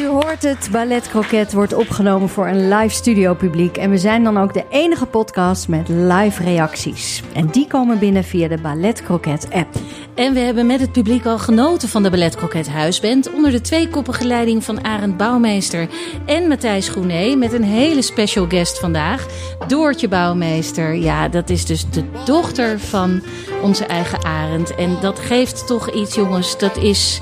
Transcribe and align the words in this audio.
U 0.00 0.06
hoort 0.06 0.42
het, 0.42 0.68
Ballet 0.72 1.08
Croquet 1.08 1.52
wordt 1.52 1.74
opgenomen 1.74 2.28
voor 2.28 2.46
een 2.46 2.68
live 2.68 2.94
studio 2.94 3.34
publiek. 3.34 3.76
En 3.76 3.90
we 3.90 3.98
zijn 3.98 4.24
dan 4.24 4.38
ook 4.38 4.54
de 4.54 4.64
enige 4.70 5.06
podcast 5.06 5.68
met 5.68 5.88
live 5.88 6.42
reacties. 6.42 7.22
En 7.34 7.46
die 7.46 7.66
komen 7.66 7.98
binnen 7.98 8.24
via 8.24 8.48
de 8.48 8.58
Ballet 8.58 9.02
Croquet 9.02 9.48
app. 9.50 9.74
En 10.14 10.34
we 10.34 10.40
hebben 10.40 10.66
met 10.66 10.80
het 10.80 10.92
publiek 10.92 11.26
al 11.26 11.38
genoten 11.38 11.88
van 11.88 12.02
de 12.02 12.10
Ballet 12.10 12.36
Croquet 12.36 12.68
Huisband... 12.68 13.32
onder 13.32 13.50
de 13.50 13.60
tweekoppige 13.60 14.26
leiding 14.26 14.64
van 14.64 14.84
Arend 14.84 15.16
Bouwmeester 15.16 15.88
en 16.26 16.48
Matthijs 16.48 16.88
Groené... 16.88 17.34
met 17.34 17.52
een 17.52 17.64
hele 17.64 18.02
special 18.02 18.46
guest 18.48 18.78
vandaag, 18.78 19.26
Doortje 19.66 20.08
Bouwmeester. 20.08 20.94
Ja, 20.94 21.28
dat 21.28 21.50
is 21.50 21.66
dus 21.66 21.90
de 21.90 22.04
dochter 22.24 22.80
van 22.80 23.22
onze 23.62 23.86
eigen 23.86 24.24
Arend. 24.24 24.74
En 24.74 24.96
dat 25.00 25.18
geeft 25.18 25.66
toch 25.66 25.90
iets, 25.90 26.14
jongens, 26.14 26.58
dat 26.58 26.76
is 26.76 27.20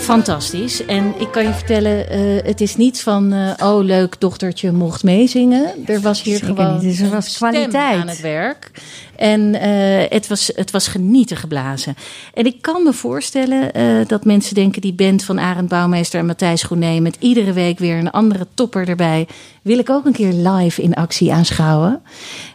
fantastisch. 0.00 0.84
En 0.86 1.14
ik 1.18 1.30
kan 1.30 1.44
je 1.44 1.52
vertellen, 1.52 2.10
eh, 2.10 2.20
het 2.44 2.60
is 2.60 2.76
niet 2.76 3.02
van... 3.02 3.32
eh, 3.32 3.68
oh, 3.68 3.84
leuk, 3.84 4.20
dochtertje 4.20 4.72
mocht 4.72 5.02
meezingen. 5.02 5.72
Er 5.86 6.00
was 6.00 6.22
hier 6.22 6.38
Zeker 6.38 6.54
gewoon. 6.54 6.80
Dus 6.80 7.00
er 7.00 7.10
was 7.10 7.36
kwaliteit. 7.36 8.00
aan 8.00 8.08
het 8.08 8.20
werk. 8.20 8.70
En 9.16 9.54
eh, 9.54 10.10
het, 10.10 10.26
was, 10.26 10.52
het 10.54 10.70
was 10.70 10.88
genieten 10.88 11.36
geblazen. 11.36 11.94
En 12.34 12.46
ik 12.46 12.62
kan 12.62 12.82
me 12.82 12.92
voorstellen 12.92 13.72
dat 14.06 14.24
mensen 14.24 14.54
denken... 14.54 14.80
die 14.80 14.92
band 14.92 15.24
van 15.24 15.40
Arend 15.40 15.68
Bouwmeester 15.68 16.20
en 16.20 16.26
Matthijs 16.26 16.62
Groené... 16.62 17.00
met 17.00 17.16
iedere 17.18 17.52
week 17.52 17.78
weer 17.78 17.98
een 17.98 18.10
andere 18.10 18.46
topper 18.54 18.88
erbij... 18.88 19.28
wil 19.62 19.78
ik 19.78 19.90
ook 19.90 20.04
een 20.04 20.12
keer 20.12 20.32
live 20.32 20.82
in 20.82 20.94
actie 20.94 21.32
aanschouwen. 21.32 22.02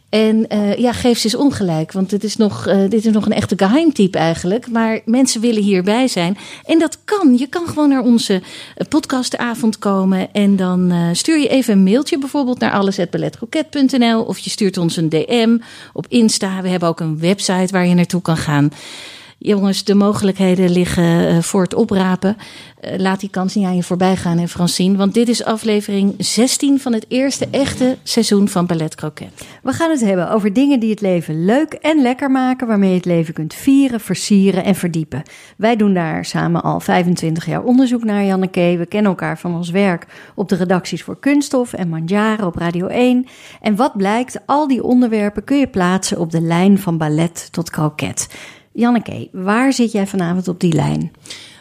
En 0.09 0.47
eh, 0.47 0.75
ja, 0.77 0.93
geef 0.93 1.17
ze 1.17 1.25
eens 1.25 1.35
ongelijk, 1.35 1.91
want 1.91 2.09
dit 2.09 2.23
is, 2.23 2.35
nog, 2.35 2.67
eh, 2.67 2.79
dit 2.89 3.05
is 3.05 3.13
nog 3.13 3.25
een 3.25 3.31
echte 3.31 3.57
geheimtype 3.57 4.17
eigenlijk. 4.17 4.69
Maar 4.69 4.99
mensen 5.05 5.41
willen 5.41 5.63
hierbij 5.63 6.07
zijn. 6.07 6.37
En 6.63 6.79
dat 6.79 6.97
kan. 7.05 7.37
Je 7.37 7.47
kan 7.47 7.67
gewoon 7.67 7.89
naar 7.89 8.01
onze 8.01 8.41
eh, 8.75 8.87
podcastavond 8.87 9.79
komen. 9.79 10.33
En 10.33 10.55
dan 10.55 10.91
eh, 10.91 11.07
stuur 11.11 11.39
je 11.39 11.47
even 11.47 11.73
een 11.73 11.83
mailtje 11.83 12.17
bijvoorbeeld 12.17 12.59
naar 12.59 12.71
alles.balletcroquet.nl. 12.71 14.23
Of 14.23 14.37
je 14.37 14.49
stuurt 14.49 14.77
ons 14.77 14.97
een 14.97 15.09
DM 15.09 15.57
op 15.93 16.05
Insta. 16.09 16.61
We 16.61 16.69
hebben 16.69 16.89
ook 16.89 16.99
een 16.99 17.19
website 17.19 17.71
waar 17.71 17.87
je 17.87 17.95
naartoe 17.95 18.21
kan 18.21 18.37
gaan. 18.37 18.71
Jongens, 19.45 19.83
de 19.83 19.95
mogelijkheden 19.95 20.69
liggen 20.69 21.27
eh, 21.27 21.41
voor 21.41 21.61
het 21.61 21.73
oprapen. 21.73 22.37
Eh, 22.79 22.99
laat 22.99 23.19
die 23.19 23.29
kans 23.29 23.55
niet 23.55 23.65
aan 23.65 23.75
je 23.75 23.83
voorbij 23.83 24.15
gaan, 24.15 24.37
hè, 24.37 24.47
Francine. 24.47 24.97
Want 24.97 25.13
dit 25.13 25.29
is 25.29 25.43
aflevering 25.43 26.15
16 26.17 26.79
van 26.79 26.93
het 26.93 27.05
eerste 27.07 27.47
echte 27.51 27.97
seizoen 28.03 28.47
van 28.47 28.65
Ballet 28.65 28.95
Croquet. 28.95 29.29
We 29.63 29.71
gaan 29.71 29.89
het 29.89 30.01
hebben 30.01 30.29
over 30.29 30.53
dingen 30.53 30.79
die 30.79 30.89
het 30.89 31.01
leven 31.01 31.45
leuk 31.45 31.73
en 31.73 32.01
lekker 32.01 32.31
maken, 32.31 32.67
waarmee 32.67 32.89
je 32.89 32.95
het 32.95 33.05
leven 33.05 33.33
kunt 33.33 33.53
vieren, 33.53 33.99
versieren 33.99 34.63
en 34.63 34.75
verdiepen. 34.75 35.23
Wij 35.57 35.75
doen 35.75 35.93
daar 35.93 36.25
samen 36.25 36.63
al 36.63 36.79
25 36.79 37.45
jaar 37.45 37.63
onderzoek 37.63 38.03
naar, 38.03 38.23
Janneke. 38.23 38.75
We 38.77 38.85
kennen 38.85 39.11
elkaar 39.11 39.39
van 39.39 39.55
ons 39.55 39.69
werk 39.69 40.05
op 40.35 40.49
de 40.49 40.55
redacties 40.55 41.03
voor 41.03 41.19
Kunststof 41.19 41.73
en 41.73 41.89
Manjaren 41.89 42.45
op 42.45 42.55
Radio 42.55 42.87
1. 42.87 43.25
En 43.61 43.75
wat 43.75 43.97
blijkt, 43.97 44.39
al 44.45 44.67
die 44.67 44.83
onderwerpen 44.83 45.43
kun 45.43 45.57
je 45.57 45.67
plaatsen 45.67 46.19
op 46.19 46.31
de 46.31 46.41
lijn 46.41 46.79
van 46.79 46.97
ballet 46.97 47.47
tot 47.51 47.69
kroket. 47.69 48.27
Janneke, 48.75 49.29
waar 49.31 49.73
zit 49.73 49.91
jij 49.91 50.07
vanavond 50.07 50.47
op 50.47 50.59
die 50.59 50.73
lijn? 50.73 51.11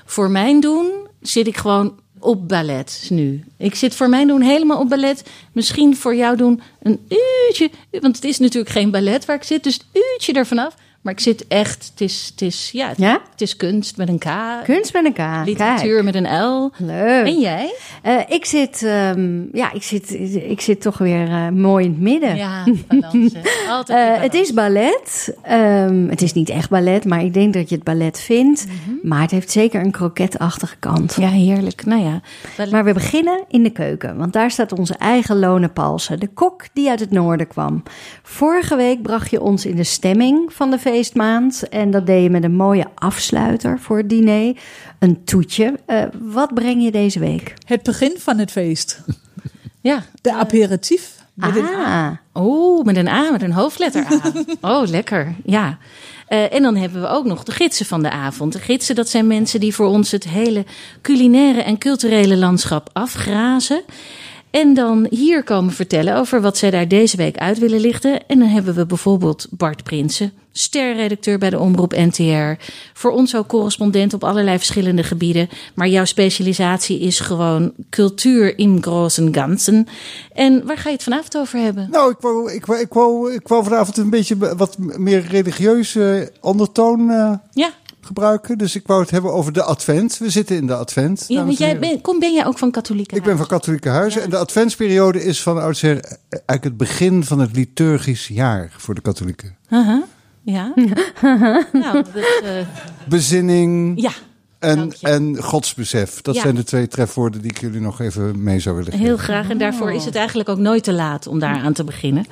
Voor 0.05 0.31
mijn 0.31 0.61
doen 0.61 0.93
zit 1.21 1.47
ik 1.47 1.57
gewoon 1.57 1.95
op 2.19 2.49
ballet 2.49 3.07
nu. 3.11 3.45
Ik 3.57 3.75
zit 3.75 3.95
voor 3.95 4.09
mijn 4.09 4.27
doen 4.27 4.41
helemaal 4.41 4.81
op 4.81 4.89
ballet. 4.89 5.31
Misschien 5.53 5.97
voor 5.97 6.15
jou 6.15 6.37
doen 6.37 6.61
een 6.83 7.07
uurtje. 7.09 7.71
Want 7.91 8.17
het 8.17 8.25
is 8.25 8.39
natuurlijk 8.39 8.73
geen 8.73 8.91
ballet 8.91 9.25
waar 9.25 9.37
ik 9.37 9.43
zit. 9.43 9.65
Dus 9.65 9.79
een 9.79 10.03
uurtje 10.13 10.33
ervan 10.33 10.59
af. 10.59 10.75
Maar 11.05 11.13
ik 11.13 11.21
zit 11.21 11.47
echt. 11.49 11.91
Het 11.91 12.01
is, 12.01 12.29
het 12.31 12.41
is, 12.43 12.71
ja, 12.73 12.89
het, 12.89 12.99
Ja? 12.99 13.21
het 13.31 13.41
is 13.41 13.57
kunst 13.57 13.97
met 13.97 14.09
een 14.09 14.19
K. 14.19 14.27
Kunst 14.65 14.93
met 14.93 15.05
een 15.05 15.13
K. 15.13 15.47
Literatuur 15.47 15.93
Kijk. 16.03 16.05
met 16.05 16.15
een 16.15 16.43
L. 16.43 16.71
Leuk. 16.79 17.27
En 17.27 17.39
jij? 17.41 17.75
Eh, 18.03 18.15
ik, 18.29 18.45
zit, 18.45 18.83
ehm, 18.83 19.43
ja, 19.53 19.73
ik, 19.73 19.83
zit, 19.83 20.11
ik 20.49 20.61
zit 20.61 20.81
toch 20.81 20.99
weer 20.99 21.29
eh, 21.29 21.49
mooi 21.49 21.85
in 21.85 21.91
het 21.91 22.01
midden. 22.01 22.37
Ja, 22.37 22.65
balans. 22.89 23.33
hè. 23.35 23.41
Altijd 23.73 23.99
Eh, 23.99 24.05
balans. 24.05 24.23
het 24.23 24.35
is 24.35 24.53
ballet. 24.55 25.37
Ehm, 25.43 26.09
het 26.09 26.23
is 26.23 26.33
niet 26.33 26.49
echt 26.49 26.71
ballet, 26.71 27.05
maar 27.05 27.25
ik 27.25 27.35
denk 27.35 27.55
dat 27.55 27.69
je 27.69 27.75
het 27.75 27.85
ballet 27.85 28.21
vindt. 28.21 28.67
Maar 29.03 29.21
het 29.21 29.31
heeft 29.31 29.51
zeker 29.51 29.81
een 29.81 29.91
kroketachtige 29.91 30.77
kant. 30.79 31.15
Ja, 31.19 31.29
heerlijk. 31.29 31.85
Nou 31.85 32.03
ja. 32.03 32.21
ballet- 32.57 32.73
Maar 32.73 32.85
we 32.85 32.93
beginnen 32.93 33.45
in 33.49 33.63
de 33.63 33.71
keuken, 33.71 34.17
want 34.17 34.33
daar 34.33 34.51
staat 34.51 34.73
onze 34.79 34.95
eigen 34.95 35.39
Lone 35.39 35.69
Palsen, 35.69 36.21
de 36.21 36.29
kok 36.35 36.63
die 36.73 36.89
uit 36.91 37.01
het 37.01 37.11
noorden 37.11 37.47
kwam. 37.49 37.83
Vorige 38.23 38.77
week 38.77 39.03
bracht 39.03 39.31
je 39.31 39.41
ons 39.41 39.67
in 39.67 39.77
de 39.77 39.85
stemming 39.85 40.53
van 40.53 40.71
de 40.71 40.79
feestmaand 40.95 41.69
en 41.69 41.91
dat 41.91 42.07
deed 42.07 42.23
je 42.23 42.31
met 42.31 42.45
een 42.45 42.55
mooie 42.55 42.87
afsluiter 42.95 43.79
voor 43.81 43.97
het 43.97 44.09
diner, 44.09 44.57
een 44.99 45.25
toetje. 45.25 45.75
Eh, 45.87 46.03
wat 46.21 46.55
breng 46.55 46.83
je 46.83 46.91
deze 46.91 47.19
week? 47.19 47.55
Het 47.67 47.83
begin 47.83 48.15
van 48.19 48.39
het 48.39 48.51
feest. 48.51 49.01
ja. 49.81 50.03
De 50.21 50.33
aperitief. 50.33 51.13
Met. 51.35 51.59
Ah, 51.59 52.11
Oh, 52.33 52.85
met 52.85 52.97
een 52.97 53.09
A, 53.09 53.31
met 53.31 53.43
een 53.43 53.53
hoofdletter 53.53 54.07
A. 54.13 54.33
Oh, 54.71 54.89
lekker. 54.89 55.35
Ja. 55.45 55.79
Eh, 56.27 56.55
en 56.55 56.63
dan 56.63 56.77
hebben 56.77 57.01
we 57.01 57.07
ook 57.09 57.25
nog 57.25 57.45
de 57.45 57.53
gidsen 57.53 57.87
van 57.87 58.03
de 58.03 58.11
avond. 58.11 58.53
De 58.53 58.59
gidsen, 58.59 58.95
dat 58.95 59.09
zijn 59.09 59.27
mensen 59.27 59.61
die 59.61 59.75
voor 59.75 59.87
ons 59.87 60.11
het 60.11 60.25
hele 60.25 60.65
culinaire 61.03 61.63
en 61.63 61.79
culturele 61.79 62.37
landschap 62.37 62.91
afgrazen. 62.93 63.83
En 64.55 64.75
dan 64.75 65.07
hier 65.11 65.43
komen 65.45 65.73
vertellen 65.73 66.17
over 66.17 66.41
wat 66.41 66.57
zij 66.57 66.71
daar 66.71 66.89
deze 66.89 67.17
week 67.17 67.37
uit 67.37 67.59
willen 67.59 67.81
lichten. 67.81 68.27
En 68.27 68.39
dan 68.39 68.49
hebben 68.49 68.75
we 68.75 68.87
bijvoorbeeld 68.87 69.47
Bart 69.51 69.83
Prinsen, 69.83 70.33
sterredacteur 70.53 71.39
bij 71.39 71.51
de 71.51 71.59
Omroep 71.59 71.93
NTR. 71.93 72.63
Voor 72.93 73.11
ons 73.11 73.37
ook 73.37 73.47
correspondent 73.49 74.15
op 74.15 74.25
allerlei 74.25 74.57
verschillende 74.57 75.03
gebieden. 75.03 75.49
Maar 75.75 75.89
jouw 75.89 76.05
specialisatie 76.05 77.01
is 77.01 77.21
gewoon 77.21 77.73
cultuur 77.91 78.59
in 78.59 78.83
großen 78.83 79.35
ganzen. 79.35 79.87
En 80.33 80.67
waar 80.67 80.79
ga 80.79 80.89
je 80.89 80.95
het 80.95 81.05
vanavond 81.05 81.37
over 81.37 81.59
hebben? 81.59 81.89
Nou, 81.91 82.11
ik 82.11 82.17
wou, 82.21 82.53
ik, 82.53 82.67
wou, 82.67 82.81
ik, 82.81 82.93
wou, 82.93 83.33
ik 83.33 83.49
wou 83.49 83.65
vanavond 83.65 83.97
een 83.97 84.11
beetje 84.11 84.37
be- 84.37 84.57
wat 84.57 84.79
meer 84.79 85.27
religieuze 85.31 86.33
ondertoon 86.41 87.11
eh, 87.11 87.33
Ja, 87.51 87.71
gebruiken. 88.05 88.59
Dus 88.59 88.77
ik 88.77 88.87
wou 88.87 89.01
het 89.01 89.11
hebben 89.11 89.33
over 89.33 89.53
de 89.53 89.63
advent. 89.63 90.19
We 90.19 90.31
zitten 90.31 90.57
in 90.57 90.67
de 90.67 90.75
advent. 90.75 91.25
Ja, 91.29 91.45
want 91.45 91.59
jij 91.59 91.79
ben, 91.79 92.01
kom, 92.01 92.19
ben 92.19 92.33
jij 92.33 92.47
ook 92.47 92.59
van 92.59 92.71
katholieke 92.71 93.17
Ik 93.17 93.23
ben 93.23 93.37
van 93.37 93.47
katholieke 93.47 93.89
huizen. 93.89 94.23
En 94.23 94.31
de 94.31 94.37
adventsperiode 94.37 95.25
is 95.25 95.43
van 95.43 95.63
oudsher 95.63 96.05
eigenlijk 96.29 96.65
het 96.65 96.77
begin 96.77 97.25
van 97.25 97.39
het 97.39 97.57
liturgisch 97.57 98.29
jaar 98.29 98.75
voor 98.77 98.95
de 98.95 99.01
katholieken. 99.01 99.57
Haha, 99.67 100.05
Ja. 100.43 100.73
nou, 101.73 102.05
eh, 102.45 102.67
Bezinning 103.09 104.01
ja, 104.01 104.13
en, 104.65 104.93
en 105.01 105.43
godsbesef. 105.43 106.21
Dat 106.23 106.35
Ja. 106.35 106.41
zijn 106.41 106.55
de 106.55 106.65
twee 106.65 106.89
trefwoorden 106.89 107.41
die 107.43 107.51
ik 107.51 107.61
jullie 107.61 107.81
nog 107.81 108.01
even 108.01 108.43
mee 108.43 108.61
zou 108.61 108.77
willen 108.77 108.93
geven. 108.93 109.07
heel 109.07 109.17
graag. 109.17 109.51
En 109.51 109.59
daarvoor 109.59 109.93
is 109.93 110.05
het 110.05 110.15
eigenlijk 110.15 110.49
ook 110.49 110.59
nooit 110.59 110.85
te 110.85 110.93
laat 110.93 111.27
om 111.27 111.39
daar 111.39 111.57
aan 111.61 111.73
te 111.73 111.85
beginnen. 111.85 112.27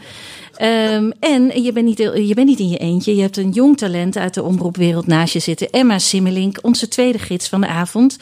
Ehm, 0.56 1.10
en 1.20 1.62
je 1.62 1.72
bent, 1.72 1.86
niet, 1.86 1.98
je 1.98 2.32
bent 2.34 2.46
niet 2.46 2.58
in 2.58 2.68
je 2.68 2.78
eentje. 2.78 3.14
Je 3.14 3.22
hebt 3.22 3.36
een 3.36 3.50
jong 3.50 3.76
talent 3.76 4.16
uit 4.16 4.34
de 4.34 4.42
omroepwereld 4.42 5.06
naast 5.06 5.32
je 5.32 5.38
zitten. 5.38 5.70
Emma 5.70 5.98
Simmelink, 5.98 6.58
onze 6.62 6.88
tweede 6.88 7.18
gids 7.18 7.48
van 7.48 7.60
de 7.60 7.66
avond. 7.66 8.18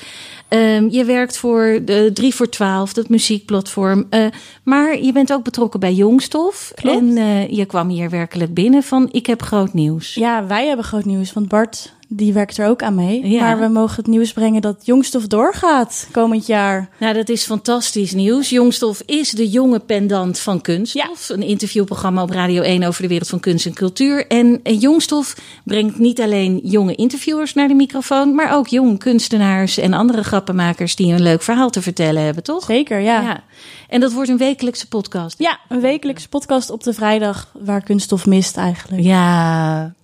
Ehm, 0.48 0.88
je 0.88 1.04
werkt 1.04 1.36
voor 1.36 1.80
de 1.84 2.10
3 2.14 2.34
voor 2.34 2.48
12, 2.48 2.92
dat 2.92 3.08
muziekplatform. 3.08 4.06
Eh, 4.10 4.26
maar 4.62 5.02
je 5.02 5.12
bent 5.12 5.32
ook 5.32 5.44
betrokken 5.44 5.80
bij 5.80 5.92
Jongstof. 5.94 6.72
Klopt. 6.74 6.98
En 6.98 7.16
eh, 7.16 7.48
je 7.48 7.64
kwam 7.64 7.88
hier 7.88 8.10
werkelijk 8.10 8.54
binnen 8.54 8.82
van 8.82 9.08
ik 9.12 9.26
heb 9.26 9.42
groot 9.42 9.72
nieuws. 9.74 10.14
Ja, 10.14 10.46
wij 10.46 10.66
hebben 10.66 10.84
groot 10.84 11.04
nieuws. 11.04 11.32
Want 11.32 11.48
Bart, 11.48 11.92
die 12.12 12.32
werkt 12.32 12.58
er 12.58 12.68
ook 12.68 12.82
aan 12.82 12.94
mee. 12.94 13.28
Ja. 13.28 13.40
Maar 13.40 13.58
we 13.58 13.68
mogen 13.68 13.96
het 13.96 14.06
nieuws 14.06 14.32
brengen 14.32 14.60
dat 14.60 14.86
Jongstof 14.86 15.26
doorgaat 15.26 16.08
komend 16.12 16.46
jaar. 16.46 16.88
Nou, 16.98 17.14
dat 17.14 17.28
is 17.28 17.44
fantastisch 17.44 18.12
nieuws. 18.12 18.48
Jongstof 18.48 19.02
is 19.06 19.30
de 19.30 19.48
jonge 19.48 19.78
pendant 19.78 20.38
van 20.38 20.60
Kunststof. 20.60 21.28
Een 21.28 21.42
interviewprogramma 21.42 22.22
op 22.22 22.30
Radio 22.30 22.62
1 22.62 22.82
over 22.82 23.02
de 23.02 23.08
wereld 23.08 23.28
van 23.28 23.40
kunst 23.40 23.66
en 23.66 23.74
cultuur. 23.74 24.26
En 24.26 24.60
Jongstof 24.62 25.36
brengt 25.64 25.98
niet 25.98 26.20
alleen 26.20 26.60
jonge 26.62 26.94
interviewers 26.94 27.54
naar 27.54 27.68
de 27.68 27.74
microfoon... 27.74 28.34
maar 28.34 28.54
ook 28.54 28.68
jonge 28.68 28.98
kunstenaars 28.98 29.78
en 29.78 29.92
andere 29.92 30.24
grappenmakers... 30.24 30.96
die 30.96 31.12
een 31.12 31.22
leuk 31.22 31.42
verhaal 31.42 31.70
te 31.70 31.82
vertellen 31.82 32.22
hebben, 32.22 32.42
toch? 32.42 32.64
Zeker, 32.64 33.00
ja. 33.00 33.20
ja. 33.20 33.42
En 33.88 34.00
dat 34.00 34.12
wordt 34.12 34.30
een 34.30 34.38
wekelijkse 34.38 34.88
podcast. 34.88 35.44
een 35.68 35.80
wekelijkse 35.80 36.28
podcast 36.28 36.70
op 36.70 36.82
de 36.82 36.92
vrijdag 36.92 37.52
waar 37.58 37.82
Kunststof 37.82 38.26
mist 38.26 38.56
eigenlijk. 38.56 39.02
Ja, 39.02 39.94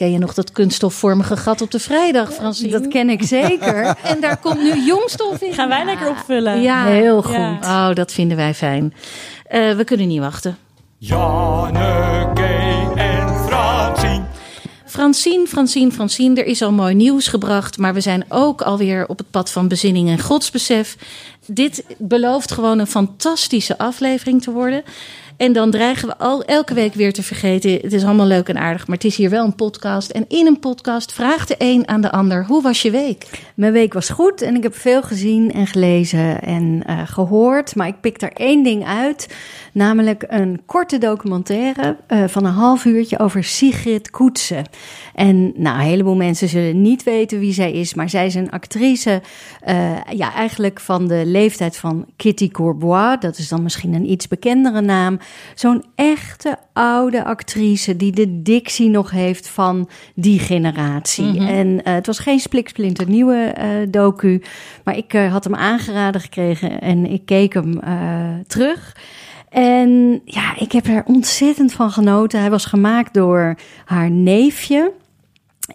Ken 0.00 0.12
je 0.12 0.18
nog 0.18 0.34
dat 0.34 0.52
kunststofvormige 0.52 1.36
gat 1.36 1.60
op 1.60 1.70
de 1.70 1.78
vrijdag, 1.78 2.32
Francine? 2.32 2.70
Dat 2.70 2.88
ken 2.88 3.10
ik 3.10 3.22
zeker. 3.22 3.96
en 4.12 4.20
daar 4.20 4.36
komt 4.36 4.62
nu 4.62 4.84
jongstof 4.84 5.42
in. 5.42 5.52
Gaan 5.52 5.68
wij 5.68 5.84
lekker 5.84 6.08
opvullen. 6.08 6.62
Ja, 6.62 6.84
heel 6.84 7.22
goed. 7.22 7.34
Ja. 7.34 7.88
Oh, 7.88 7.94
dat 7.94 8.12
vinden 8.12 8.36
wij 8.36 8.54
fijn. 8.54 8.94
Uh, 9.50 9.76
we 9.76 9.84
kunnen 9.84 10.08
niet 10.08 10.20
wachten. 10.20 10.56
Janneke 10.98 12.44
en 12.94 13.38
Francine. 13.48 14.24
Francine, 14.86 15.46
Francine, 15.46 15.92
Francine, 15.92 16.40
er 16.40 16.46
is 16.46 16.62
al 16.62 16.72
mooi 16.72 16.94
nieuws 16.94 17.28
gebracht, 17.28 17.78
maar 17.78 17.94
we 17.94 18.00
zijn 18.00 18.24
ook 18.28 18.62
alweer 18.62 19.08
op 19.08 19.18
het 19.18 19.30
pad 19.30 19.50
van 19.50 19.68
bezinning 19.68 20.08
en 20.08 20.20
godsbesef. 20.20 20.96
Dit 21.46 21.84
belooft 21.98 22.52
gewoon 22.52 22.78
een 22.78 22.86
fantastische 22.86 23.78
aflevering 23.78 24.42
te 24.42 24.50
worden. 24.50 24.82
En 25.40 25.52
dan 25.52 25.70
dreigen 25.70 26.08
we 26.08 26.18
al 26.18 26.44
elke 26.44 26.74
week 26.74 26.94
weer 26.94 27.12
te 27.12 27.22
vergeten. 27.22 27.72
Het 27.72 27.92
is 27.92 28.04
allemaal 28.04 28.26
leuk 28.26 28.48
en 28.48 28.58
aardig, 28.58 28.86
maar 28.86 28.96
het 28.96 29.04
is 29.04 29.16
hier 29.16 29.30
wel 29.30 29.44
een 29.44 29.54
podcast. 29.54 30.10
En 30.10 30.24
in 30.28 30.46
een 30.46 30.58
podcast 30.58 31.12
vraagt 31.12 31.48
de 31.48 31.54
een 31.58 31.88
aan 31.88 32.00
de 32.00 32.10
ander: 32.10 32.44
hoe 32.46 32.62
was 32.62 32.82
je 32.82 32.90
week? 32.90 33.26
Mijn 33.54 33.72
week 33.72 33.92
was 33.92 34.08
goed 34.08 34.42
en 34.42 34.56
ik 34.56 34.62
heb 34.62 34.76
veel 34.76 35.02
gezien 35.02 35.52
en 35.52 35.66
gelezen 35.66 36.42
en 36.42 36.82
uh, 36.88 37.00
gehoord. 37.04 37.76
Maar 37.76 37.86
ik 37.86 38.00
pik 38.00 38.22
er 38.22 38.32
één 38.32 38.62
ding 38.62 38.86
uit. 38.86 39.34
Namelijk 39.72 40.24
een 40.28 40.60
korte 40.66 40.98
documentaire 40.98 41.96
uh, 42.08 42.24
van 42.26 42.44
een 42.44 42.52
half 42.52 42.84
uurtje 42.84 43.18
over 43.18 43.44
Sigrid 43.44 44.10
Koetsen. 44.10 44.64
En 45.14 45.52
nou, 45.56 45.78
een 45.78 45.86
heleboel 45.86 46.16
mensen 46.16 46.48
zullen 46.48 46.82
niet 46.82 47.02
weten 47.02 47.38
wie 47.38 47.52
zij 47.52 47.72
is. 47.72 47.94
Maar 47.94 48.08
zij 48.08 48.26
is 48.26 48.34
een 48.34 48.50
actrice, 48.50 49.22
uh, 49.68 49.90
ja, 50.12 50.34
eigenlijk 50.34 50.80
van 50.80 51.08
de 51.08 51.22
leeftijd 51.26 51.76
van 51.76 52.06
Kitty 52.16 52.48
Courbois. 52.48 53.16
Dat 53.20 53.38
is 53.38 53.48
dan 53.48 53.62
misschien 53.62 53.94
een 53.94 54.10
iets 54.10 54.28
bekendere 54.28 54.80
naam. 54.80 55.18
Zo'n 55.54 55.84
echte 55.94 56.56
oude 56.72 57.24
actrice 57.24 57.96
die 57.96 58.12
de 58.12 58.42
dictie 58.42 58.88
nog 58.88 59.10
heeft 59.10 59.48
van 59.48 59.88
die 60.14 60.38
generatie. 60.38 61.24
Mm 61.24 61.36
-hmm. 61.36 61.46
En 61.46 61.66
uh, 61.66 61.80
het 61.82 62.06
was 62.06 62.18
geen 62.18 62.40
spliksplinter 62.40 63.08
nieuwe 63.08 63.54
uh, 63.58 63.86
docu, 63.90 64.42
maar 64.84 64.96
ik 64.96 65.14
uh, 65.14 65.32
had 65.32 65.44
hem 65.44 65.54
aangeraden 65.54 66.20
gekregen 66.20 66.80
en 66.80 67.06
ik 67.06 67.26
keek 67.26 67.54
hem 67.54 67.80
terug. 68.46 68.96
En 69.48 70.20
ja, 70.24 70.56
ik 70.58 70.72
heb 70.72 70.86
er 70.86 71.04
ontzettend 71.04 71.72
van 71.72 71.90
genoten. 71.90 72.40
Hij 72.40 72.50
was 72.50 72.64
gemaakt 72.64 73.14
door 73.14 73.54
haar 73.84 74.10
neefje. 74.10 74.92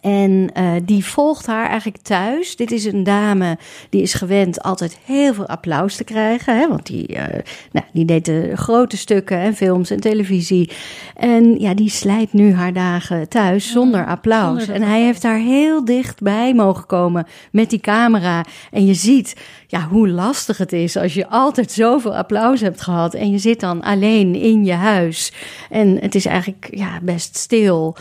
En 0.02 0.50
uh, 0.58 0.72
die 0.84 1.06
volgt 1.06 1.46
haar 1.46 1.70
eigenlijk 1.70 2.02
thuis. 2.02 2.56
Dit 2.56 2.72
is 2.72 2.86
een 2.86 3.04
dame 3.04 3.58
die 3.90 4.02
is 4.02 4.14
gewend 4.14 4.62
altijd 4.62 4.98
heel 5.06 5.34
veel 5.34 5.48
applaus 5.48 5.96
te 5.96 6.04
krijgen. 6.04 6.58
Hè? 6.58 6.68
Want 6.68 6.86
die, 6.86 7.08
uh, 7.12 7.24
nou, 7.72 7.86
die 7.94 8.06
deed 8.06 8.26
de 8.26 8.52
grote 8.56 8.98
stukken 8.98 9.38
en 9.38 9.56
films 9.56 9.90
en 9.90 10.00
televisie. 10.00 10.70
En 11.16 11.60
ja, 11.60 11.74
die 11.74 11.90
slijt 11.90 12.34
nu 12.34 12.54
haar 12.54 12.74
dagen 12.74 13.30
thuis 13.30 13.72
zonder 13.72 14.06
applaus. 14.06 14.68
En 14.68 14.82
hij 14.82 15.02
heeft 15.02 15.22
daar 15.22 15.40
heel 15.40 15.86
dichtbij 15.86 16.54
mogen 16.54 16.86
komen 16.86 17.28
met 17.52 17.70
die 17.70 17.80
camera. 17.80 18.46
En 18.72 18.86
je 18.86 18.94
ziet 18.94 19.36
ja, 19.68 19.88
hoe 19.88 20.10
lastig 20.10 20.58
het 20.58 20.74
is 20.74 20.96
als 20.98 21.14
je 21.14 21.28
altijd 21.28 21.72
zoveel 21.72 22.16
applaus 22.16 22.62
hebt 22.62 22.82
gehad. 22.82 23.14
En 23.14 23.32
je 23.32 23.38
zit 23.38 23.60
dan 23.60 23.82
alleen 23.82 24.36
in 24.36 24.66
je 24.66 24.74
huis. 24.74 25.32
En 25.70 25.98
het 26.02 26.16
is 26.16 26.26
eigenlijk 26.26 26.68
ja, 26.72 27.00
best 27.02 27.36
stil. 27.36 27.96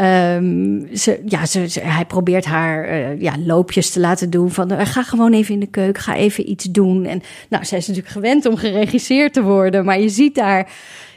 Um, 0.00 0.88
ze, 0.96 1.22
ja, 1.24 1.42
hij 1.80 2.04
probeert 2.04 2.44
haar 2.44 2.90
uh, 2.90 3.20
ja, 3.20 3.34
loopjes 3.38 3.90
te 3.90 4.00
laten 4.00 4.30
doen. 4.30 4.50
Van 4.50 4.72
uh, 4.72 4.80
ga 4.86 5.02
gewoon 5.02 5.32
even 5.32 5.54
in 5.54 5.60
de 5.60 5.66
keuken, 5.66 6.02
ga 6.02 6.14
even 6.14 6.50
iets 6.50 6.64
doen. 6.64 7.04
En 7.04 7.22
nou, 7.48 7.64
zij 7.64 7.78
is 7.78 7.86
natuurlijk 7.86 8.14
gewend 8.14 8.46
om 8.46 8.56
geregisseerd 8.56 9.32
te 9.32 9.42
worden. 9.42 9.84
Maar 9.84 10.00
je 10.00 10.08
ziet 10.08 10.34
daar. 10.34 10.70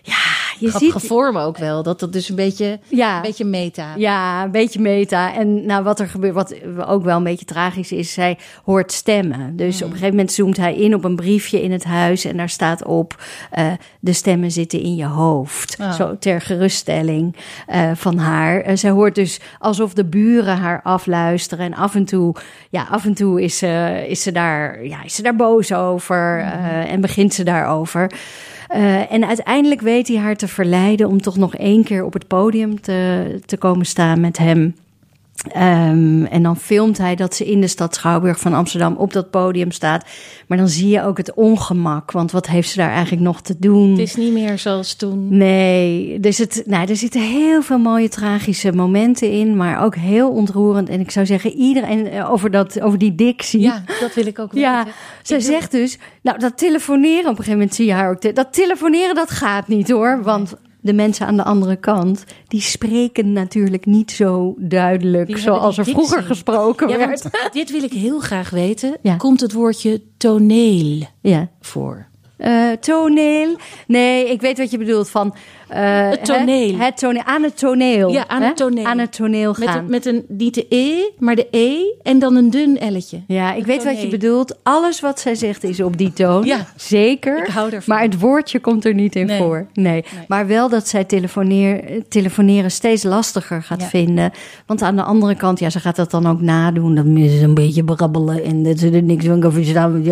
Ja, 0.03 0.13
je 0.59 0.69
Grappige 0.69 0.99
ziet 0.99 1.07
vorm 1.07 1.37
ook 1.37 1.57
wel. 1.57 1.83
Dat 1.83 1.99
dat 1.99 2.13
dus 2.13 2.29
een 2.29 2.35
beetje, 2.35 2.79
ja, 2.87 3.15
een 3.15 3.21
beetje 3.21 3.45
meta. 3.45 3.93
Ja, 3.97 4.43
een 4.43 4.51
beetje 4.51 4.79
meta. 4.79 5.35
En 5.35 5.65
nou, 5.65 5.83
wat 5.83 5.99
er 5.99 6.07
gebeurt, 6.07 6.33
wat 6.33 6.55
ook 6.87 7.03
wel 7.03 7.17
een 7.17 7.23
beetje 7.23 7.45
tragisch 7.45 7.91
is, 7.91 8.13
zij 8.13 8.37
hoort 8.63 8.91
stemmen. 8.91 9.55
Dus 9.55 9.75
mm. 9.75 9.81
op 9.81 9.87
een 9.87 9.97
gegeven 9.97 10.15
moment 10.15 10.31
zoomt 10.31 10.57
hij 10.57 10.75
in 10.75 10.95
op 10.95 11.03
een 11.03 11.15
briefje 11.15 11.61
in 11.61 11.71
het 11.71 11.83
huis 11.83 12.25
en 12.25 12.37
daar 12.37 12.49
staat 12.49 12.85
op: 12.85 13.23
uh, 13.57 13.71
de 13.99 14.13
stemmen 14.13 14.51
zitten 14.51 14.81
in 14.81 14.95
je 14.95 15.05
hoofd. 15.05 15.77
Oh. 15.79 15.93
Zo 15.93 16.17
ter 16.17 16.41
geruststelling 16.41 17.35
uh, 17.69 17.91
van 17.93 18.17
haar. 18.17 18.69
Uh, 18.69 18.75
zij 18.75 18.89
hoort 18.89 19.15
dus 19.15 19.39
alsof 19.59 19.93
de 19.93 20.05
buren 20.05 20.57
haar 20.57 20.81
afluisteren 20.83 21.65
en 21.65 21.73
af 21.73 21.95
en 21.95 22.05
toe, 22.05 22.35
ja, 22.69 22.87
af 22.89 23.05
en 23.05 23.13
toe 23.13 23.41
is 23.41 23.57
ze, 23.57 24.05
is 24.07 24.21
ze 24.21 24.31
daar, 24.31 24.85
ja, 24.85 25.03
is 25.03 25.15
ze 25.15 25.21
daar 25.21 25.35
boos 25.35 25.73
over 25.73 26.35
mm. 26.35 26.81
en 26.81 27.01
begint 27.01 27.33
ze 27.33 27.43
daarover. 27.43 28.11
Uh, 28.75 29.11
en 29.11 29.25
uiteindelijk 29.25 29.81
weet 29.81 30.07
hij 30.07 30.17
haar 30.17 30.35
te 30.35 30.47
verleiden 30.47 31.07
om 31.07 31.21
toch 31.21 31.37
nog 31.37 31.55
één 31.55 31.83
keer 31.83 32.03
op 32.03 32.13
het 32.13 32.27
podium 32.27 32.81
te, 32.81 33.39
te 33.45 33.57
komen 33.57 33.85
staan 33.85 34.19
met 34.19 34.37
hem. 34.37 34.75
Um, 35.45 36.25
en 36.25 36.43
dan 36.43 36.57
filmt 36.57 36.97
hij 36.97 37.15
dat 37.15 37.35
ze 37.35 37.45
in 37.45 37.61
de 37.61 37.67
stad 37.67 37.95
Schouwburg 37.95 38.39
van 38.39 38.53
Amsterdam 38.53 38.95
op 38.95 39.13
dat 39.13 39.29
podium 39.29 39.71
staat. 39.71 40.05
Maar 40.47 40.57
dan 40.57 40.67
zie 40.67 40.87
je 40.87 41.03
ook 41.03 41.17
het 41.17 41.33
ongemak. 41.33 42.11
Want 42.11 42.31
wat 42.31 42.47
heeft 42.47 42.69
ze 42.69 42.77
daar 42.77 42.91
eigenlijk 42.91 43.21
nog 43.21 43.41
te 43.41 43.55
doen? 43.59 43.89
Het 43.89 43.99
is 43.99 44.15
niet 44.15 44.33
meer 44.33 44.59
zoals 44.59 44.93
toen. 44.93 45.37
Nee, 45.37 46.19
dus 46.19 46.37
het, 46.37 46.63
nou, 46.65 46.89
er 46.89 46.95
zitten 46.95 47.21
heel 47.21 47.61
veel 47.61 47.77
mooie 47.77 48.09
tragische 48.09 48.71
momenten 48.71 49.31
in. 49.31 49.55
Maar 49.55 49.83
ook 49.83 49.95
heel 49.95 50.29
ontroerend. 50.29 50.89
En 50.89 50.99
ik 50.99 51.11
zou 51.11 51.25
zeggen, 51.25 51.51
iedereen 51.51 52.23
over, 52.23 52.51
dat, 52.51 52.81
over 52.81 52.97
die 52.99 53.15
dictie. 53.15 53.61
Ja, 53.61 53.83
dat 53.99 54.13
wil 54.13 54.25
ik 54.25 54.39
ook 54.39 54.51
weten. 54.51 54.69
Ja, 54.69 54.87
zij 55.21 55.37
ik 55.37 55.43
zegt 55.43 55.71
dus, 55.71 55.97
nou 56.21 56.39
dat 56.39 56.57
telefoneren, 56.57 57.23
op 57.23 57.29
een 57.29 57.35
gegeven 57.35 57.57
moment 57.57 57.75
zie 57.75 57.85
je 57.85 57.93
haar 57.93 58.09
ook. 58.09 58.19
Te, 58.19 58.33
dat 58.33 58.53
telefoneren, 58.53 59.15
dat 59.15 59.29
gaat 59.29 59.67
niet 59.67 59.89
hoor. 59.89 60.19
Want 60.23 60.55
de 60.81 60.93
mensen 60.93 61.25
aan 61.27 61.37
de 61.37 61.43
andere 61.43 61.75
kant, 61.75 62.23
die 62.47 62.61
spreken 62.61 63.33
natuurlijk 63.33 63.85
niet 63.85 64.11
zo 64.11 64.55
duidelijk 64.57 65.27
Die 65.27 65.37
zoals 65.37 65.77
er 65.77 65.85
vroeger 65.85 66.23
gesproken 66.23 66.89
Ja, 66.89 66.97
werd. 66.97 67.29
dit 67.53 67.71
wil 67.71 67.83
ik 67.83 67.93
heel 67.93 68.19
graag 68.19 68.49
weten. 68.49 68.97
Ja. 69.01 69.15
Komt 69.15 69.39
het 69.41 69.53
woordje 69.53 70.01
toneel 70.17 71.01
Ja. 71.21 71.49
voor? 71.61 72.09
Eh, 72.37 72.71
toneel. 72.79 73.55
Nee, 73.87 74.29
ik 74.31 74.41
weet 74.41 74.57
wat 74.57 74.71
je 74.71 74.77
bedoelt 74.77 75.09
van. 75.09 75.33
Eh, 75.71 76.09
Het 76.09 76.25
toneel. 76.25 76.69
Het, 76.71 76.77
het 76.79 76.97
toneel. 76.97 77.21
Aan 77.25 77.43
het 77.43 77.57
toneel. 77.57 78.11
Ja, 78.11 78.27
aan 78.27 78.41
hè? 78.41 78.47
het 78.47 78.57
toneel. 78.57 78.85
Aan 78.85 78.97
het 78.99 79.11
toneel 79.11 79.55
Met, 79.59 79.69
gaan. 79.69 79.77
een, 79.83 79.89
met 79.89 80.05
een, 80.05 80.25
niet 80.27 80.53
de 80.53 80.65
E, 80.69 81.09
maar 81.19 81.35
de 81.35 81.47
E 81.51 81.77
en 82.03 82.19
dan 82.19 82.35
een 82.35 82.49
dun 82.49 82.79
elletje. 82.79 83.21
Ja, 83.27 83.51
ik 83.51 83.57
Het 83.57 83.65
weet 83.65 83.83
wat 83.83 84.01
je 84.01 84.07
bedoelt. 84.07 84.57
Alles 84.63 84.99
wat 84.99 85.19
zij 85.19 85.35
zegt 85.35 85.63
is 85.63 85.81
op 85.81 85.97
die 85.97 86.13
toon. 86.13 86.45
Ja. 86.45 86.65
Zeker. 86.75 87.37
Ik 87.37 87.47
hou 87.53 87.65
ervan. 87.71 87.95
Maar 87.95 88.03
het 88.03 88.19
woordje 88.19 88.59
komt 88.59 88.85
er 88.85 88.93
niet 88.93 89.15
in 89.15 89.25
Nee. 89.25 89.37
voor. 89.37 89.67
Nee. 89.73 90.03
Maar 90.27 90.47
wel 90.47 90.69
dat 90.69 90.87
zij 90.87 91.03
telefoneer, 91.03 91.83
telefoneren 92.09 92.71
steeds 92.71 93.03
lastiger 93.03 93.63
gaat 93.63 93.81
Ja. 93.81 93.87
vinden. 93.87 94.31
Want 94.65 94.81
aan 94.81 94.95
de 94.95 95.03
andere 95.03 95.35
kant, 95.35 95.59
ja, 95.59 95.69
ze 95.69 95.79
gaat 95.79 95.95
dat 95.95 96.11
dan 96.11 96.27
ook 96.27 96.41
nadoen. 96.41 96.95
Dan 96.95 97.17
is 97.17 97.37
ze 97.37 97.43
een 97.43 97.53
beetje 97.53 97.83
brabbelen 97.83 98.43
en 98.43 98.63
dat 98.63 98.79
ze 98.79 98.89
er 98.91 99.03
niks 99.03 99.25
van 99.25 99.39
kan 99.39 99.51
verstaan. 99.51 100.03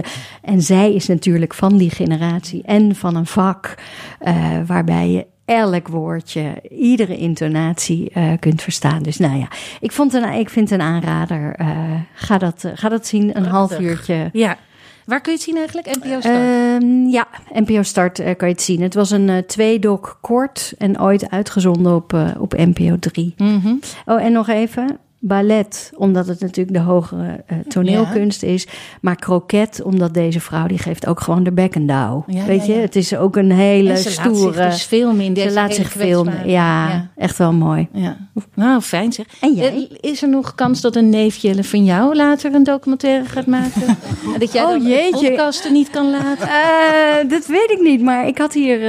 En 0.41 0.61
zij 0.61 0.93
is 0.93 1.07
natuurlijk 1.07 1.53
van 1.53 1.77
die 1.77 1.89
generatie 1.89 2.61
en 2.65 2.95
van 2.95 3.15
een 3.15 3.25
vak 3.25 3.75
eh, 4.19 4.35
waarbij 4.65 5.09
je 5.09 5.25
elk 5.49 5.87
woordje, 5.87 6.61
iedere 6.69 7.17
intonatie 7.17 8.09
eh, 8.13 8.31
kunt 8.39 8.61
verstaan. 8.61 9.03
Dus 9.03 9.17
nou 9.17 9.37
ja, 9.37 9.47
ik, 9.79 9.91
vond 9.91 10.13
een, 10.13 10.33
ik 10.33 10.49
vind 10.49 10.71
een 10.71 10.81
aanrader. 10.81 11.55
eh, 11.55 11.67
ga, 12.13 12.37
dat, 12.37 12.63
eh, 12.63 12.71
ga 12.75 12.89
dat 12.89 13.07
zien, 13.07 13.37
een 13.37 13.45
half 13.45 13.79
uurtje. 13.79 14.29
Ja. 14.33 14.57
Waar 15.05 15.21
kun 15.21 15.31
je 15.31 15.37
het 15.37 15.47
zien 15.47 15.57
eigenlijk? 15.57 15.87
NPO 15.87 16.19
Start. 16.19 16.35
Ehm, 16.35 17.05
ja, 17.07 17.27
NPO 17.53 17.81
Start 17.83 18.15
kan 18.37 18.47
je 18.47 18.53
het 18.53 18.61
zien. 18.61 18.81
Het 18.81 18.93
was 18.93 19.11
een 19.11 19.43
tweedok 19.47 20.17
kort 20.21 20.73
en 20.77 21.01
ooit 21.01 21.29
uitgezonden 21.29 21.95
op, 21.95 22.13
op 22.39 22.53
NPO 22.57 22.97
3. 22.99 23.33
Mhm. 23.37 23.73
Oh, 24.05 24.23
en 24.23 24.31
nog 24.31 24.47
even. 24.47 24.97
Ballet, 25.21 25.91
omdat 25.95 26.27
het 26.27 26.39
natuurlijk 26.39 26.77
de 26.77 26.83
hogere 26.83 27.43
eh, 27.47 27.57
toneelkunst 27.67 28.43
is. 28.43 28.67
Maar 29.01 29.15
kroket, 29.15 29.81
omdat 29.83 30.13
deze 30.13 30.39
vrouw 30.39 30.67
die 30.67 30.77
geeft 30.77 31.07
ook 31.07 31.19
gewoon 31.21 31.43
de 31.43 31.51
bek 31.51 31.75
en 31.75 31.85
douw. 31.87 32.23
Ja, 32.27 32.45
Weet 32.45 32.65
ja, 32.65 32.73
je, 32.73 32.79
het 32.79 32.95
is 32.95 33.15
ook 33.15 33.35
een 33.35 33.51
hele 33.51 33.97
ze 33.97 34.03
laat 34.15 34.35
stoere... 34.35 34.53
zich 34.53 34.65
dus 34.71 34.83
filmen 34.83 35.25
in 35.25 35.33
deze 35.33 35.47
ze 35.47 35.53
laat 35.53 35.73
zich 35.73 35.91
filmen, 35.91 36.33
kwetsbare- 36.33 36.51
ja, 36.51 37.09
echt 37.15 37.37
wel 37.37 37.53
mooi. 37.53 37.87
Ja. 37.93 38.17
Nou, 38.55 38.81
fijn 38.81 39.13
zeg. 39.13 39.25
En 39.41 39.53
jij? 39.53 39.73
Eh, 39.73 40.11
Is 40.11 40.21
er 40.21 40.29
nog 40.29 40.55
kans 40.55 40.81
dat 40.81 40.95
een 40.95 41.09
neefje 41.09 41.63
van 41.63 41.83
jou 41.85 42.15
later 42.15 42.53
een 42.53 42.63
documentaire 42.63 43.25
gaat 43.25 43.45
maken? 43.47 43.81
En 44.33 44.39
dat 44.39 44.51
jij 44.51 44.63
Oh, 44.63 44.69
dan 44.69 44.87
jeetje. 44.87 45.19
de 45.19 45.27
podcasten 45.27 45.73
niet 45.73 45.89
kan 45.89 46.09
laten? 46.11 46.47
Eh, 46.47 47.29
dat 47.29 47.45
weet 47.45 47.71
ik 47.71 47.79
niet, 47.81 48.01
maar 48.01 48.27
ik 48.27 48.37
had 48.37 48.53
hier... 48.53 48.79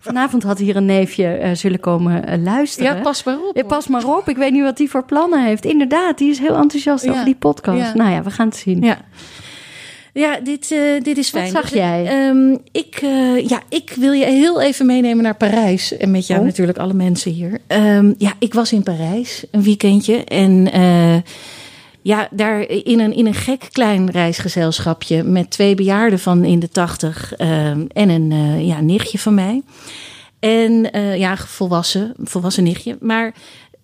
vanavond 0.00 0.42
had 0.42 0.58
hier 0.58 0.76
een 0.76 0.84
neefje 0.84 1.50
zullen 1.52 1.80
komen 1.80 2.42
luisteren. 2.42 2.94
Ja, 2.96 3.02
pas 3.02 3.24
maar 3.24 3.34
op. 3.38 3.54
Hoor. 3.54 3.64
pas 3.64 3.86
maar 3.86 4.04
op. 4.04 4.28
Ik 4.28 4.36
weet 4.36 4.52
niet 4.52 4.62
wat 4.62 4.78
hij 4.78 4.86
voor 4.86 5.04
plannen 5.04 5.44
heeft. 5.44 5.64
Inderdaad. 5.66 6.18
Die 6.18 6.30
is 6.30 6.38
heel 6.38 6.56
enthousiast 6.56 7.04
Ja. 7.04 7.10
over 7.10 7.24
die 7.24 7.34
podcast. 7.34 7.78
Ja. 7.78 7.94
Nou 7.94 8.10
ja, 8.10 8.22
we 8.22 8.30
gaan 8.30 8.48
het 8.48 8.56
zien. 8.56 8.82
Ja. 8.82 8.98
Ja, 10.12 10.40
dit, 10.40 10.70
eh, 10.70 11.02
dit 11.02 11.18
is 11.18 11.30
Wat 11.30 11.40
fijn. 11.40 11.52
zag 11.52 11.74
jij? 11.74 12.06
Ehm, 12.06 12.56
ik, 12.72 12.98
eh, 13.02 13.48
ja, 13.48 13.60
ik 13.68 13.92
wil 13.96 14.12
je 14.12 14.24
heel 14.24 14.60
even 14.60 14.86
meenemen 14.86 15.22
naar 15.24 15.36
Parijs. 15.36 15.96
En 15.96 16.10
met 16.10 16.26
jou 16.26 16.40
Oh. 16.40 16.46
natuurlijk 16.46 16.78
alle 16.78 16.92
mensen 16.94 17.32
hier. 17.32 17.58
Ehm, 17.66 18.12
ja, 18.18 18.32
ik 18.38 18.54
was 18.54 18.72
in 18.72 18.82
Parijs 18.82 19.44
een 19.50 19.62
weekendje. 19.62 20.24
En 20.24 20.72
eh, 20.72 21.16
ja, 22.02 22.28
daar 22.30 22.60
in 22.68 23.00
een, 23.00 23.14
in 23.14 23.26
een 23.26 23.34
gek 23.34 23.68
klein 23.72 24.10
reisgezelschapje... 24.10 25.22
met 25.22 25.50
twee 25.50 25.74
bejaarden 25.74 26.18
van 26.18 26.44
in 26.44 26.58
de 26.58 26.68
tachtig 26.68 27.34
ehm, 27.36 27.84
en 27.92 28.08
een 28.08 28.64
ja, 28.66 28.80
nichtje 28.80 29.18
van 29.18 29.34
mij. 29.34 29.62
En 30.38 30.90
ja, 31.18 31.36
volwassen, 31.36 32.14
volwassen 32.24 32.64
nichtje. 32.64 32.96
Maar 33.00 33.34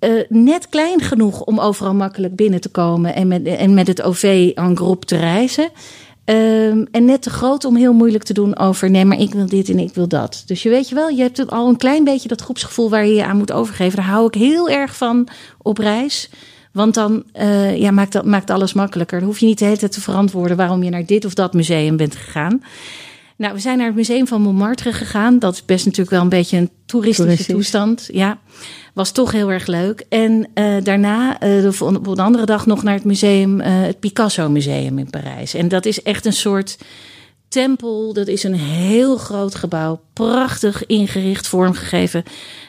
eh, 0.03 0.11
net 0.29 0.69
klein 0.69 1.01
genoeg 1.01 1.43
om 1.43 1.61
overal 1.61 1.95
makkelijk 1.95 2.37
binnen 2.37 2.61
te 2.61 2.69
komen 2.69 3.15
en 3.15 3.29
met, 3.29 3.47
en 3.47 3.75
met 3.75 3.87
het 3.87 4.03
OV 4.03 4.51
en 4.55 4.77
groep 4.77 5.05
te 5.05 5.17
reizen. 5.17 5.71
Ehm, 6.25 6.85
en 6.91 7.05
net 7.05 7.23
te 7.23 7.31
groot 7.31 7.65
om 7.65 7.77
heel 7.77 7.93
moeilijk 7.93 8.25
te 8.25 8.33
doen 8.33 8.59
over 8.59 8.91
nee, 8.91 9.05
maar 9.05 9.19
ik 9.19 9.33
wil 9.33 9.47
dit 9.47 9.69
en 9.69 9.79
ik 9.79 9.95
wil 9.95 10.09
dat. 10.09 10.43
Dus 10.47 10.63
je 10.63 10.69
weet 10.69 10.89
je 10.89 10.95
wel, 10.95 11.09
je 11.09 11.23
hebt 11.23 11.51
al 11.51 11.69
een 11.69 11.77
klein 11.77 12.05
beetje 12.05 12.29
dat 12.29 12.41
groepsgevoel 12.41 12.91
waar 12.91 13.07
je 13.07 13.15
je 13.15 13.25
aan 13.25 13.37
moet 13.37 13.53
overgeven. 13.53 13.97
Daar 13.97 14.07
hou 14.07 14.27
ik 14.27 14.35
heel 14.35 14.71
erg 14.71 14.97
van 14.97 15.29
op 15.59 15.79
reis. 15.79 16.31
Want 16.73 16.95
dan 16.95 17.25
eh, 17.33 17.77
ja, 17.77 17.91
maakt, 17.91 18.13
dat, 18.13 18.25
maakt 18.25 18.51
alles 18.51 18.73
makkelijker. 18.73 19.19
Dan 19.19 19.29
hoef 19.29 19.39
je 19.39 19.47
niet 19.47 19.59
de 19.59 19.65
hele 19.65 19.77
tijd 19.77 19.93
te 19.93 20.01
verantwoorden 20.01 20.57
waarom 20.57 20.83
je 20.83 20.91
naar 20.91 21.07
dit 21.07 21.25
of 21.25 21.35
dat 21.35 21.53
museum 21.53 21.97
bent 21.97 22.17
gegaan. 22.17 22.63
Nou, 23.43 23.55
we 23.55 23.61
zijn 23.61 23.77
naar 23.79 23.87
het 23.87 23.97
museum 23.97 24.27
van 24.27 24.43
Montmartre 24.43 24.93
gegaan. 24.93 25.39
Dat 25.39 25.55
is 25.55 25.65
best 25.65 25.85
natuurlijk 25.85 26.11
wel 26.11 26.21
een 26.21 26.29
beetje 26.29 26.57
een 26.57 26.71
toeristische 26.87 27.23
Toeristisch. 27.23 27.55
toestand. 27.55 28.09
Ja, 28.13 28.39
was 28.95 29.13
toch 29.13 29.33
heel 29.33 29.51
erg 29.51 29.67
leuk. 29.67 30.05
En 30.09 30.49
eh, 30.55 30.75
daarna, 30.83 31.39
vol- 31.71 31.95
op 31.95 32.07
een 32.07 32.19
andere 32.19 32.47
dag, 32.47 32.67
nog 32.67 32.83
naar 32.83 32.95
het 32.95 33.05
museum, 33.05 33.61
eh, 33.61 33.81
het 33.81 34.01
Picasso 34.01 34.49
Museum 34.49 34.99
in 34.99 35.11
Parijs. 35.11 35.55
En 35.55 35.69
dat 35.69 35.87
is 35.87 36.03
echt 36.03 36.27
een 36.27 36.33
soort 36.33 36.79
tempel. 37.49 38.13
Dat 38.13 38.27
is 38.27 38.43
een 38.43 38.55
heel 38.55 39.17
groot 39.17 39.55
gebouw, 39.55 40.01
prachtig 40.13 40.87
ingericht, 40.87 41.49
vormgegeven, 41.49 42.23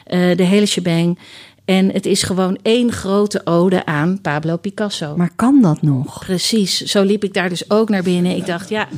de 0.06 0.44
hele 0.44 0.66
shebang. 0.66 1.18
En 1.64 1.92
het 1.92 2.06
is 2.06 2.22
gewoon 2.22 2.58
één 2.62 2.92
grote 2.92 3.40
ode 3.44 3.86
aan 3.86 4.20
Pablo 4.20 4.56
Picasso. 4.56 5.16
Maar 5.16 5.30
kan 5.36 5.62
dat 5.62 5.82
nog? 5.82 6.24
Precies, 6.24 6.80
zo 6.80 7.02
liep 7.02 7.24
ik 7.24 7.34
daar 7.34 7.48
dus 7.48 7.70
ook 7.70 7.88
naar 7.88 8.02
binnen. 8.02 8.36
Ik 8.36 8.46
dacht, 8.46 8.68
ja, 8.68 8.88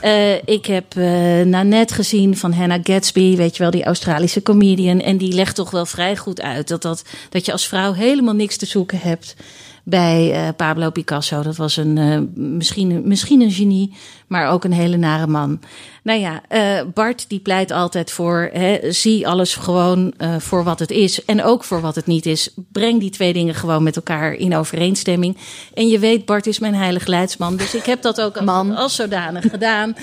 eh, 0.00 0.34
ik 0.34 0.66
heb 0.66 0.96
eh 0.96 1.40
Nanette 1.42 1.94
gezien 1.94 2.36
van 2.36 2.52
Hannah 2.52 2.80
Gatsby, 2.82 3.36
weet 3.36 3.56
je 3.56 3.62
wel, 3.62 3.70
die 3.70 3.84
Australische 3.84 4.42
comedian. 4.42 5.00
En 5.00 5.16
die 5.16 5.32
legt 5.32 5.54
toch 5.54 5.70
wel 5.70 5.86
vrij 5.86 6.16
goed 6.16 6.40
uit 6.40 6.68
dat, 6.68 6.82
dat, 6.82 7.04
dat 7.28 7.46
je 7.46 7.52
als 7.52 7.68
vrouw 7.68 7.92
helemaal 7.92 8.34
niks 8.34 8.56
te 8.56 8.66
zoeken 8.66 8.98
hebt 8.98 9.34
bij 9.82 10.32
eh, 10.32 10.48
Pablo 10.56 10.90
Picasso. 10.90 11.42
Dat 11.42 11.56
was 11.56 11.76
een, 11.76 11.98
eh, 11.98 12.18
misschien, 12.34 13.02
misschien 13.04 13.40
een 13.40 13.50
genie, 13.50 13.94
maar 14.26 14.50
ook 14.50 14.64
een 14.64 14.72
hele 14.72 14.96
nare 14.96 15.26
man. 15.26 15.60
Nou 16.02 16.20
ja, 16.20 16.42
eh, 16.48 16.82
Bart 16.94 17.28
die 17.28 17.40
pleit 17.40 17.70
altijd 17.70 18.10
voor, 18.10 18.50
hè, 18.52 18.92
zie 18.92 19.28
alles 19.28 19.54
gewoon 19.54 20.14
voor 20.38 20.64
wat 20.64 20.78
het 20.78 20.90
is 20.90 21.24
en 21.24 21.42
ook 21.42 21.64
voor 21.64 21.80
wat 21.80 21.94
het 21.94 22.06
niet 22.06 22.26
is. 22.26 22.54
Breng 22.72 23.00
die 23.00 23.10
twee 23.10 23.32
dingen 23.32 23.54
gewoon 23.54 23.82
met 23.82 23.96
elkaar 23.96 24.32
in 24.32 24.56
overeenstemming. 24.56 25.36
En 25.74 25.88
je 25.88 25.98
weet, 25.98 26.24
Bart 26.24 26.46
is 26.46 26.58
mijn 26.58 26.74
heilig 26.74 27.06
leidsman, 27.06 27.56
dus 27.56 27.74
ik 27.74 27.84
heb 27.84 28.02
dat 28.02 28.20
ook 28.20 28.36
als, 28.36 28.44
Man. 28.44 28.76
als 28.76 28.94
zodanig 28.94 29.50
gedaan. 29.50 29.96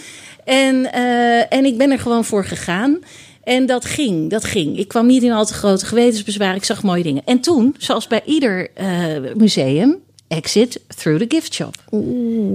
En, 0.45 0.93
en 1.49 1.65
ik 1.65 1.77
ben 1.77 1.91
er 1.91 1.99
gewoon 1.99 2.25
voor 2.25 2.45
gegaan. 2.45 2.99
En 3.49 3.65
dat 3.65 3.85
ging, 3.85 4.29
dat 4.29 4.43
ging. 4.43 4.77
Ik 4.77 4.87
kwam 4.87 5.05
niet 5.05 5.23
in 5.23 5.31
al 5.31 5.45
te 5.45 5.53
grote 5.53 5.85
gewetensbezwaar. 5.85 6.55
Ik 6.55 6.63
zag 6.63 6.83
mooie 6.83 7.03
dingen. 7.03 7.21
En 7.25 7.39
toen, 7.39 7.75
zoals 7.77 8.07
bij 8.07 8.21
ieder 8.25 8.69
eh, 8.73 8.87
museum, 9.35 9.97
exit 10.27 10.81
through 10.87 11.23
the 11.23 11.35
gift 11.35 11.53
shop. 11.53 11.75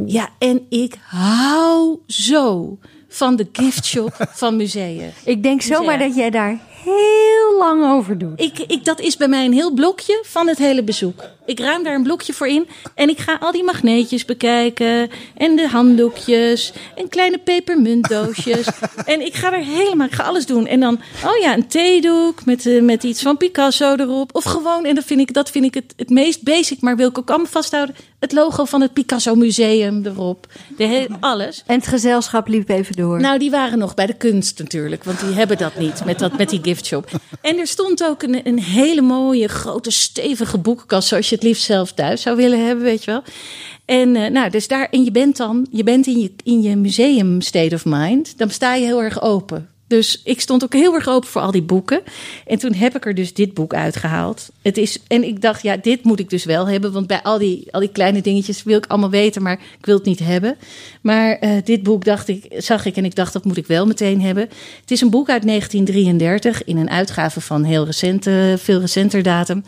Ja, 0.06 0.28
en 0.38 0.66
ik 0.68 0.94
hou 1.06 1.98
zo 2.06 2.78
van 3.08 3.36
de 3.36 3.48
gift 3.52 3.84
shop 3.84 4.26
van 4.42 4.56
musea. 4.56 5.08
Ik 5.24 5.42
denk 5.42 5.62
zomaar 5.62 5.96
Musea. 5.96 6.06
dat 6.06 6.16
jij 6.16 6.30
daar 6.30 6.60
heel 6.84 7.58
lang 7.58 7.84
over 7.92 8.18
doet. 8.18 8.40
Ik, 8.40 8.58
ik, 8.58 8.84
dat 8.84 9.00
is 9.00 9.16
bij 9.16 9.28
mij 9.28 9.44
een 9.44 9.52
heel 9.52 9.72
blokje 9.72 10.22
van 10.26 10.48
het 10.48 10.58
hele 10.58 10.82
bezoek. 10.82 11.22
Ik 11.46 11.58
ruim 11.58 11.82
daar 11.82 11.94
een 11.94 12.02
blokje 12.02 12.32
voor 12.32 12.46
in. 12.48 12.68
En 12.94 13.08
ik 13.08 13.18
ga 13.18 13.36
al 13.40 13.52
die 13.52 13.64
magneetjes 13.64 14.24
bekijken. 14.24 15.10
En 15.36 15.56
de 15.56 15.68
handdoekjes. 15.68 16.72
En 16.96 17.08
kleine 17.08 17.38
pepermuntdoosjes. 17.38 18.66
en 19.04 19.26
ik 19.26 19.34
ga 19.34 19.52
er 19.52 19.64
helemaal, 19.64 20.06
ik 20.06 20.14
ga 20.14 20.22
alles 20.22 20.46
doen. 20.46 20.66
En 20.66 20.80
dan, 20.80 21.00
oh 21.24 21.36
ja, 21.40 21.54
een 21.54 21.66
theedoek 21.66 22.44
met, 22.44 22.66
eh, 22.66 22.82
met 22.82 23.02
iets 23.02 23.22
van 23.22 23.36
Picasso 23.36 23.94
erop. 23.94 24.34
Of 24.34 24.44
gewoon, 24.44 24.84
en 24.84 24.94
dat 24.94 25.04
vind 25.04 25.20
ik, 25.20 25.32
dat 25.32 25.50
vind 25.50 25.64
ik 25.64 25.74
het, 25.74 25.94
het 25.96 26.10
meest 26.10 26.42
basic, 26.42 26.80
maar 26.80 26.96
wil 26.96 27.08
ik 27.08 27.18
ook 27.18 27.28
allemaal 27.28 27.46
vasthouden. 27.46 27.94
Het 28.18 28.32
logo 28.32 28.64
van 28.64 28.80
het 28.80 28.92
Picasso 28.92 29.34
Museum 29.34 30.06
erop. 30.06 30.46
De 30.76 30.84
he- 30.84 31.06
alles. 31.20 31.62
En 31.66 31.76
het 31.76 31.86
gezelschap 31.86 32.48
liep 32.48 32.68
even 32.68 32.96
door. 32.96 33.20
Nou, 33.20 33.38
die 33.38 33.50
waren 33.50 33.78
nog 33.78 33.94
bij 33.94 34.06
de 34.06 34.14
kunst 34.14 34.58
natuurlijk, 34.58 35.04
want 35.04 35.20
die 35.20 35.34
hebben 35.34 35.58
dat 35.58 35.76
niet 35.76 36.04
met, 36.04 36.18
dat, 36.18 36.38
met 36.38 36.50
die 36.50 36.60
En 37.40 37.58
er 37.58 37.66
stond 37.66 38.04
ook 38.04 38.22
een, 38.22 38.46
een 38.46 38.60
hele 38.60 39.00
mooie, 39.00 39.48
grote, 39.48 39.90
stevige 39.90 40.58
boekenkast, 40.58 41.08
zoals 41.08 41.28
je 41.28 41.34
het 41.34 41.44
liefst 41.44 41.64
zelf 41.64 41.92
thuis 41.92 42.22
zou 42.22 42.36
willen 42.36 42.66
hebben, 42.66 42.84
weet 42.84 43.04
je 43.04 43.10
wel. 43.10 43.22
En 43.84 44.16
eh, 44.16 44.30
nou, 44.30 44.50
dus 44.50 44.68
daar, 44.68 44.88
en 44.90 45.04
je 45.04 45.10
bent 45.10 45.36
dan, 45.36 45.66
je 45.70 45.84
bent 45.84 46.06
in 46.06 46.20
je, 46.20 46.32
in 46.44 46.62
je 46.62 46.76
museum 46.76 47.40
state 47.40 47.74
of 47.74 47.84
mind, 47.84 48.38
dan 48.38 48.50
sta 48.50 48.74
je 48.74 48.84
heel 48.84 49.02
erg 49.02 49.22
open. 49.22 49.68
Dus 49.86 50.20
ik 50.24 50.40
stond 50.40 50.64
ook 50.64 50.72
heel 50.72 50.94
erg 50.94 51.08
open 51.08 51.28
voor 51.28 51.40
al 51.40 51.50
die 51.50 51.62
boeken. 51.62 52.02
En 52.46 52.58
toen 52.58 52.74
heb 52.74 52.96
ik 52.96 53.06
er 53.06 53.14
dus 53.14 53.34
dit 53.34 53.54
boek 53.54 53.74
uitgehaald. 53.74 54.50
Het 54.62 54.76
is, 54.76 54.98
en 55.06 55.24
ik 55.24 55.40
dacht, 55.40 55.62
ja, 55.62 55.76
dit 55.76 56.04
moet 56.04 56.20
ik 56.20 56.30
dus 56.30 56.44
wel 56.44 56.68
hebben. 56.68 56.92
Want 56.92 57.06
bij 57.06 57.22
al 57.22 57.38
die, 57.38 57.66
al 57.70 57.80
die 57.80 57.92
kleine 57.92 58.20
dingetjes 58.20 58.62
wil 58.62 58.76
ik 58.76 58.86
allemaal 58.86 59.10
weten, 59.10 59.42
maar 59.42 59.60
ik 59.78 59.86
wil 59.86 59.96
het 59.96 60.04
niet 60.04 60.18
hebben. 60.18 60.56
Maar 61.00 61.38
eh, 61.38 61.50
dit 61.64 61.82
boek 61.82 62.04
dacht 62.04 62.28
ik, 62.28 62.44
zag 62.56 62.84
ik 62.84 62.96
en 62.96 63.04
ik 63.04 63.14
dacht, 63.14 63.32
dat 63.32 63.44
moet 63.44 63.56
ik 63.56 63.66
wel 63.66 63.86
meteen 63.86 64.20
hebben. 64.20 64.48
Het 64.80 64.90
is 64.90 65.00
een 65.00 65.10
boek 65.10 65.28
uit 65.28 65.46
1933 65.46 66.64
in 66.64 66.76
een 66.76 66.90
uitgave 66.90 67.40
van 67.40 67.64
heel 67.64 67.84
recente, 67.84 68.54
veel 68.58 68.80
recenter 68.80 69.22
datum. 69.22 69.64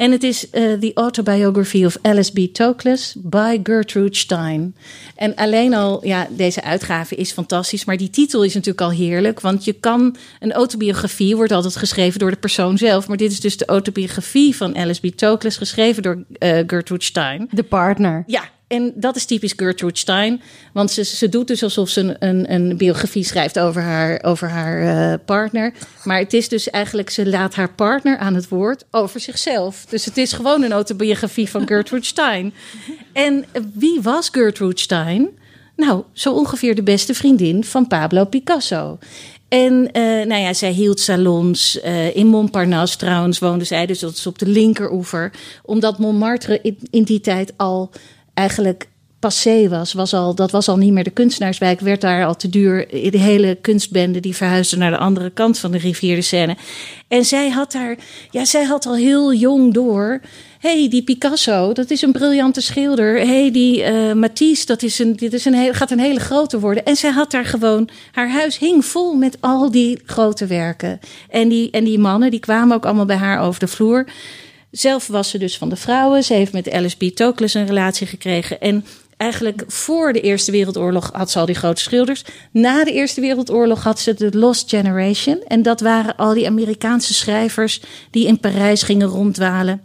En 0.00 0.12
het 0.12 0.22
is 0.22 0.50
eh, 0.50 0.72
The 0.72 0.90
Autobiography 0.94 1.84
of 1.84 1.96
Alice 2.02 2.32
B. 2.32 2.54
Toklas 2.54 3.14
by 3.18 3.60
Gertrude 3.62 4.16
Stein. 4.16 4.74
En 5.16 5.34
alleen 5.34 5.74
al, 5.74 6.06
ja, 6.06 6.28
deze 6.30 6.62
uitgave 6.62 7.14
is 7.14 7.32
fantastisch, 7.32 7.84
maar 7.84 7.96
die 7.96 8.10
titel 8.10 8.44
is 8.44 8.54
natuurlijk 8.54 8.80
al 8.80 8.90
heerlijk. 8.90 9.40
Want 9.40 9.64
je 9.64 9.72
kan, 9.72 10.16
een 10.38 10.52
autobiografie 10.52 11.36
wordt 11.36 11.52
altijd 11.52 11.76
geschreven 11.76 12.18
door 12.18 12.30
de 12.30 12.36
persoon 12.36 12.78
zelf. 12.78 13.08
Maar 13.08 13.16
dit 13.16 13.30
is 13.30 13.40
dus 13.40 13.56
de 13.56 13.64
autobiografie 13.64 14.56
van 14.56 14.76
Alice 14.76 15.08
B. 15.08 15.16
Toklas, 15.16 15.56
geschreven 15.56 16.02
door 16.02 16.24
eh, 16.38 16.58
Gertrude 16.66 17.04
Stein. 17.04 17.48
De 17.50 17.62
partner. 17.62 18.24
Ja, 18.26 18.50
en 18.70 18.92
dat 18.94 19.16
is 19.16 19.24
typisch 19.24 19.52
Gertrude 19.56 19.98
Stein. 19.98 20.42
Want 20.72 20.90
ze, 20.90 21.04
ze 21.04 21.28
doet 21.28 21.46
dus 21.46 21.62
alsof 21.62 21.88
ze 21.88 22.00
een, 22.00 22.16
een, 22.28 22.52
een 22.52 22.76
biografie 22.76 23.24
schrijft 23.24 23.58
over 23.58 23.82
haar, 23.82 24.22
over 24.22 24.48
haar 24.48 24.82
eh, 25.12 25.18
partner. 25.24 25.72
Maar 26.04 26.18
het 26.18 26.32
is 26.32 26.48
dus 26.48 26.70
eigenlijk, 26.70 27.10
ze 27.10 27.28
laat 27.28 27.54
haar 27.54 27.72
partner 27.72 28.18
aan 28.18 28.34
het 28.34 28.48
woord 28.48 28.84
over 28.90 29.20
zichzelf. 29.20 29.84
Dus 29.88 30.04
het 30.04 30.16
is 30.16 30.32
gewoon 30.32 30.62
een 30.62 30.72
autobiografie 30.72 31.48
van 31.48 31.66
Gertrude 31.66 32.06
Stein. 32.06 32.54
En 33.12 33.44
wie 33.74 34.00
was 34.02 34.28
Gertrude 34.28 34.80
Stein? 34.80 35.28
Nou, 35.76 36.02
zo 36.12 36.32
ongeveer 36.32 36.74
de 36.74 36.82
beste 36.82 37.14
vriendin 37.14 37.64
van 37.64 37.86
Pablo 37.86 38.24
Picasso. 38.24 38.98
En 39.48 39.92
eh, 39.92 40.02
nou 40.02 40.40
ja, 40.40 40.52
zij 40.52 40.70
hield 40.70 41.00
salons 41.00 41.80
eh, 41.80 42.16
in 42.16 42.26
Montparnasse. 42.26 42.96
Trouwens 42.98 43.38
woonde 43.38 43.64
zij, 43.64 43.86
dus 43.86 43.98
dat 43.98 44.12
is 44.12 44.26
op 44.26 44.38
de 44.38 44.46
linkeroever. 44.46 45.32
Omdat 45.62 45.98
Montmartre 45.98 46.58
in, 46.62 46.78
in 46.90 47.02
die 47.02 47.20
tijd 47.20 47.52
al 47.56 47.90
eigenlijk 48.34 48.88
passé 49.20 49.68
was. 49.68 49.92
was 49.92 50.14
al, 50.14 50.34
dat 50.34 50.50
was 50.50 50.68
al 50.68 50.76
niet 50.76 50.92
meer 50.92 51.04
de 51.04 51.10
kunstenaarswijk. 51.10 51.80
Werd 51.80 52.00
daar 52.00 52.26
al 52.26 52.36
te 52.36 52.48
duur. 52.48 52.88
De 52.88 53.18
hele 53.18 53.58
kunstbende 53.60 54.20
die 54.20 54.36
verhuisde 54.36 54.76
naar 54.76 54.90
de 54.90 54.98
andere 54.98 55.30
kant 55.30 55.58
van 55.58 55.70
de 55.70 55.78
rivier 55.78 56.16
de 56.16 56.22
Seine. 56.22 56.56
En 57.08 57.24
zij 57.24 57.50
had 57.50 57.72
daar, 57.72 57.96
ja, 58.30 58.44
zij 58.44 58.64
had 58.64 58.86
al 58.86 58.94
heel 58.94 59.34
jong 59.34 59.74
door. 59.74 60.20
hey, 60.58 60.88
die 60.88 61.02
Picasso, 61.02 61.72
dat 61.72 61.90
is 61.90 62.02
een 62.02 62.12
briljante 62.12 62.60
schilder. 62.60 63.26
hey, 63.26 63.50
die 63.50 63.82
eh, 63.82 64.12
Matisse, 64.12 64.66
dat 64.66 64.82
is 64.82 64.98
een, 64.98 65.16
dit 65.16 65.32
is 65.32 65.44
een 65.44 65.74
gaat 65.74 65.90
een 65.90 65.98
hele 65.98 66.20
grote 66.20 66.60
worden. 66.60 66.84
En 66.84 66.96
zij 66.96 67.10
had 67.10 67.30
daar 67.30 67.44
gewoon, 67.44 67.88
haar 68.12 68.30
huis 68.30 68.58
hing 68.58 68.84
vol 68.84 69.14
met 69.14 69.36
al 69.40 69.70
die 69.70 70.00
grote 70.04 70.46
werken. 70.46 71.00
En 71.28 71.48
die, 71.48 71.70
en 71.70 71.84
die 71.84 71.98
mannen, 71.98 72.30
die 72.30 72.40
kwamen 72.40 72.76
ook 72.76 72.84
allemaal 72.84 73.04
bij 73.04 73.16
haar 73.16 73.40
over 73.40 73.60
de 73.60 73.68
vloer. 73.68 74.06
Zelf 74.70 75.06
was 75.06 75.30
ze 75.30 75.38
dus 75.38 75.58
van 75.58 75.68
de 75.68 75.76
vrouwen. 75.76 76.24
Ze 76.24 76.34
heeft 76.34 76.52
met 76.52 76.70
Alice 76.70 76.96
B. 76.96 77.20
Een 77.20 77.66
relatie 77.66 78.06
gekregen. 78.06 78.60
En 78.60 78.84
eigenlijk 79.16 79.64
voor 79.66 80.12
de 80.12 80.20
Eerste 80.20 80.50
Wereldoorlog 80.50 81.10
had 81.12 81.30
ze 81.30 81.38
al 81.38 81.46
die 81.46 81.54
grote 81.54 81.82
schilders. 81.82 82.24
Na 82.52 82.84
de 82.84 82.92
Eerste 82.92 83.20
Wereldoorlog 83.20 83.82
had 83.82 84.00
ze 84.00 84.14
de 84.14 84.38
Lost 84.38 84.68
Generation. 84.70 85.42
En 85.46 85.62
dat 85.62 85.80
waren 85.80 86.16
al 86.16 86.34
die 86.34 86.46
Amerikaanse 86.46 87.14
schrijvers 87.14 87.82
die 88.10 88.26
in 88.26 88.40
Parijs 88.40 88.82
gingen 88.82 89.08
ronddwalen. 89.08 89.80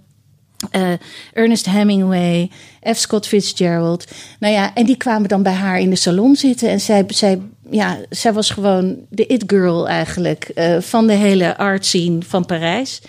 Uh, 0.71 0.91
Ernest 1.33 1.65
Hemingway, 1.65 2.51
F. 2.93 2.97
Scott 2.97 3.27
Fitzgerald. 3.27 4.05
Nou 4.39 4.53
ja, 4.53 4.73
en 4.73 4.85
die 4.85 4.97
kwamen 4.97 5.29
dan 5.29 5.43
bij 5.43 5.53
haar 5.53 5.79
in 5.79 5.89
de 5.89 5.95
salon 5.95 6.35
zitten. 6.35 6.69
En 6.69 6.81
zij, 6.81 7.03
zij, 7.07 7.41
ja, 7.69 7.97
zij 8.09 8.33
was 8.33 8.49
gewoon 8.49 8.97
de 9.09 9.25
it-girl 9.25 9.87
eigenlijk 9.87 10.51
uh, 10.55 10.77
van 10.79 11.07
de 11.07 11.13
hele 11.13 11.57
art 11.57 11.85
scene 11.85 12.17
van 12.27 12.45
Parijs. 12.45 13.01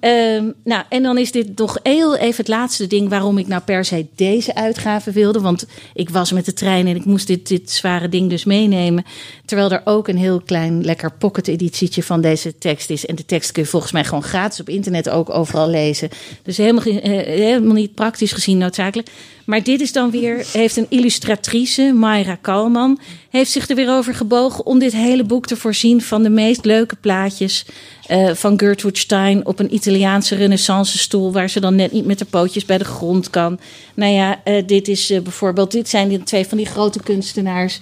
Ehm, 0.00 0.50
nou, 0.64 0.82
en 0.88 1.02
dan 1.02 1.18
is 1.18 1.32
dit 1.32 1.58
nog 1.58 1.78
heel 1.82 2.16
even 2.16 2.36
het 2.36 2.48
laatste 2.48 2.86
ding 2.86 3.08
waarom 3.08 3.38
ik 3.38 3.46
nou 3.46 3.62
per 3.62 3.84
se 3.84 4.06
deze 4.14 4.54
uitgave 4.54 5.10
wilde. 5.10 5.40
Want 5.40 5.66
ik 5.94 6.10
was 6.10 6.32
met 6.32 6.44
de 6.44 6.52
trein 6.52 6.86
en 6.86 6.96
ik 6.96 7.04
moest 7.04 7.26
dit, 7.26 7.48
dit 7.48 7.70
zware 7.70 8.08
ding 8.08 8.30
dus 8.30 8.44
meenemen. 8.44 9.04
Terwijl 9.44 9.70
er 9.70 9.82
ook 9.84 10.08
een 10.08 10.16
heel 10.16 10.40
klein, 10.40 10.84
lekker 10.84 11.12
pocket 11.12 11.48
editietje 11.48 12.02
van 12.02 12.20
deze 12.20 12.58
tekst 12.58 12.90
is. 12.90 13.06
En 13.06 13.14
de 13.14 13.24
tekst 13.24 13.52
kun 13.52 13.62
je 13.62 13.68
volgens 13.68 13.92
mij 13.92 14.04
gewoon 14.04 14.22
gratis 14.22 14.60
op 14.60 14.68
internet 14.68 15.08
ook 15.08 15.30
overal 15.30 15.68
lezen. 15.68 16.08
Dus 16.42 16.56
helemaal, 16.56 16.84
eh, 16.84 17.26
helemaal 17.26 17.74
niet 17.74 17.94
praktisch 17.94 18.32
gezien 18.32 18.58
noodzakelijk. 18.58 19.08
Maar 19.48 19.62
dit 19.62 19.80
is 19.80 19.92
dan 19.92 20.10
weer, 20.10 20.46
heeft 20.52 20.76
een 20.76 20.86
illustratrice, 20.88 21.92
Mayra 21.94 22.34
Kalman, 22.34 23.00
heeft 23.30 23.50
zich 23.50 23.68
er 23.68 23.76
weer 23.76 23.90
over 23.90 24.14
gebogen 24.14 24.66
om 24.66 24.78
dit 24.78 24.92
hele 24.92 25.24
boek 25.24 25.46
te 25.46 25.56
voorzien 25.56 26.02
van 26.02 26.22
de 26.22 26.30
meest 26.30 26.64
leuke 26.64 26.96
plaatjes 26.96 27.66
eh, 28.06 28.34
van 28.34 28.58
Gertrude 28.58 28.98
Stein 28.98 29.46
op 29.46 29.58
een 29.58 29.74
Italiaanse 29.74 30.34
renaissance 30.34 30.98
stoel, 30.98 31.32
waar 31.32 31.50
ze 31.50 31.60
dan 31.60 31.74
net 31.74 31.92
niet 31.92 32.06
met 32.06 32.18
de 32.18 32.24
pootjes 32.24 32.64
bij 32.64 32.78
de 32.78 32.84
grond 32.84 33.30
kan. 33.30 33.60
Nou 33.94 34.12
ja, 34.12 34.40
eh, 34.44 34.66
dit 34.66 34.88
is 34.88 35.10
eh, 35.10 35.20
bijvoorbeeld, 35.20 35.70
dit 35.70 35.88
zijn 35.88 36.24
twee 36.24 36.46
van 36.46 36.56
die 36.56 36.66
grote 36.66 37.02
kunstenaars 37.02 37.80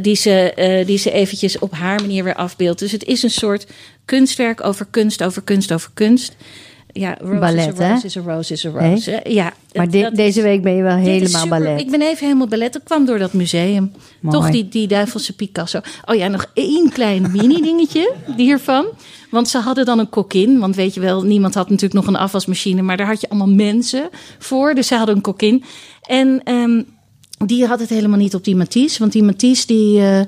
die, 0.00 0.16
ze, 0.16 0.82
die 0.86 0.98
ze 0.98 1.10
eventjes 1.10 1.58
op 1.58 1.72
haar 1.72 2.00
manier 2.00 2.24
weer 2.24 2.34
afbeeldt. 2.34 2.78
Dus 2.78 2.92
het 2.92 3.04
is 3.04 3.22
een 3.22 3.30
soort 3.30 3.66
kunstwerk 4.04 4.64
over 4.64 4.86
kunst, 4.90 5.22
over 5.22 5.42
kunst, 5.42 5.72
over 5.72 5.90
kunst. 5.94 6.36
Ja, 6.96 7.16
rose 7.20 7.38
Ballet, 7.38 7.72
is 7.72 7.80
a 7.80 7.82
hè? 7.82 7.92
rose 7.92 8.06
is 8.06 8.16
a 8.16 8.20
rose 8.20 8.52
is 8.52 8.66
a 8.66 8.70
rose. 8.70 9.10
hè? 9.10 9.30
Ja, 9.30 9.52
Maar 9.72 9.90
de- 9.90 10.10
deze 10.14 10.42
week 10.42 10.62
ben 10.62 10.74
je 10.74 10.82
wel 10.82 10.96
helemaal 10.96 11.28
super. 11.42 11.48
ballet. 11.48 11.80
Ik 11.80 11.90
ben 11.90 12.00
even 12.02 12.26
helemaal 12.26 12.46
ballet. 12.46 12.72
Dat 12.72 12.82
kwam 12.84 13.04
door 13.06 13.18
dat 13.18 13.32
museum. 13.32 13.92
Mooi. 14.20 14.36
Toch 14.36 14.50
die, 14.50 14.68
die 14.68 14.86
duivelse 14.86 15.34
Picasso. 15.34 15.80
Oh 16.04 16.14
ja, 16.14 16.28
nog 16.28 16.50
één 16.54 16.90
klein 16.92 17.30
mini-dingetje 17.32 18.12
hiervan. 18.36 18.86
Want 19.30 19.48
ze 19.48 19.58
hadden 19.58 19.84
dan 19.84 19.98
een 19.98 20.08
kokin. 20.08 20.58
Want 20.58 20.76
weet 20.76 20.94
je 20.94 21.00
wel, 21.00 21.22
niemand 21.22 21.54
had 21.54 21.68
natuurlijk 21.70 21.94
nog 21.94 22.06
een 22.06 22.20
afwasmachine. 22.20 22.82
Maar 22.82 22.96
daar 22.96 23.06
had 23.06 23.20
je 23.20 23.28
allemaal 23.28 23.54
mensen 23.54 24.08
voor. 24.38 24.74
Dus 24.74 24.86
ze 24.86 24.94
hadden 24.94 25.16
een 25.16 25.22
kokin. 25.22 25.64
En 26.02 26.40
ehm, 26.44 26.82
die 27.46 27.66
had 27.66 27.80
het 27.80 27.88
helemaal 27.88 28.18
niet 28.18 28.34
op 28.34 28.44
die 28.44 28.56
Matisse. 28.56 28.98
Want 28.98 29.12
die 29.12 29.22
Matisse 29.22 29.66
die, 29.66 29.98
eh, 30.00 30.20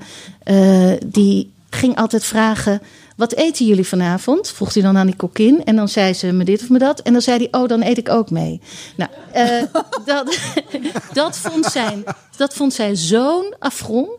eh, 0.93 1.01
die 1.07 1.51
ging 1.71 1.97
altijd 1.97 2.25
vragen... 2.25 2.81
Wat 3.17 3.33
eten 3.33 3.67
jullie 3.67 3.87
vanavond? 3.87 4.51
Vroeg 4.51 4.75
hij 4.75 4.83
dan 4.83 4.97
aan 4.97 5.07
die 5.07 5.17
kokkin. 5.17 5.65
En 5.65 5.77
dan 5.77 5.89
zei 5.89 6.13
ze 6.13 6.33
me 6.33 6.45
dit 6.45 6.63
of 6.63 6.69
me 6.69 6.79
dat. 6.79 7.01
En 7.01 7.13
dan 7.13 7.23
zei 7.23 7.37
hij, 7.39 7.61
oh, 7.61 7.69
dan 7.69 7.83
eet 7.83 7.99
ik 7.99 8.09
ook 8.09 8.31
mee. 8.31 8.61
Nou, 8.97 9.11
eh, 9.33 9.63
dat, 10.05 10.39
dat, 11.13 11.39
vond 11.39 11.67
zij, 11.67 12.05
dat 12.37 12.55
vond 12.55 12.73
zij 12.73 12.97
zo'n 12.97 13.55
affront. 13.59 14.11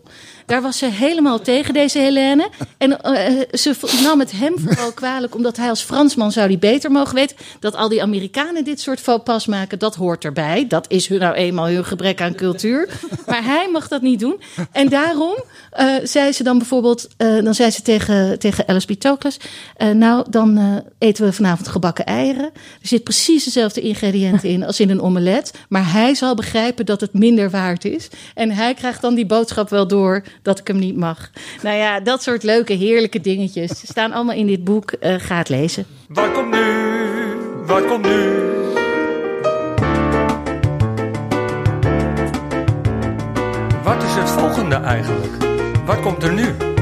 Daar 0.48 0.62
was 0.62 0.78
ze 0.78 0.86
helemaal 0.86 1.40
tegen, 1.40 1.74
deze 1.74 2.00
Helene. 2.00 2.50
En 2.78 3.02
eh, 3.02 3.42
ze 3.52 3.76
nam 4.04 4.20
het 4.20 4.32
hem 4.32 4.60
vooral 4.60 4.92
kwalijk, 4.92 5.36
omdat 5.36 5.58
hij 5.58 5.70
als 5.70 5.82
Fransman 5.82 6.32
zou 6.32 6.48
die 6.48 6.58
beter 6.58 6.92
mogen 6.92 7.16
weten. 7.16 7.38
Dat 7.60 7.76
al 7.76 7.90
die 7.90 8.02
Amerikanen 8.02 8.64
dit 8.64 8.80
soort 8.80 9.00
faux 9.00 9.24
pas 9.24 9.46
maken, 9.46 9.80
dat 9.80 9.96
hoort 9.96 10.26
erbij. 10.26 10.68
Dat 10.68 10.86
is 10.90 11.08
hun 11.08 11.20
nou 11.20 11.34
eenmaal 11.34 11.68
hun 11.68 11.86
gebrek 11.86 12.22
aan 12.22 12.36
cultuur. 12.36 12.90
Maar 13.26 13.44
hij 13.44 13.70
mag 13.72 13.88
dat 13.88 14.02
niet 14.02 14.20
doen. 14.20 14.42
En 14.72 14.90
daarom 14.90 15.44
eh, 15.72 15.96
zei 16.04 16.32
ze 16.32 16.44
dan 16.44 16.58
bijvoorbeeld, 16.58 17.08
eh, 17.18 17.44
dan 17.44 17.54
zei 17.54 17.70
ze 17.70 17.82
tegen, 17.82 18.40
tegen 18.40 18.68
Alice 18.68 18.94
B. 18.94 19.00
Toklas, 19.00 19.38
eh, 19.76 19.90
nou, 19.90 20.26
dan 20.30 20.82
eten 20.98 21.26
we 21.26 21.34
vanavond 21.34 21.68
gebakken 21.68 22.06
eieren. 22.06 22.46
Er 22.82 22.88
zit 22.88 23.04
precies 23.04 23.44
dezelfde 23.44 23.82
ingrediënten 23.82 24.50
in 24.50 24.64
als 24.64 24.80
in 24.80 24.90
een 24.90 25.02
omelet. 25.02 25.54
Maar 25.70 25.92
hij 25.92 26.16
zal 26.16 26.36
begrijpen 26.36 26.86
dat 26.86 27.02
het 27.02 27.14
minder 27.14 27.50
waard 27.50 27.86
is. 27.86 28.08
En 28.34 28.52
hij 28.52 28.74
krijgt 28.74 29.02
dan 29.02 29.16
die 29.16 29.26
boodschap 29.26 29.70
wel 29.70 29.88
door 29.88 30.24
dat 30.48 30.60
ik 30.60 30.68
hem 30.68 30.80
niet 30.80 30.98
mag. 30.98 31.30
Nou 31.62 31.78
ja, 31.78 32.00
dat 32.00 32.24
soort 32.24 32.44
leuke, 32.44 32.74
heerlijke 32.74 33.20
dingetjes 33.20 33.72
staan 33.88 34.12
allemaal 34.12 34.36
in 34.36 34.48
dit 34.48 34.64
boek. 34.64 34.92
Eh, 34.92 35.16
ga 35.18 35.38
het 35.38 35.50
lezen. 35.50 35.86
Wat 36.08 36.32
komt 36.32 36.52
nu? 36.52 36.66
Wat 37.66 37.86
komt 37.86 38.06
nu? 38.06 38.56
Wat 43.84 44.04
is 44.04 44.16
het 44.16 44.30
volgende 44.30 44.76
eigenlijk? 44.76 45.34
Wat 45.86 46.00
komt 46.00 46.24
er 46.24 46.34
nu? 46.34 46.77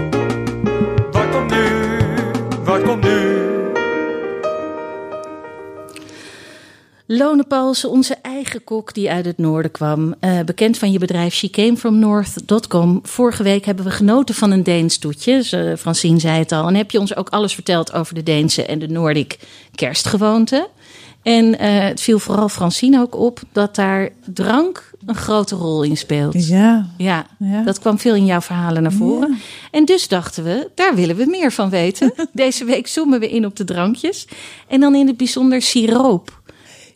Lone 7.08 7.44
Paulsen, 7.44 7.90
onze 7.90 8.16
eigen 8.22 8.64
kok 8.64 8.94
die 8.94 9.12
uit 9.12 9.26
het 9.26 9.38
noorden 9.38 9.72
kwam. 9.72 10.16
eh, 10.20 10.40
bekend 10.46 10.78
van 10.78 10.92
je 10.92 11.00
bedrijf 11.00 11.34
shecamefromnorth.com. 11.34 13.00
Vorige 13.04 13.44
week 13.44 13.66
hebben 13.66 13.86
we 13.86 13.92
genoten 13.92 14.36
van 14.36 14.52
een 14.52 14.64
Deens 14.64 14.98
toetje. 14.98 15.76
Francine 15.80 16.20
zei 16.20 16.40
het 16.40 16.52
al. 16.52 16.68
En 16.68 16.76
heb 16.76 16.92
je 16.92 17.00
ons 17.00 17.16
ook 17.16 17.30
alles 17.30 17.54
verteld 17.54 17.94
over 17.94 18.16
de 18.16 18.24
Deense 18.24 18.66
en 18.66 18.80
de 18.80 18.88
Noordic 18.88 19.40
kerstgewoonten. 19.76 20.68
En 21.24 21.60
eh, 21.60 21.80
het 21.84 22.02
viel 22.02 22.20
vooral 22.20 22.50
Francine 22.50 23.00
ook 23.00 23.16
op 23.16 23.40
dat 23.52 23.76
daar 23.76 24.10
drank 24.34 24.92
een 25.06 25.16
grote 25.16 25.56
rol 25.56 25.84
in 25.84 25.98
speelt. 25.98 26.48
Ja. 26.48 26.90
Ja, 26.98 27.26
Ja. 27.40 27.62
dat 27.64 27.80
kwam 27.80 28.00
veel 28.00 28.16
in 28.16 28.26
jouw 28.26 28.42
verhalen 28.42 28.82
naar 28.82 28.92
voren. 28.92 29.38
En 29.72 29.86
dus 29.86 30.08
dachten 30.08 30.44
we, 30.44 30.70
daar 30.76 30.96
willen 30.96 31.16
we 31.16 31.26
meer 31.26 31.52
van 31.52 31.70
weten. 31.70 32.14
Deze 32.34 32.66
week 32.66 32.88
zoomen 32.88 33.20
we 33.20 33.30
in 33.30 33.46
op 33.46 33.56
de 33.56 33.64
drankjes. 33.64 34.28
En 34.68 34.80
dan 34.80 34.96
in 34.96 35.08
het 35.08 35.18
bijzonder 35.18 35.62
siroop. 35.62 36.42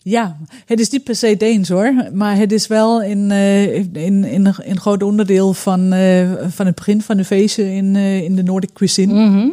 Ja, 0.09 0.37
het 0.65 0.79
is 0.79 0.89
niet 0.89 1.03
per 1.03 1.15
se 1.15 1.37
Deens 1.37 1.69
hoor, 1.69 1.93
maar 2.13 2.35
het 2.35 2.51
is 2.51 2.67
wel 2.67 3.01
in, 3.01 3.31
eh, 3.31 3.75
in, 3.75 3.95
in, 3.95 4.23
in 4.23 4.45
een 4.45 4.79
groot 4.79 5.03
onderdeel 5.03 5.53
van, 5.53 5.93
eh, 5.93 6.29
van 6.47 6.65
het 6.65 6.75
begin 6.75 7.01
van 7.01 7.17
de 7.17 7.25
feesten 7.25 7.71
in, 7.71 7.95
eh, 7.95 8.21
in 8.23 8.35
de 8.35 8.43
Nordic 8.43 8.73
cuisine. 8.73 9.13
Mhm. 9.13 9.49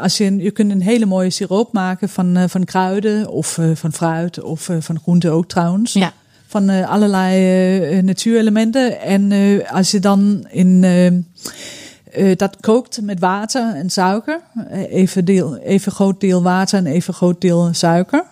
Als 0.00 0.16
je, 0.16 0.36
je 0.36 0.50
kunt 0.50 0.70
een 0.70 0.82
hele 0.82 1.06
mooie 1.06 1.30
siroop 1.30 1.72
maken 1.72 2.08
van, 2.08 2.48
van 2.48 2.64
kruiden 2.64 3.30
of 3.30 3.58
van 3.74 3.92
fruit 3.92 4.42
of 4.42 4.70
van 4.78 5.00
groenten 5.00 5.32
ook 5.32 5.48
trouwens. 5.48 5.92
Ja. 5.92 6.12
Van 6.46 6.68
allerlei 6.68 8.02
natuurelementen. 8.02 9.00
En 9.00 9.32
als 9.70 9.90
je 9.90 10.00
dan 10.00 10.46
in, 10.50 10.84
dat 12.36 12.56
kookt 12.60 13.00
met 13.02 13.20
water 13.20 13.74
en 13.74 13.90
suiker, 13.90 14.40
even, 14.90 15.24
deel, 15.24 15.56
even 15.56 15.92
groot 15.92 16.20
deel 16.20 16.42
water 16.42 16.78
en 16.78 16.86
even 16.86 17.14
groot 17.14 17.40
deel 17.40 17.68
suiker. 17.72 18.24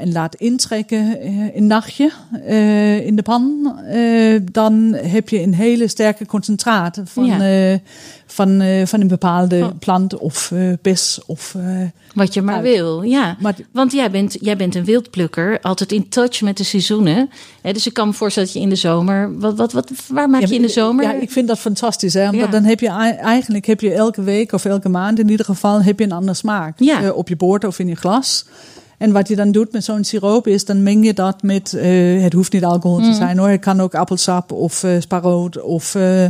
En 0.00 0.12
laat 0.12 0.34
intrekken 0.34 1.20
eh, 1.20 1.56
een 1.56 1.66
nachtje 1.66 2.10
eh, 2.46 3.06
in 3.06 3.16
de 3.16 3.22
pan. 3.22 3.72
eh, 3.86 4.40
dan 4.52 4.96
heb 5.02 5.28
je 5.28 5.40
een 5.42 5.54
hele 5.54 5.88
sterke 5.88 6.26
concentraat 6.26 7.00
van, 7.04 7.24
Ja. 7.24 7.78
van, 8.26 8.62
van 8.86 9.00
een 9.00 9.08
bepaalde 9.08 9.58
Oh. 9.62 9.70
plant 9.78 10.18
of 10.18 10.52
bes. 10.82 11.20
Of, 11.26 11.56
Wat 12.14 12.34
je 12.34 12.42
maar 12.42 12.54
Uit. 12.54 12.62
wil, 12.64 13.02
ja. 13.02 13.36
maar 13.40 13.54
Want 13.72 13.92
jij 13.92 14.10
bent, 14.10 14.36
jij 14.40 14.56
bent 14.56 14.74
een 14.74 14.84
wildplukker, 14.84 15.58
altijd 15.60 15.92
in 15.92 16.08
touch 16.08 16.40
met 16.42 16.56
de 16.56 16.64
seizoenen. 16.64 17.30
Hè, 17.62 17.72
dus 17.72 17.86
ik 17.86 17.92
kan 17.94 18.06
me 18.08 18.12
voorstellen 18.12 18.48
dat 18.48 18.56
je 18.58 18.62
in 18.64 18.68
de 18.72 18.76
zomer... 18.76 19.38
Wat, 19.38 19.56
wat, 19.56 19.72
wat, 19.72 19.90
waar 20.08 20.30
maak 20.30 20.40
Ja, 20.40 20.46
je 20.48 20.54
in 20.54 20.62
de 20.62 20.68
zomer? 20.68 21.04
Ja, 21.04 21.12
ik 21.12 21.30
vind 21.30 21.48
dat 21.48 21.58
fantastisch. 21.58 22.14
Hè? 22.14 22.28
Ja. 22.28 22.46
dan 22.46 22.62
heb 22.64 22.80
je 22.80 22.88
ei- 22.88 23.16
eigenlijk 23.16 23.66
heb 23.66 23.80
je 23.80 23.92
elke 23.92 24.22
week 24.22 24.52
of 24.52 24.64
elke 24.64 24.88
maand 24.88 25.18
in 25.18 25.28
ieder 25.28 25.46
geval 25.46 25.82
heb 25.82 25.98
je 25.98 26.04
een 26.04 26.12
andere 26.12 26.34
smaak. 26.34 26.78
Op 27.14 27.28
je 27.28 27.36
bord 27.36 27.64
of 27.64 27.78
in 27.78 27.88
je 27.88 27.94
glas. 27.96 28.44
En 29.00 29.12
wat 29.12 29.28
je 29.28 29.36
dan 29.36 29.52
doet 29.52 29.72
met 29.72 29.84
zo'n 29.84 30.04
siroop 30.04 30.46
is, 30.46 30.64
dan 30.64 30.82
meng 30.82 31.04
je 31.04 31.14
dat 31.14 31.42
met, 31.42 31.72
eh, 31.72 32.22
het 32.22 32.32
hoeft 32.32 32.52
niet 32.52 32.64
alcohol 32.64 32.98
Mm. 32.98 33.04
te 33.04 33.12
zijn 33.12 33.38
hoor. 33.38 33.48
Het 33.48 33.60
kan 33.60 33.80
ook 33.80 33.94
appelsap 33.94 34.52
of 34.52 34.82
eh 34.82 34.90
sparoot 34.98 35.62
of, 35.62 35.94
eh, 35.94 36.24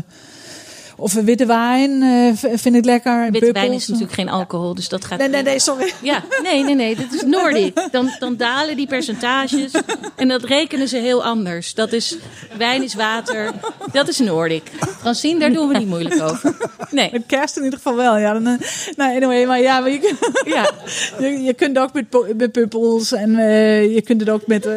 of 1.01 1.15
een 1.15 1.25
witte 1.25 1.47
wijn 1.47 2.03
eh, 2.03 2.51
vind 2.59 2.75
ik 2.77 2.85
lekker. 2.85 3.31
Witte 3.31 3.53
wijn 3.53 3.73
is 3.73 3.87
natuurlijk 3.87 4.15
geen 4.15 4.29
alcohol, 4.29 4.75
dus 4.75 4.89
dat 4.89 5.05
gaat... 5.05 5.19
Nee, 5.19 5.29
nee, 5.29 5.43
nee, 5.43 5.59
sorry. 5.59 5.93
Ja, 6.03 6.23
nee, 6.43 6.65
nee, 6.65 6.75
nee, 6.75 6.97
dat 6.97 7.13
is 7.13 7.23
Noordic. 7.23 7.75
Dan, 7.91 8.11
dan 8.19 8.37
dalen 8.37 8.77
die 8.77 8.87
percentages 8.87 9.73
en 10.17 10.29
dat 10.29 10.45
rekenen 10.45 10.89
ze 10.89 10.97
heel 10.97 11.25
anders. 11.25 11.75
Dat 11.75 11.93
is, 11.93 12.17
wijn 12.59 12.83
is 12.83 12.95
water, 12.95 13.51
dat 13.93 14.09
is 14.09 14.19
Noordic. 14.19 14.63
Francine, 14.99 15.39
daar 15.39 15.53
doen 15.53 15.69
we 15.69 15.79
niet 15.79 15.89
moeilijk 15.89 16.21
over. 16.23 16.57
Nee, 16.91 17.09
Met 17.13 17.23
kerst 17.27 17.57
in 17.57 17.65
ieder 17.65 17.79
geval 17.79 17.97
wel, 17.97 18.19
ja. 18.19 18.33
Dan, 18.33 18.47
eh, 18.47 18.59
nou, 18.97 19.17
anyway, 19.17 19.47
maar 19.47 19.61
ja, 19.61 19.81
maar 19.81 19.91
je, 19.91 19.99
kunt- 19.99 20.43
ja. 20.55 20.71
je, 21.29 21.43
je 21.43 21.55
kunt 21.55 21.79
ook 21.79 21.93
met, 21.93 22.05
met 22.37 22.53
bubbels 22.53 23.13
en 23.13 23.37
eh, 23.39 23.95
je 23.95 24.03
kunt 24.03 24.21
het 24.21 24.31
ook 24.31 24.47
met, 24.47 24.69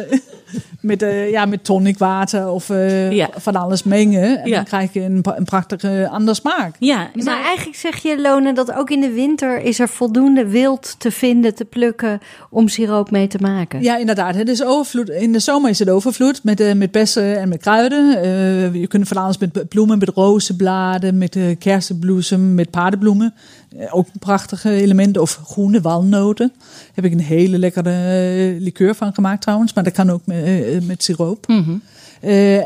met, 0.80 1.02
eh, 1.02 1.30
ja, 1.30 1.44
met 1.46 1.64
tonicwater 1.64 2.48
of 2.48 2.70
eh, 2.70 3.12
Ja. 3.12 3.28
van 3.36 3.56
alles 3.56 3.82
mengen. 3.82 4.42
En 4.42 4.48
Ja. 4.48 4.54
dan 4.54 4.64
krijg 4.64 4.92
je 4.92 5.00
een, 5.00 5.24
een 5.36 5.44
prachtige 5.44 6.08
andere 6.10 6.36
smaak. 6.36 6.76
Ja, 6.78 7.10
Maar 7.24 7.42
eigenlijk 7.42 7.76
zeg 7.76 8.02
je, 8.02 8.20
Lone, 8.20 8.52
dat 8.54 8.72
ook 8.72 8.90
in 8.90 9.00
de 9.00 9.10
winter 9.10 9.60
is 9.60 9.78
er 9.78 9.88
voldoende 9.88 10.46
wild 10.48 10.94
te 10.98 11.10
vinden, 11.10 11.54
te 11.54 11.64
plukken 11.64 12.20
om 12.50 12.68
siroop 12.68 13.10
mee 13.10 13.26
te 13.26 13.38
maken. 13.40 13.82
Ja, 13.82 13.96
inderdaad. 13.96 14.34
Het 14.34 14.48
is 14.48 14.64
overvloed. 14.64 15.08
In 15.10 15.32
de 15.32 15.38
zomer 15.38 15.70
is 15.70 15.78
het 15.78 15.90
overvloed 15.90 16.44
met, 16.44 16.60
eh, 16.60 16.72
met 16.72 16.90
bessen 16.90 17.38
en 17.40 17.48
met 17.48 17.60
kruiden. 17.60 18.22
Eh, 18.22 18.74
je 18.74 18.86
kunt 18.86 19.08
van 19.08 19.16
alles 19.16 19.38
met 19.38 19.68
bloemen, 19.68 19.98
met 19.98 20.08
rozenbladen, 20.08 21.18
met 21.18 21.36
kersenbloesem, 21.58 22.54
met 22.54 22.70
paardenbloemen. 22.70 23.34
Eh, 23.78 23.94
ook 23.94 24.06
prachtige 24.18 24.70
elementen. 24.70 25.22
Of 25.22 25.40
groene 25.44 25.80
walnoten. 25.80 26.52
Daar 26.58 26.90
heb 26.94 27.04
ik 27.04 27.12
een 27.12 27.20
hele 27.20 27.58
lekkere 27.58 27.90
eh, 27.90 28.60
liqueur 28.62 28.94
van 28.94 29.14
gemaakt 29.14 29.40
trouwens. 29.40 29.72
Maar 29.72 29.84
dat 29.84 29.92
kan 29.92 30.10
ook 30.10 30.22
met, 30.24 30.44
eh, 30.44 30.80
met 30.82 31.02
siroop. 31.02 31.46
Mhm. 31.46 31.76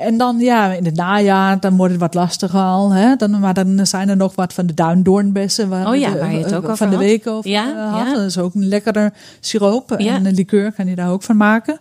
En 0.01 0.17
dan 0.17 0.39
ja, 0.39 0.73
in 0.73 0.85
het 0.85 0.95
najaar, 0.95 1.61
dan 1.61 1.77
wordt 1.77 1.93
het 1.93 2.01
wat 2.01 2.15
lastiger 2.15 2.61
al. 2.61 2.91
Hè? 2.91 3.17
Dan, 3.17 3.41
maar 3.41 3.55
dan 3.55 3.87
zijn 3.87 4.09
er 4.09 4.17
nog 4.17 4.35
wat 4.35 4.53
van 4.53 4.67
de 4.67 4.75
duindoornbessen. 4.75 5.69
Waar, 5.69 5.89
Oh 5.89 5.97
ja, 5.97 6.17
waar 6.17 6.33
je 6.33 6.39
het 6.45 6.55
ook 6.55 6.63
over 6.63 6.77
van 6.77 6.91
de 6.91 6.97
week 6.97 7.27
over 7.27 7.51
Ja, 7.51 7.91
had. 7.91 8.07
ja. 8.07 8.15
Dat 8.15 8.25
is 8.25 8.39
ook 8.39 8.55
een 8.55 8.69
lekkerder 8.69 9.13
siroop. 9.41 9.95
Ja. 9.99 10.15
En 10.15 10.27
een 10.27 10.35
liqueur 10.35 10.73
kan 10.73 10.87
je 10.87 10.95
daar 10.95 11.11
ook 11.11 11.23
van 11.23 11.37
maken. 11.37 11.79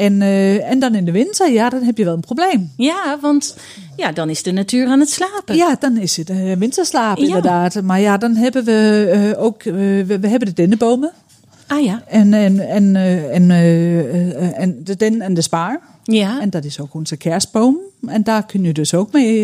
En, 0.00 0.22
eh, 0.22 0.70
en 0.70 0.78
dan 0.78 0.94
in 0.94 1.04
de 1.04 1.12
winter, 1.12 1.50
ja, 1.52 1.68
dan 1.68 1.82
heb 1.82 1.98
je 1.98 2.04
wel 2.04 2.14
een 2.14 2.20
probleem. 2.20 2.70
Ja, 2.76 3.18
want 3.20 3.56
ja, 3.96 4.12
dan 4.12 4.30
is 4.30 4.42
de 4.42 4.52
natuur 4.52 4.86
aan 4.86 5.00
het 5.00 5.10
slapen. 5.10 5.56
Ja, 5.56 5.76
dan 5.80 5.96
is 5.96 6.16
het 6.16 6.30
uh, 6.30 6.52
winterslaap 6.56 7.16
Ja. 7.18 7.24
inderdaad. 7.24 7.82
Maar 7.82 8.00
ja, 8.00 8.16
dan 8.16 8.34
hebben 8.34 8.64
we 8.64 9.08
eh, 9.34 9.42
ook, 9.44 9.62
eh, 9.62 9.72
we, 9.74 10.18
we 10.20 10.28
hebben 10.28 10.48
de 10.48 10.54
dennenbomen. 10.54 11.12
Ah 11.66 11.84
ja. 11.84 12.02
En, 12.06 12.34
en, 12.34 12.68
en, 12.68 12.96
eh, 12.96 13.34
en, 13.34 13.50
eh, 13.50 13.98
eh, 14.34 14.58
en 14.58 14.80
de 14.84 14.96
den 14.96 15.20
en 15.20 15.34
de 15.34 15.40
spaar. 15.42 15.80
Ja, 16.04 16.40
En 16.40 16.50
dat 16.50 16.64
is 16.64 16.80
ook 16.80 16.94
onze 16.94 17.16
kerstboom. 17.16 17.76
En 18.06 18.22
daar 18.22 18.46
kun 18.46 18.62
je 18.62 18.72
dus 18.72 18.94
ook 18.94 19.12
mee 19.12 19.38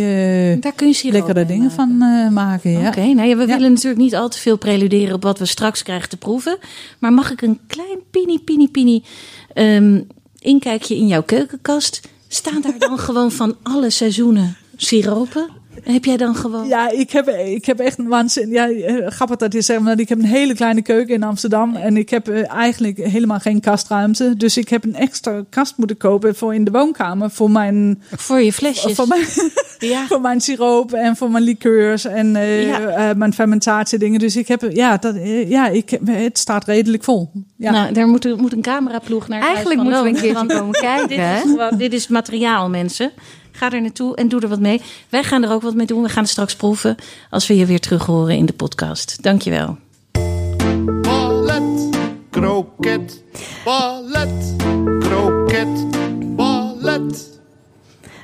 eh, 0.55 0.61
daar 0.63 0.73
kun 0.73 0.89
je 0.89 1.13
lekkere 1.13 1.35
mee 1.35 1.47
dingen 1.47 1.71
maken. 1.77 1.77
van 1.77 2.03
eh, 2.03 2.29
maken. 2.31 2.71
Ja. 2.71 2.89
Oké, 2.89 3.01
nou 3.07 3.29
ja, 3.29 3.37
we 3.37 3.47
Ja. 3.47 3.55
willen 3.57 3.73
natuurlijk 3.73 4.03
niet 4.03 4.15
al 4.15 4.29
te 4.29 4.39
veel 4.39 4.57
preluderen 4.59 5.15
op 5.15 5.23
wat 5.23 5.39
we 5.39 5.47
straks 5.47 5.83
krijgen 5.83 6.09
te 6.09 6.17
proeven. 6.17 6.59
Maar 6.99 7.13
mag 7.13 7.31
ik 7.33 7.43
een 7.43 7.59
klein 7.67 7.99
pini, 8.11 8.39
pini, 8.39 8.69
pini 8.69 9.05
ehm, 9.55 10.01
inkijkje 10.47 10.97
in 10.97 11.07
jouw 11.07 11.23
keukenkast? 11.23 12.01
Staan 12.29 12.61
daar 12.61 12.79
dan 12.79 12.99
gewoon 13.07 13.33
van 13.33 13.57
alle 13.63 13.91
seizoenen 13.91 14.57
siropen? 14.77 15.49
Heb 15.83 16.05
jij 16.05 16.17
dan 16.17 16.35
gewoon... 16.35 16.67
Ja, 16.69 16.91
ik 16.91 17.11
heb, 17.11 17.29
ik 17.29 17.65
heb 17.65 17.79
echt 17.79 17.99
een 17.99 18.09
waanzin. 18.09 18.49
Ja, 18.51 18.69
eh, 18.71 19.07
grappig 19.07 19.37
dat 19.37 19.53
je 19.53 19.61
zegt, 19.61 19.81
maar 19.81 19.99
ik 20.01 20.09
heb 20.09 20.19
een 20.19 20.25
hele 20.25 20.55
kleine 20.55 20.83
keuken 20.83 21.15
in 21.15 21.23
Amsterdam. 21.23 21.75
En 21.77 21.97
ik 21.97 22.11
heb 22.11 22.29
eh, 22.29 22.53
eigenlijk 22.53 22.97
helemaal 22.99 23.39
geen 23.39 23.61
kastruimte. 23.61 24.35
Dus 24.37 24.57
ik 24.57 24.69
heb 24.69 24.85
een 24.85 24.95
extra 24.97 25.43
kast 25.51 25.75
moeten 25.77 25.97
kopen 25.97 26.37
voor 26.37 26.55
in 26.55 26.65
de 26.65 26.71
woonkamer. 26.71 27.31
Voor 27.31 27.51
mijn, 27.51 28.03
Voor 28.17 28.41
je 28.41 28.53
flesjes. 28.53 28.95
voor 28.95 29.09
mijn, 29.09 29.25
Ja. 29.79 30.07
voor 30.07 30.21
mijn 30.21 30.41
siroop 30.41 30.93
en 30.93 31.17
voor 31.17 31.31
mijn 31.31 31.45
liqueurs 31.45 32.05
en 32.05 32.37
eh, 32.37 32.67
Ja. 32.69 32.81
eh, 32.81 33.17
mijn 33.17 33.33
fermentatiedingen. 33.35 34.19
Dus 34.19 34.37
ik 34.37 34.49
heb, 34.49 34.67
ja, 34.73 34.97
dat, 34.97 35.15
ja 35.49 35.69
ik, 35.69 35.99
het 36.05 36.39
staat 36.39 36.65
redelijk 36.65 37.05
vol. 37.05 37.31
Ja. 37.57 37.71
Nou, 37.71 37.93
daar 37.93 38.09
moet, 38.09 38.37
moet 38.41 38.53
een 38.53 38.63
cameraploeg 38.63 39.29
naar 39.29 39.41
Eigenlijk 39.43 39.83
moeten 39.83 40.03
we 40.03 40.09
een 40.09 40.15
Loon. 40.15 40.23
keertje 40.23 40.59
komen 40.59 40.73
kijken. 40.73 41.09
Dit 41.17 41.19
is, 41.19 41.41
gewoon, 41.51 41.79
dit 41.79 41.93
is 41.93 42.09
materiaal, 42.09 42.69
mensen. 42.69 43.11
Ga 43.57 43.73
er 43.73 43.81
naartoe 43.81 44.17
en 44.17 44.29
doe 44.29 44.41
er 44.41 44.49
wat 44.49 44.61
mee. 44.61 44.83
Wij 45.09 45.23
gaan 45.23 45.43
er 45.43 45.51
ook 45.51 45.63
wat 45.63 45.75
mee 45.75 45.87
doen. 45.87 46.03
We 46.03 46.09
gaan 46.09 46.23
het 46.23 46.33
straks 46.33 46.57
proeven 46.57 46.97
als 47.31 47.47
we 47.47 47.57
je 47.57 47.67
weer 47.67 47.81
terug 47.81 48.07
horen 48.07 48.37
in 48.37 48.47
de 48.47 48.53
podcast. 48.53 49.23
Dankjewel. 49.23 49.79
Ballet, 51.03 51.89
kroket, 52.31 53.23
ballet, 53.65 54.55
kroket, 54.99 55.87
ballet. 56.37 57.35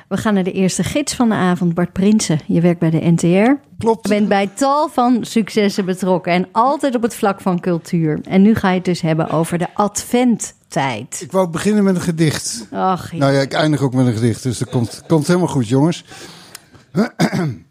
We 0.07 0.17
gaan 0.17 0.33
naar 0.33 0.43
de 0.43 0.51
eerste 0.51 0.83
gids 0.83 1.13
van 1.13 1.29
de 1.29 1.35
avond, 1.35 1.73
Bart 1.73 1.93
Prinsen. 1.93 2.39
Je 2.45 2.61
werkt 2.61 2.79
bij 2.79 2.89
de 2.89 3.11
NTR. 3.11 3.51
Klopt. 3.77 4.07
Je 4.07 4.13
bent 4.13 4.27
bij 4.27 4.47
tal 4.47 4.89
van 4.89 5.25
successen 5.25 5.85
betrokken 5.85 6.33
en 6.33 6.47
altijd 6.51 6.95
op 6.95 7.01
het 7.01 7.15
vlak 7.15 7.41
van 7.41 7.59
cultuur. 7.59 8.19
En 8.23 8.41
nu 8.41 8.55
ga 8.55 8.69
je 8.69 8.75
het 8.75 8.85
dus 8.85 9.01
hebben 9.01 9.29
over 9.29 9.57
de 9.57 9.67
Ik 11.21 11.31
wou 11.31 11.47
beginnen 11.47 11.83
met 11.83 11.95
een 11.95 12.01
gedicht. 12.01 12.67
Ach, 12.71 13.11
ja. 13.11 13.17
Nou 13.17 13.33
ja, 13.33 13.41
ik 13.41 13.53
eindig 13.53 13.81
ook 13.81 13.93
met 13.93 14.05
een 14.05 14.13
gedicht, 14.13 14.43
dus 14.43 14.57
dat 14.57 14.69
komt, 14.69 15.01
komt 15.07 15.27
helemaal 15.27 15.47
goed, 15.47 15.67
jongens. 15.67 16.05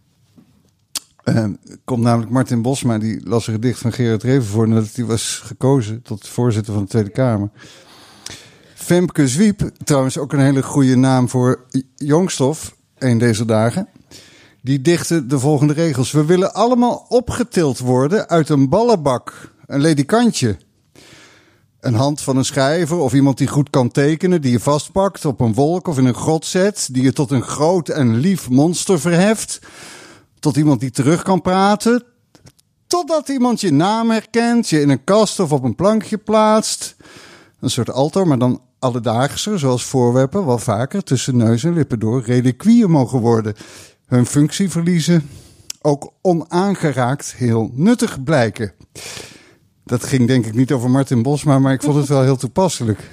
Eh, 1.22 1.44
komt 1.84 2.02
namelijk 2.02 2.30
Martin 2.30 2.62
Bosma, 2.62 2.98
die 2.98 3.20
las 3.24 3.46
een 3.46 3.52
gedicht 3.52 3.78
van 3.78 3.92
Gerard 3.92 4.22
Reven 4.22 4.44
voor... 4.44 4.68
nadat 4.68 4.94
hij 4.94 5.04
was 5.04 5.40
gekozen 5.44 6.02
tot 6.02 6.28
voorzitter 6.28 6.72
van 6.72 6.82
de 6.82 6.88
Tweede 6.88 7.10
Kamer. 7.10 7.50
Femke 8.74 9.28
Zwiep, 9.28 9.70
trouwens 9.84 10.18
ook 10.18 10.32
een 10.32 10.40
hele 10.40 10.62
goede 10.62 10.96
naam 10.96 11.28
voor 11.28 11.64
jongstof, 11.94 12.76
een 12.98 13.18
deze 13.18 13.44
dagen... 13.44 13.88
die 14.60 14.80
dichtte 14.80 15.26
de 15.26 15.38
volgende 15.38 15.72
regels. 15.72 16.12
We 16.12 16.24
willen 16.24 16.54
allemaal 16.54 17.06
opgetild 17.08 17.78
worden 17.78 18.28
uit 18.28 18.48
een 18.48 18.68
ballenbak, 18.68 19.52
een 19.66 19.80
ledikantje... 19.80 20.56
Een 21.82 21.94
hand 21.94 22.20
van 22.20 22.36
een 22.36 22.44
schrijver 22.44 22.96
of 22.96 23.12
iemand 23.12 23.38
die 23.38 23.46
goed 23.46 23.70
kan 23.70 23.90
tekenen, 23.90 24.40
die 24.40 24.52
je 24.52 24.60
vastpakt 24.60 25.24
op 25.24 25.40
een 25.40 25.54
wolk 25.54 25.88
of 25.88 25.98
in 25.98 26.04
een 26.04 26.14
grot 26.14 26.46
zet, 26.46 26.88
die 26.92 27.02
je 27.02 27.12
tot 27.12 27.30
een 27.30 27.42
groot 27.42 27.88
en 27.88 28.16
lief 28.16 28.50
monster 28.50 29.00
verheft, 29.00 29.60
tot 30.38 30.56
iemand 30.56 30.80
die 30.80 30.90
terug 30.90 31.22
kan 31.22 31.40
praten, 31.40 32.04
totdat 32.86 33.28
iemand 33.28 33.60
je 33.60 33.72
naam 33.72 34.10
herkent, 34.10 34.68
je 34.68 34.80
in 34.80 34.90
een 34.90 35.04
kast 35.04 35.40
of 35.40 35.52
op 35.52 35.64
een 35.64 35.74
plankje 35.74 36.18
plaatst. 36.18 36.96
Een 37.60 37.70
soort 37.70 37.90
altaar, 37.90 38.26
maar 38.26 38.38
dan 38.38 38.60
alledaagser, 38.78 39.58
zoals 39.58 39.84
voorwerpen 39.84 40.46
wel 40.46 40.58
vaker 40.58 41.02
tussen 41.02 41.36
neus 41.36 41.64
en 41.64 41.74
lippen 41.74 41.98
door 41.98 42.22
reliquieën 42.22 42.90
mogen 42.90 43.20
worden, 43.20 43.54
hun 44.06 44.26
functie 44.26 44.70
verliezen, 44.70 45.28
ook 45.80 46.12
onaangeraakt 46.20 47.34
heel 47.36 47.70
nuttig 47.72 48.22
blijken. 48.22 48.72
Dat 49.84 50.04
ging 50.04 50.26
denk 50.26 50.46
ik 50.46 50.54
niet 50.54 50.72
over 50.72 50.90
Martin 50.90 51.22
Bosma, 51.22 51.58
maar 51.58 51.72
ik 51.72 51.82
vond 51.82 51.96
het 51.96 52.08
wel 52.08 52.22
heel 52.22 52.36
toepasselijk. 52.36 53.10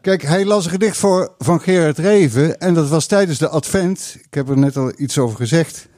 Kijk, 0.00 0.22
hij 0.22 0.44
las 0.44 0.64
een 0.64 0.70
gedicht 0.70 0.96
voor 0.96 1.34
van 1.38 1.60
Gerard 1.60 1.98
Reven 1.98 2.60
en 2.60 2.74
dat 2.74 2.88
was 2.88 3.06
tijdens 3.06 3.38
de 3.38 3.48
Advent. 3.48 4.16
Ik 4.20 4.34
heb 4.34 4.48
er 4.48 4.58
net 4.58 4.76
al 4.76 4.92
iets 4.96 5.18
over 5.18 5.36
gezegd. 5.36 5.88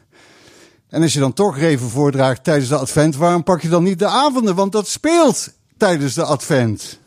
En 0.88 1.02
als 1.02 1.12
je 1.12 1.20
dan 1.20 1.32
toch 1.32 1.58
Reven 1.58 1.88
voordraagt 1.88 2.44
tijdens 2.44 2.68
de 2.68 2.76
Advent, 2.76 3.16
waarom 3.16 3.42
pak 3.42 3.62
je 3.62 3.68
dan 3.68 3.82
niet 3.82 3.98
de 3.98 4.06
avonden? 4.06 4.54
Want 4.54 4.72
dat 4.72 4.88
speelt 4.88 5.52
tijdens 5.76 6.14
de 6.14 6.24
Advent. 6.24 6.98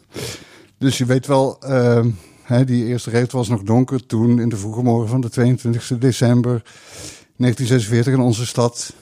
Dus 0.77 0.97
je 0.97 1.05
weet 1.05 1.27
wel, 1.27 1.57
ehm, 1.59 2.09
hè, 2.43 2.63
die 2.65 2.85
eerste 2.85 3.09
regel 3.09 3.37
was 3.37 3.47
nog 3.47 3.63
donker 3.63 4.05
toen 4.05 4.39
in 4.39 4.49
de 4.49 4.57
vroege 4.57 4.81
morgen 4.81 5.09
van 5.09 5.21
de 5.21 5.29
22 5.29 5.97
december 5.99 6.61
1946 7.35 8.13
in 8.13 8.19
onze 8.19 8.45
stad 8.45 8.93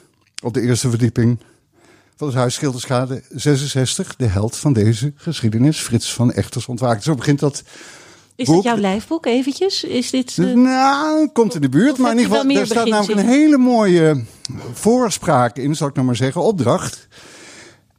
op 0.42 0.54
de 0.54 0.60
eerste 0.60 0.88
verdieping 0.90 1.38
van 2.16 2.26
het 2.26 2.36
huis 2.36 2.54
Schilderschade 2.54 3.22
66, 3.30 4.16
de 4.16 4.26
held 4.26 4.56
van 4.56 4.72
deze 4.72 5.12
geschiedenis, 5.16 5.80
Frits 5.80 6.12
van 6.12 6.32
Echters 6.32 6.66
ontwaakt. 6.66 7.02
Zo 7.02 7.14
begint 7.14 7.38
dat. 7.38 7.62
Is 8.36 8.46
Boek. 8.46 8.54
dat 8.54 8.64
jouw 8.64 8.76
lijfboek 8.76 9.26
eventjes? 9.26 9.84
Is 9.84 10.10
dit... 10.10 10.38
eh, 10.38 10.52
Nou, 10.52 11.28
komt 11.32 11.54
in 11.54 11.60
de 11.60 11.68
buurt, 11.68 11.92
Of 11.92 11.98
maar 11.98 12.12
in 12.12 12.18
ieder 12.18 12.32
geval, 12.36 12.54
daar 12.54 12.66
staat 12.66 12.88
namelijk 12.88 13.20
een 13.20 13.26
hele 13.28 13.58
mooie 13.58 14.24
voorspraak 14.72 15.56
in, 15.56 15.76
zal 15.76 15.88
ik 15.88 15.94
nou 15.94 16.06
maar 16.06 16.16
zeggen, 16.16 16.42
opdracht. 16.42 17.08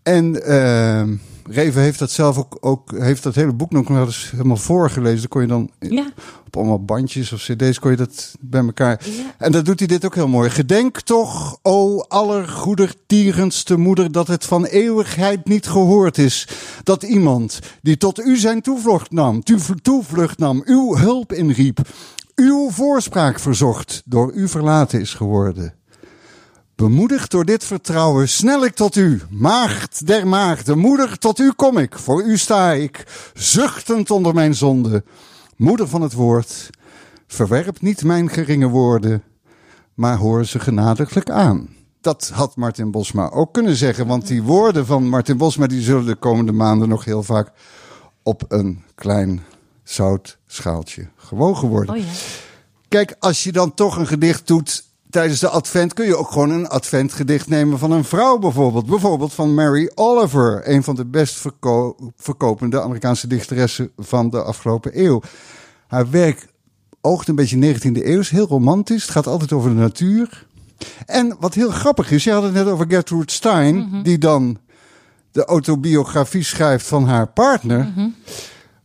En 0.03 0.43
ehm 0.45 1.15
Reven 1.49 1.81
heeft 1.81 1.99
dat 1.99 2.11
zelf 2.11 2.37
ook, 2.37 2.57
ook 2.59 2.91
heeft 2.97 3.23
dat 3.23 3.35
hele 3.35 3.53
boek 3.53 3.71
nog 3.71 3.87
wel 3.87 4.05
eens 4.05 4.31
helemaal 4.31 4.57
voorgelezen. 4.57 5.19
Dan 5.19 5.27
kon 5.27 5.41
je 5.41 5.47
dan 5.47 5.69
ja, 5.79 6.11
op 6.45 6.57
allemaal 6.57 6.83
bandjes 6.83 7.31
of 7.31 7.41
cd's 7.41 7.79
kon 7.79 7.91
je 7.91 7.97
dat 7.97 8.35
bij 8.39 8.61
elkaar. 8.61 9.01
Ja. 9.05 9.35
En 9.37 9.51
dat 9.51 9.65
doet 9.65 9.79
hij 9.79 9.87
dit 9.87 10.05
ook 10.05 10.15
heel 10.15 10.27
mooi. 10.27 10.49
Gedenk 10.49 11.01
toch, 11.01 11.57
o 11.61 11.99
allergoedertierenste 11.99 13.77
moeder, 13.77 14.11
dat 14.11 14.27
het 14.27 14.45
van 14.45 14.65
eeuwigheid 14.65 15.47
niet 15.47 15.67
gehoord 15.67 16.17
is. 16.17 16.47
Dat 16.83 17.03
iemand 17.03 17.59
die 17.81 17.97
tot 17.97 18.19
u 18.19 18.37
zijn 18.37 18.61
toevlucht 18.61 19.11
nam, 19.11 19.43
toevlucht 19.81 20.37
nam, 20.37 20.61
uw 20.65 20.95
hulp 20.95 21.33
inriep, 21.33 21.79
uw 22.35 22.69
voorspraak 22.69 23.39
verzocht, 23.39 24.01
door 24.05 24.33
u 24.33 24.47
verlaten 24.47 24.99
is 24.99 25.13
geworden. 25.13 25.73
Bemoedigd 26.75 27.31
door 27.31 27.45
dit 27.45 27.63
vertrouwen, 27.63 28.29
snel 28.29 28.65
ik 28.65 28.75
tot 28.75 28.95
u, 28.95 29.21
maagd 29.29 30.07
der 30.07 30.27
maagden, 30.27 30.77
moeder, 30.77 31.17
tot 31.17 31.39
u 31.39 31.51
kom 31.51 31.77
ik, 31.77 31.97
voor 31.99 32.23
u 32.23 32.37
sta 32.37 32.71
ik, 32.71 33.05
zuchtend 33.33 34.11
onder 34.11 34.33
mijn 34.33 34.55
zonde. 34.55 35.03
Moeder 35.55 35.87
van 35.87 36.01
het 36.01 36.13
woord, 36.13 36.69
verwerp 37.27 37.81
niet 37.81 38.03
mijn 38.03 38.29
geringe 38.29 38.67
woorden, 38.67 39.23
maar 39.93 40.17
hoor 40.17 40.45
ze 40.45 40.59
genadiglijk 40.59 41.29
aan. 41.29 41.69
Dat 42.01 42.31
had 42.33 42.55
Martin 42.55 42.91
Bosma 42.91 43.29
ook 43.29 43.53
kunnen 43.53 43.75
zeggen, 43.75 44.07
want 44.07 44.27
die 44.27 44.43
woorden 44.43 44.85
van 44.85 45.09
Martin 45.09 45.37
Bosma 45.37 45.67
die 45.67 45.81
zullen 45.81 46.05
de 46.05 46.15
komende 46.15 46.51
maanden 46.51 46.89
nog 46.89 47.05
heel 47.05 47.23
vaak 47.23 47.51
op 48.23 48.43
een 48.47 48.83
klein 48.95 49.43
zoutschaaltje 49.83 51.07
gewogen 51.15 51.67
worden. 51.67 51.95
oh 51.95 52.01
ja. 52.01 52.11
Kijk, 52.87 53.15
als 53.19 53.43
je 53.43 53.51
dan 53.51 53.73
toch 53.73 53.97
een 53.97 54.07
gedicht 54.07 54.47
doet 54.47 54.83
tijdens 55.13 55.39
de 55.39 55.49
advent, 55.49 55.93
kun 55.93 56.05
je 56.05 56.17
ook 56.17 56.31
gewoon 56.31 56.49
een 56.49 56.67
adventgedicht 56.67 57.47
nemen 57.47 57.79
van 57.79 57.91
een 57.91 58.03
vrouw 58.03 58.37
bijvoorbeeld. 58.37 58.85
Bijvoorbeeld 58.85 59.33
van 59.33 59.53
Mary 59.53 59.91
Oliver, 59.95 60.69
een 60.69 60.83
van 60.83 60.95
de 60.95 61.05
best 61.05 61.35
verko- 61.35 61.95
verkopende 62.17 62.81
Amerikaanse 62.81 63.27
dichteressen 63.27 63.91
van 63.97 64.29
de 64.29 64.43
afgelopen 64.43 64.99
eeuw. 65.03 65.21
Haar 65.87 66.09
werk 66.09 66.47
oogt 67.01 67.27
een 67.27 67.35
beetje 67.35 67.57
19e 67.57 68.05
eeuw, 68.05 68.19
is 68.19 68.29
heel 68.29 68.47
romantisch. 68.47 69.01
Het 69.01 69.11
gaat 69.11 69.27
altijd 69.27 69.51
over 69.51 69.69
de 69.69 69.75
natuur. 69.75 70.45
En 71.05 71.35
wat 71.39 71.53
heel 71.53 71.69
grappig 71.71 72.11
is, 72.11 72.23
je 72.23 72.31
had 72.31 72.43
het 72.43 72.53
net 72.53 72.67
over 72.67 72.85
Gertrude 72.89 73.31
Stein, 73.31 73.99
die 74.03 74.17
dan 74.17 74.57
de 75.31 75.45
autobiografie 75.45 76.43
schrijft 76.43 76.87
van 76.87 77.07
haar 77.07 77.27
partner. 77.27 77.93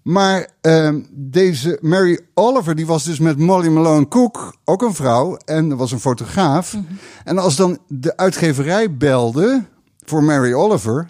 Maar 0.09 0.49
ehm, 0.61 1.01
deze 1.11 1.79
Mary 1.81 2.21
Oliver, 2.35 2.75
die 2.75 2.87
was 2.87 3.05
dus 3.05 3.18
met 3.18 3.38
Molly 3.38 3.68
Malone 3.68 4.09
Cook, 4.09 4.57
ook 4.64 4.83
een 4.83 4.94
vrouw, 4.94 5.37
en 5.44 5.77
was 5.77 5.92
een 5.92 6.01
fotograaf. 6.01 6.77
En 7.25 7.38
als 7.38 7.57
dan 7.57 7.79
de 7.88 8.16
uitgeverij 8.16 8.97
belde 8.97 9.64
voor 10.05 10.23
Mary 10.23 10.53
Oliver, 10.53 11.09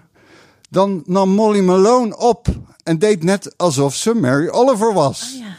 dan 0.70 1.02
nam 1.06 1.28
Molly 1.28 1.60
Malone 1.60 2.16
op 2.16 2.46
en 2.82 2.98
deed 2.98 3.22
net 3.22 3.54
alsof 3.56 3.94
ze 3.94 4.14
Mary 4.14 4.48
Oliver 4.48 4.94
was. 4.94 5.36
ja. 5.38 5.56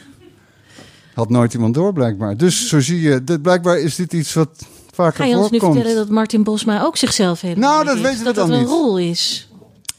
Had 1.14 1.30
nooit 1.30 1.54
iemand 1.54 1.74
door, 1.74 1.92
blijkbaar. 1.92 2.36
Dus 2.36 2.68
zo 2.68 2.80
zie 2.80 3.00
je, 3.00 3.24
dat, 3.24 3.42
blijkbaar 3.42 3.78
is 3.78 3.94
dit 3.94 4.12
iets 4.12 4.34
wat 4.34 4.66
vaker 4.94 5.16
Ga 5.16 5.24
je 5.24 5.36
ons 5.36 5.50
nu 5.50 5.58
vertellen 5.58 5.94
dat 5.94 6.08
Martin 6.08 6.42
Bosma 6.42 6.82
ook 6.82 6.96
zichzelf 6.96 7.40
helemaal 7.40 7.70
Nou, 7.70 7.84
niet 7.84 7.92
dat 7.92 8.02
weten 8.02 8.18
we 8.18 8.24
dat 8.24 8.34
dan 8.34 8.50
het 8.50 8.54
een 8.54 8.60
niet. 8.64 8.70
rol 8.72 8.98
is. 8.98 9.48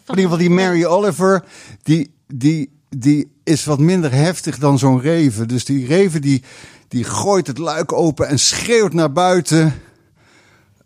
In 0.08 0.18
ieder 0.18 0.24
geval 0.24 0.38
die 0.38 0.50
Mary 0.50 0.86
Oliver, 0.86 1.44
die, 1.84 2.14
die, 2.28 2.80
die 2.98 3.32
is 3.44 3.66
wat 3.66 3.80
minder 3.80 4.12
heftig 4.12 4.58
dan 4.58 4.80
zo'n 4.80 5.02
reven. 5.02 5.48
Dus 5.48 5.66
die 5.66 5.86
reven 5.86 6.22
die, 6.22 6.44
die 6.88 7.04
gooit 7.04 7.48
het 7.48 7.58
luik 7.58 7.92
open 7.94 8.28
en 8.28 8.40
schreeuwt 8.40 8.94
naar 8.94 9.12
buiten. 9.12 9.74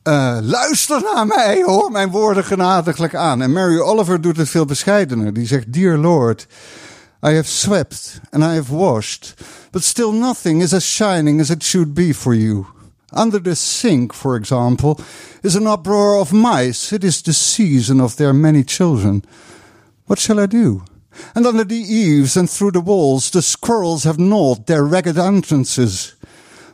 eh, 0.04 0.38
luister 0.42 1.02
naar 1.14 1.28
mij, 1.28 1.64
hoor 1.64 1.92
mijn 1.92 2.10
woorden 2.10 2.44
genadiglijk 2.44 3.16
aan. 3.16 3.42
En 3.42 3.52
Mary 3.52 3.80
Oliver 3.80 4.22
doet 4.22 4.38
het 4.38 4.50
veel 4.50 4.66
bescheidener. 4.66 5.34
Die 5.34 5.48
zegt, 5.48 5.74
Dear 5.74 5.98
Lord, 5.98 6.48
I 7.28 7.34
have 7.34 7.50
swept 7.50 8.20
and 8.30 8.44
I 8.44 8.48
have 8.56 8.76
washed, 8.76 9.34
but 9.72 9.84
still 9.84 10.12
nothing 10.12 10.62
is 10.62 10.74
as 10.74 10.84
shining 10.84 11.42
as 11.42 11.50
it 11.50 11.64
should 11.64 11.94
be 11.94 12.14
for 12.14 12.36
you. 12.36 12.66
Under 13.18 13.42
the 13.42 13.56
sink, 13.56 14.14
for 14.14 14.36
example, 14.36 14.98
is 15.42 15.56
an 15.56 15.68
uproar 15.68 16.20
of 16.20 16.32
mice. 16.32 16.96
It 16.96 17.04
is 17.04 17.22
the 17.22 17.34
season 17.34 18.00
of 18.00 18.16
their 18.16 18.34
many 18.34 18.64
children. 18.64 19.24
What 20.06 20.20
shall 20.20 20.40
I 20.40 20.48
do? 20.48 20.84
And 21.34 21.46
under 21.46 21.64
the 21.64 21.76
eaves 21.76 22.38
and 22.38 22.50
through 22.50 22.72
the 22.72 22.82
walls, 22.82 23.30
the 23.30 23.42
squirrels 23.42 24.04
have 24.04 24.20
gnawed 24.20 24.68
their 24.68 24.84
ragged 24.84 25.18
entrances. 25.18 26.16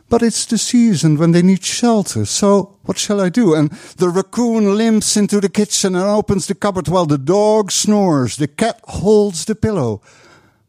But 0.08 0.22
it's 0.22 0.44
the 0.44 0.58
season 0.58 1.16
when 1.16 1.32
they 1.32 1.40
need 1.40 1.64
shelter, 1.64 2.26
so 2.26 2.76
what 2.82 2.98
shall 2.98 3.18
I 3.18 3.30
do? 3.30 3.54
And 3.54 3.70
the 3.96 4.10
raccoon 4.10 4.76
limps 4.76 5.16
into 5.16 5.40
the 5.40 5.48
kitchen 5.48 5.94
and 5.94 6.04
opens 6.04 6.46
the 6.46 6.54
cupboard 6.54 6.88
while 6.88 7.06
the 7.06 7.16
dog 7.16 7.72
snores. 7.72 8.36
The 8.36 8.46
cat 8.46 8.80
holds 8.84 9.46
the 9.46 9.54
pillow. 9.54 10.02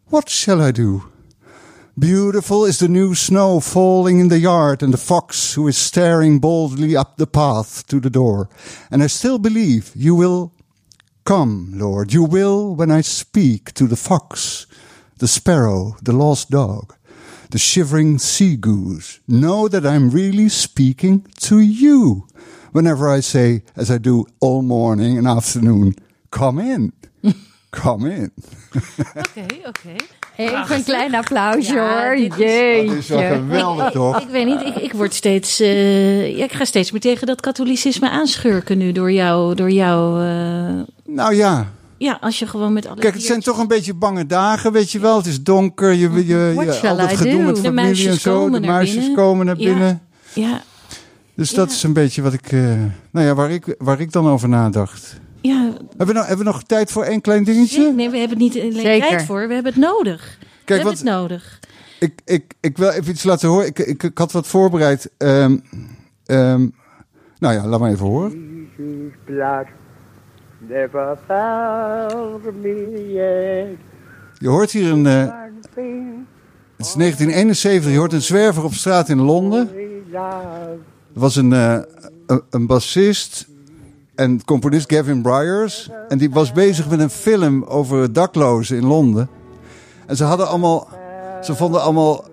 What 0.08 0.30
shall 0.30 0.62
I 0.62 0.72
do? 0.72 1.12
Beautiful 2.00 2.66
is 2.66 2.80
the 2.80 2.88
new 2.88 3.14
snow 3.14 3.60
falling 3.60 4.20
in 4.20 4.30
the 4.30 4.40
yard 4.40 4.82
and 4.82 4.94
the 4.94 4.98
fox 4.98 5.56
who 5.56 5.68
is 5.68 5.78
staring 5.78 6.40
boldly 6.40 6.96
up 6.96 7.18
the 7.18 7.28
path 7.28 7.86
to 7.88 8.00
the 8.00 8.10
door. 8.10 8.50
And 8.90 9.04
I 9.04 9.08
still 9.08 9.40
believe 9.40 9.92
you 9.94 10.16
will 10.16 10.54
come, 11.24 11.72
Lord. 11.74 12.12
You 12.14 12.24
will 12.30 12.76
when 12.76 12.92
I 13.00 13.02
speak 13.04 13.74
to 13.74 13.88
the 13.88 13.96
fox, 13.96 14.66
the 15.18 15.28
sparrow, 15.28 15.96
the 16.04 16.12
lost 16.14 16.50
dog, 16.50 16.94
the 17.50 17.58
shivering 17.58 18.20
sea 18.20 18.56
goose. 18.58 19.20
Know 19.26 19.68
that 19.70 19.86
I'm 19.86 20.10
really 20.10 20.50
speaking 20.50 21.26
to 21.48 21.60
you 21.60 22.26
whenever 22.72 23.18
I 23.18 23.22
say, 23.22 23.62
as 23.76 23.90
I 23.90 23.98
do 24.00 24.26
all 24.40 24.62
morning 24.62 25.18
and 25.18 25.28
afternoon, 25.28 25.94
come 26.30 26.60
in. 26.60 26.92
Come 27.84 28.06
in. 28.16 28.32
Oké, 29.16 29.46
oké. 29.68 29.96
Even 30.38 30.76
een 30.76 30.84
klein 30.84 31.16
applausje 31.16 31.74
Ja, 31.74 32.04
hoor. 32.06 32.18
Jeetje. 32.18 32.86
Dat 32.88 32.96
is 32.96 33.08
wel 33.08 33.34
geweldig, 33.34 33.92
toch? 33.92 34.22
Ik 34.22 34.28
weet 34.30 34.46
niet, 34.46 34.62
ik, 34.62 34.76
ik 34.76 34.94
word 34.94 35.14
steeds. 35.14 35.60
eh, 35.60 36.38
ja, 36.38 36.44
ik 36.44 36.52
ga 36.52 36.66
steeds 36.66 36.92
meer 36.92 37.02
tegen 37.02 37.28
dat 37.28 37.42
katholicisme 37.42 38.10
aanschurken 38.10 38.78
nu 38.78 38.92
door 38.92 39.12
jou. 39.12 39.56
Door 39.56 39.72
jou 39.72 40.24
eh, 40.26 40.82
Nou 41.14 41.36
ja, 41.36 41.72
ja, 41.98 42.18
als 42.22 42.40
je 42.40 42.48
gewoon 42.48 42.74
met 42.74 42.86
alle. 42.88 43.00
Kijk, 43.00 43.14
het 43.14 43.24
zijn 43.24 43.40
toch 43.42 43.58
een 43.60 43.68
beetje 43.68 43.94
bange 43.94 44.26
dagen, 44.26 44.72
weet 44.72 44.92
je 44.92 45.00
wel. 45.00 45.18
Het 45.18 45.26
is 45.26 45.44
donker, 45.44 45.92
je, 45.92 46.10
je, 46.12 46.26
je, 46.26 46.54
je 46.56 46.88
al 46.90 46.98
dat 46.98 47.10
gedoe 47.18 47.32
do? 47.38 47.46
met 47.46 47.56
De 47.56 47.62
familie 47.62 47.84
muisjes 47.86 48.14
en 48.14 48.20
zo. 48.20 48.34
komen 48.40 48.62
De 48.62 48.68
naar 48.68 48.76
muisjes 48.76 48.98
binnen. 48.98 49.16
komen 49.16 49.46
naar 49.46 49.58
Ja. 49.60 49.66
binnen. 49.74 50.02
Ja, 50.34 50.62
Dus 51.36 51.50
dat 51.54 51.70
Ja. 51.70 51.76
is 51.76 51.84
een 51.84 51.94
beetje 51.94 52.22
wat 52.22 52.34
ik, 52.34 52.52
eh, 52.52 52.60
nou 53.12 53.26
ja, 53.28 53.34
waar 53.34 53.52
ik, 53.52 53.76
waar 53.78 54.00
ik 54.00 54.12
dan 54.12 54.28
over 54.28 54.50
nadacht. 54.50 55.20
ja. 55.42 55.62
Hebben 55.64 56.08
we, 56.08 56.14
nou, 56.14 56.26
hebben 56.28 56.46
we 56.46 56.52
nog 56.52 56.64
tijd 56.64 56.92
voor 56.92 57.04
één 57.04 57.22
klein 57.22 57.44
dingetje? 57.44 57.92
Nee, 57.94 58.10
we 58.10 58.18
hebben 58.18 58.38
niet 58.38 58.56
alleen 58.60 58.74
Zeker. 58.74 59.08
tijd 59.10 59.24
voor, 59.26 59.48
we 59.48 59.54
hebben 59.54 59.74
het 59.74 59.82
nodig. 59.82 60.38
we 60.40 60.46
Kijk, 60.66 60.68
hebben 60.68 60.86
wat, 60.86 60.98
het 60.98 61.04
nodig. 61.20 61.60
ik, 62.00 62.22
ik, 62.26 62.54
ik 62.60 62.78
wil 62.78 62.90
even 62.90 63.12
iets 63.12 63.24
laten 63.24 63.50
horen. 63.50 63.66
Ik, 63.68 63.80
ik, 63.80 64.04
ik 64.04 64.18
had 64.18 64.32
wat 64.32 64.48
voorbereid. 64.48 65.10
Ehm, 65.18 65.58
ehm, 66.26 66.68
nou 67.40 67.54
ja, 67.54 67.68
laat 67.68 67.80
maar 67.80 67.92
even 67.92 68.06
horen. 68.06 68.32
Never 70.68 71.18
found 71.28 72.62
me. 72.62 73.76
Je 74.38 74.48
hoort 74.48 74.72
hier 74.72 74.92
een, 74.92 75.06
eh, 75.06 75.34
het 76.78 76.86
is 76.86 76.96
1971, 76.96 77.92
je 77.92 77.98
hoort 77.98 78.14
een 78.14 78.22
zwerver 78.22 78.64
op 78.64 78.74
straat 78.74 79.10
in 79.10 79.22
Londen. 79.22 79.70
Er 80.14 81.20
was 81.20 81.36
een, 81.36 81.54
eh, 81.54 81.80
een, 82.28 82.42
een 82.50 82.68
bassist 82.68 83.48
en 84.16 84.46
componist 84.46 84.94
Gavin 84.94 85.22
Bryars. 85.22 85.90
En 86.08 86.18
die 86.18 86.30
was 86.30 86.52
bezig 86.52 86.90
met 86.90 87.00
een 87.00 87.10
film 87.10 87.64
over 87.64 88.14
daklozen 88.14 88.78
in 88.78 88.86
Londen. 88.86 89.30
En 90.06 90.16
ze 90.16 90.24
hadden 90.24 90.48
allemaal, 90.48 90.88
ze 91.42 91.56
vonden 91.56 91.82
allemaal 91.82 92.26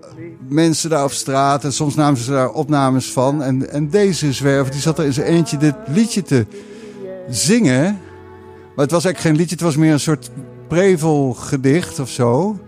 mensen 0.48 0.90
daar 0.90 1.04
op 1.04 1.12
straat. 1.12 1.64
En 1.64 1.72
soms 1.72 1.94
namen 1.94 2.20
ze 2.20 2.30
daar 2.30 2.50
opnames 2.50 3.12
van. 3.12 3.42
En, 3.42 3.70
en 3.70 3.88
deze 3.88 4.32
zwerver, 4.32 4.72
die 4.72 4.80
zat 4.80 4.98
er 4.98 5.04
in 5.04 5.12
zijn 5.12 5.26
eentje 5.26 5.56
dit 5.56 5.74
liedje 5.86 6.22
te 6.22 6.46
zingen. 7.28 8.00
Maar 8.80 8.88
het 8.88 8.98
was 8.98 9.04
eigenlijk 9.04 9.34
geen 9.36 9.46
liedje, 9.46 9.64
het 9.64 9.74
was 9.74 9.82
meer 9.82 9.92
een 9.92 10.00
soort 10.00 10.30
prevelgedicht 10.68 11.98
of 11.98 12.08
zo. 12.10 12.60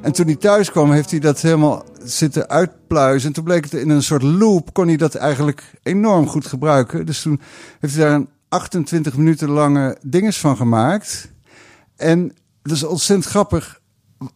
En 0.00 0.12
toen 0.12 0.26
hij 0.26 0.36
thuis 0.36 0.70
kwam, 0.70 0.90
heeft 0.90 1.10
hij 1.10 1.20
dat 1.20 1.40
helemaal 1.40 1.84
zitten 2.04 2.48
uitpluizen. 2.48 3.28
En 3.28 3.34
toen 3.34 3.44
bleek 3.44 3.64
het 3.64 3.74
in 3.74 3.90
een 3.90 4.02
soort 4.02 4.22
loop, 4.22 4.72
kon 4.72 4.86
hij 4.86 4.96
dat 4.96 5.14
eigenlijk 5.14 5.72
enorm 5.82 6.26
goed 6.28 6.46
gebruiken. 6.46 7.06
Dus 7.06 7.22
toen 7.22 7.40
heeft 7.80 7.94
hij 7.94 8.04
daar 8.04 8.14
een 8.14 8.28
28 8.48 9.16
minuten 9.16 9.48
lange 9.48 9.96
dinges 10.02 10.38
van 10.38 10.56
gemaakt. 10.56 11.30
En 11.96 12.32
dat 12.62 12.76
is 12.76 12.84
ontzettend 12.84 13.28
grappig, 13.28 13.80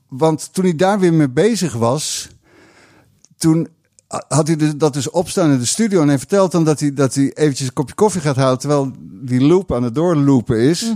want 0.09 0.53
toen 0.53 0.65
hij 0.65 0.77
daar 0.77 0.99
weer 0.99 1.15
mee 1.15 1.31
bezig 1.31 1.73
was, 1.75 2.29
toen 3.37 3.69
had 4.29 4.47
hij 4.47 4.57
dus- 4.57 4.77
dat 4.77 4.93
dus 4.93 5.11
opstaan 5.11 5.51
in 5.51 5.59
de 5.59 5.65
studio. 5.65 6.03
En 6.03 6.09
hij 6.09 6.19
vertelt 6.19 6.53
dan 6.53 6.65
dat 6.65 6.81
hij, 6.81 6.95
dat 6.95 7.15
hij 7.15 7.33
eventjes 7.33 7.67
een 7.67 7.73
kopje 7.73 7.95
koffie 7.95 8.21
gaat 8.21 8.37
halen, 8.37 8.59
terwijl 8.59 8.93
die 9.21 9.41
loop 9.41 9.73
aan 9.75 9.83
het 9.83 9.95
doorloopen 9.95 10.59
is. 10.59 10.93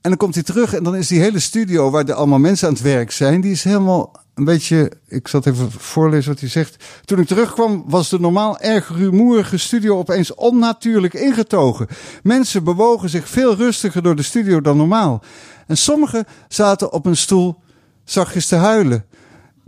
En 0.00 0.12
dan 0.12 0.16
komt 0.16 0.34
hij 0.34 0.42
terug 0.42 0.74
en 0.74 0.84
dan 0.84 0.96
is 0.96 1.08
die 1.08 1.20
hele 1.20 1.38
studio 1.38 1.90
waar 1.90 2.04
er 2.04 2.14
allemaal 2.14 2.38
mensen 2.38 2.68
aan 2.68 2.74
het 2.74 2.82
werk 2.82 3.10
zijn, 3.10 3.40
die 3.40 3.52
is 3.52 3.64
helemaal 3.64 4.12
een 4.34 4.44
beetje. 4.44 4.92
Ik 5.08 5.28
zal 5.28 5.40
het 5.40 5.54
even 5.54 5.70
voorlezen 5.70 6.30
wat 6.30 6.40
hij 6.40 6.48
zegt. 6.48 6.84
Toen 7.04 7.18
ik 7.18 7.26
terugkwam, 7.26 7.84
was 7.86 8.08
de 8.08 8.20
normaal 8.20 8.58
erg 8.58 8.88
rumoerige 8.88 9.56
studio 9.56 9.98
opeens 9.98 10.34
onnatuurlijk 10.34 11.14
ingetogen. 11.14 11.86
Mensen 12.22 12.64
bewogen 12.64 13.08
zich 13.08 13.28
veel 13.28 13.54
rustiger 13.54 14.02
door 14.02 14.16
de 14.16 14.22
studio 14.22 14.60
dan 14.60 14.76
normaal. 14.76 15.22
En 15.66 15.76
sommigen 15.76 16.24
zaten 16.48 16.92
op 16.92 17.06
een 17.06 17.16
stoel 17.16 17.56
zachtjes 18.04 18.46
te 18.46 18.56
huilen. 18.56 19.04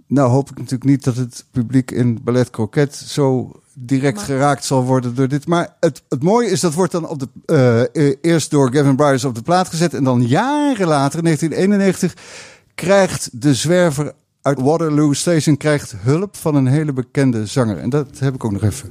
Nou 0.06 0.30
hoop 0.30 0.50
ik 0.50 0.56
natuurlijk 0.56 0.90
niet 0.90 1.04
dat 1.04 1.16
het 1.16 1.44
publiek 1.50 1.90
in 1.90 2.22
Ballet 2.22 2.50
Croquet 2.50 2.94
zo 2.94 3.52
direct 3.80 4.22
geraakt 4.22 4.64
zal 4.64 4.84
worden 4.84 5.14
door 5.14 5.28
dit. 5.28 5.46
Maar 5.46 5.76
het, 5.80 6.02
het 6.08 6.22
mooie 6.22 6.50
is, 6.50 6.60
dat 6.60 6.74
wordt 6.74 6.92
dan 6.92 7.08
op 7.08 7.18
de, 7.18 7.28
eh, 7.46 8.08
eh, 8.08 8.16
eerst 8.20 8.50
door 8.50 8.72
Gavin 8.72 8.96
Bryars 8.96 9.24
op 9.24 9.34
de 9.34 9.42
plaat 9.42 9.68
gezet. 9.68 9.94
En 9.94 10.04
dan 10.04 10.26
jaren 10.26 10.86
later, 10.86 11.18
in 11.18 11.24
1991, 11.24 12.14
krijgt 12.74 13.28
de 13.32 13.54
zwerver 13.54 14.12
uit 14.42 14.60
Waterloo 14.60 15.12
Station 15.12 15.56
krijgt 15.56 15.94
hulp 15.98 16.36
van 16.36 16.54
een 16.54 16.66
hele 16.66 16.92
bekende 16.92 17.46
zanger. 17.46 17.78
En 17.78 17.90
dat 17.90 18.18
heb 18.18 18.34
ik 18.34 18.44
ook 18.44 18.52
nog 18.52 18.62
even. 18.62 18.90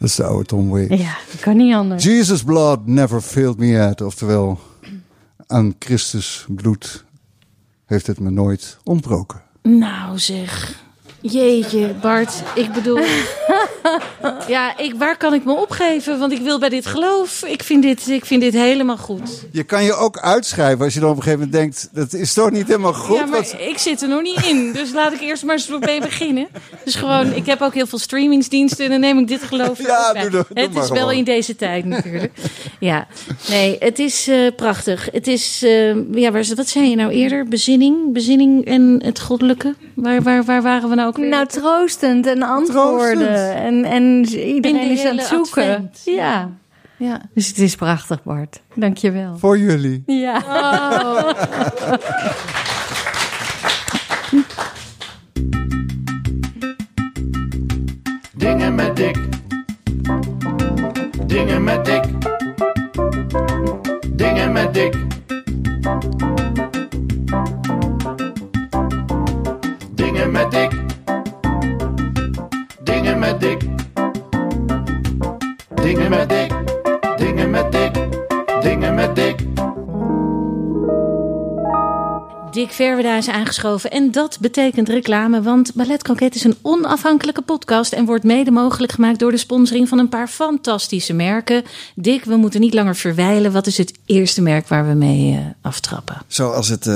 Dat 0.00 0.08
is 0.08 0.14
de 0.14 0.24
oude 0.24 0.44
Tom 0.44 0.68
Waits. 0.68 1.02
Ja, 1.02 1.16
kan 1.40 1.56
niet 1.56 1.74
anders. 1.74 2.04
Jesus 2.04 2.42
blood 2.42 2.86
never 2.86 3.20
failed 3.20 3.58
me 3.58 3.66
yet. 3.66 4.00
Oftewel, 4.00 4.58
aan 5.46 5.74
Christus 5.78 6.46
bloed 6.48 7.04
heeft 7.86 8.06
het 8.06 8.20
me 8.20 8.30
nooit 8.30 8.78
ontbroken. 8.84 9.42
Nou 9.62 10.18
zeg. 10.18 10.82
Jeetje, 11.20 11.94
Bart. 12.00 12.42
Ik 12.54 12.72
bedoel, 12.72 12.98
Ja, 14.48 14.78
ik, 14.78 14.94
waar 14.98 15.16
kan 15.16 15.34
ik 15.34 15.44
me 15.44 15.52
opgeven? 15.52 16.18
Want 16.18 16.32
ik 16.32 16.40
wil 16.40 16.58
bij 16.58 16.68
dit 16.68 16.86
geloof. 16.86 17.42
Ik 17.46 17.62
vind 17.62 17.82
dit, 17.82 18.08
ik 18.08 18.24
vind 18.24 18.40
dit 18.42 18.52
helemaal 18.52 18.96
goed. 18.96 19.46
Je 19.52 19.62
kan 19.62 19.84
je 19.84 19.92
ook 19.94 20.18
uitschrijven 20.18 20.84
als 20.84 20.94
je 20.94 21.00
dan 21.00 21.10
op 21.10 21.16
een 21.16 21.22
gegeven 21.22 21.44
moment 21.44 21.60
denkt... 21.60 21.88
dat 21.92 22.12
is 22.12 22.32
toch 22.32 22.50
niet 22.50 22.66
helemaal 22.66 22.92
goed? 22.94 23.16
ja, 23.16 23.26
maar 23.26 23.38
wat- 23.40 23.54
ik 23.58 23.78
zit 23.78 24.02
er 24.02 24.08
nog 24.08 24.22
niet 24.22 24.44
in. 24.46 24.72
Dus 24.72 24.92
laat 24.92 25.12
ik 25.12 25.20
eerst 25.20 25.44
maar 25.44 25.54
eens 25.54 25.68
mee 25.80 26.00
beginnen. 26.00 26.48
Dus 26.84 26.94
gewoon, 26.94 27.32
ik 27.34 27.46
heb 27.46 27.60
ook 27.60 27.74
heel 27.74 27.86
veel 27.86 27.98
streamingsdiensten 27.98 28.84
en 28.84 28.90
dan 28.90 29.00
neem 29.00 29.18
ik 29.18 29.28
dit 29.28 29.42
geloof 29.42 29.82
Ja, 29.86 30.12
doe- 30.12 30.20
doe- 30.22 30.30
doe 30.30 30.44
Het 30.64 30.72
maar 30.72 30.82
is 30.82 30.90
wel 30.90 31.10
in 31.10 31.24
deze 31.24 31.56
tijd 31.56 31.84
natuurlijk. 31.84 32.32
Ja, 32.80 33.06
nee, 33.48 33.76
het 33.78 33.98
is 33.98 34.28
eh, 34.28 34.36
prachtig. 34.56 35.08
Het 35.12 35.26
is, 35.26 35.62
eh, 35.62 35.94
ja, 36.14 36.30
waar, 36.30 36.44
wat 36.56 36.68
zei 36.68 36.90
je 36.90 36.96
nou 36.96 37.10
eerder? 37.12 37.44
Bezinning, 37.48 38.12
bezinning 38.12 38.64
en 38.66 39.00
het 39.04 39.20
goddelijke. 39.20 39.74
Waar, 39.94 40.22
waar, 40.22 40.44
waar 40.44 40.62
waren 40.62 40.88
we 40.88 40.94
nou 40.94 41.08
ook 41.08 41.16
weer? 41.16 41.28
Nou, 41.28 41.46
troostend 41.46 42.26
en 42.26 42.42
antwoorden. 42.42 43.16
Troostend. 43.18 43.58
En, 43.70 43.84
en 43.84 44.24
iedereen 44.26 44.90
is 44.90 45.04
aan 45.04 45.16
het 45.16 45.26
zoeken. 45.26 45.62
advent. 45.62 46.02
Ja. 46.04 46.50
ja. 46.96 47.20
Dus 47.34 47.48
het 47.48 47.58
is 47.58 47.74
prachtig, 47.74 48.22
Bart. 48.22 48.62
Dank 48.74 48.96
je 48.96 49.10
wel. 49.10 49.38
Voor 49.38 49.58
jullie. 49.58 50.02
Ja. 50.06 50.42
Dingen 58.36 58.74
met 58.74 58.96
dik. 58.96 59.16
Dingen 61.26 61.64
met 61.64 61.84
dik. 61.84 62.04
Dingen 64.16 64.52
met 64.52 64.74
dik. 64.74 64.94
Dingen 69.94 70.30
met 70.30 70.50
dik. 70.50 70.70
Dingen 72.82 73.18
met 73.18 73.40
dik. 73.40 73.59
Take 75.90 75.98
him 75.98 76.14
at 76.14 76.49
Dick 82.60 82.70
Verweda 82.72 83.16
is 83.16 83.28
aangeschoven 83.28 83.90
en 83.90 84.10
dat 84.10 84.38
betekent 84.40 84.88
reclame, 84.88 85.42
want 85.42 85.74
Ballet 85.74 86.02
Croquet 86.02 86.34
is 86.34 86.44
een 86.44 86.56
onafhankelijke 86.62 87.42
podcast 87.42 87.92
en 87.92 88.04
wordt 88.04 88.24
mede 88.24 88.50
mogelijk 88.50 88.92
gemaakt 88.92 89.18
door 89.18 89.30
de 89.30 89.36
sponsoring 89.36 89.88
van 89.88 89.98
een 89.98 90.08
paar 90.08 90.28
fantastische 90.28 91.12
merken. 91.12 91.62
Dick, 91.94 92.24
we 92.24 92.36
moeten 92.36 92.60
niet 92.60 92.74
langer 92.74 92.96
verwijlen. 92.96 93.52
Wat 93.52 93.66
is 93.66 93.78
het 93.78 93.92
eerste 94.06 94.42
merk 94.42 94.68
waar 94.68 94.88
we 94.88 94.94
mee 94.94 95.32
eh, 95.32 95.38
aftrappen? 95.62 96.16
Zoals 96.26 96.68
het 96.68 96.86
eh, 96.86 96.94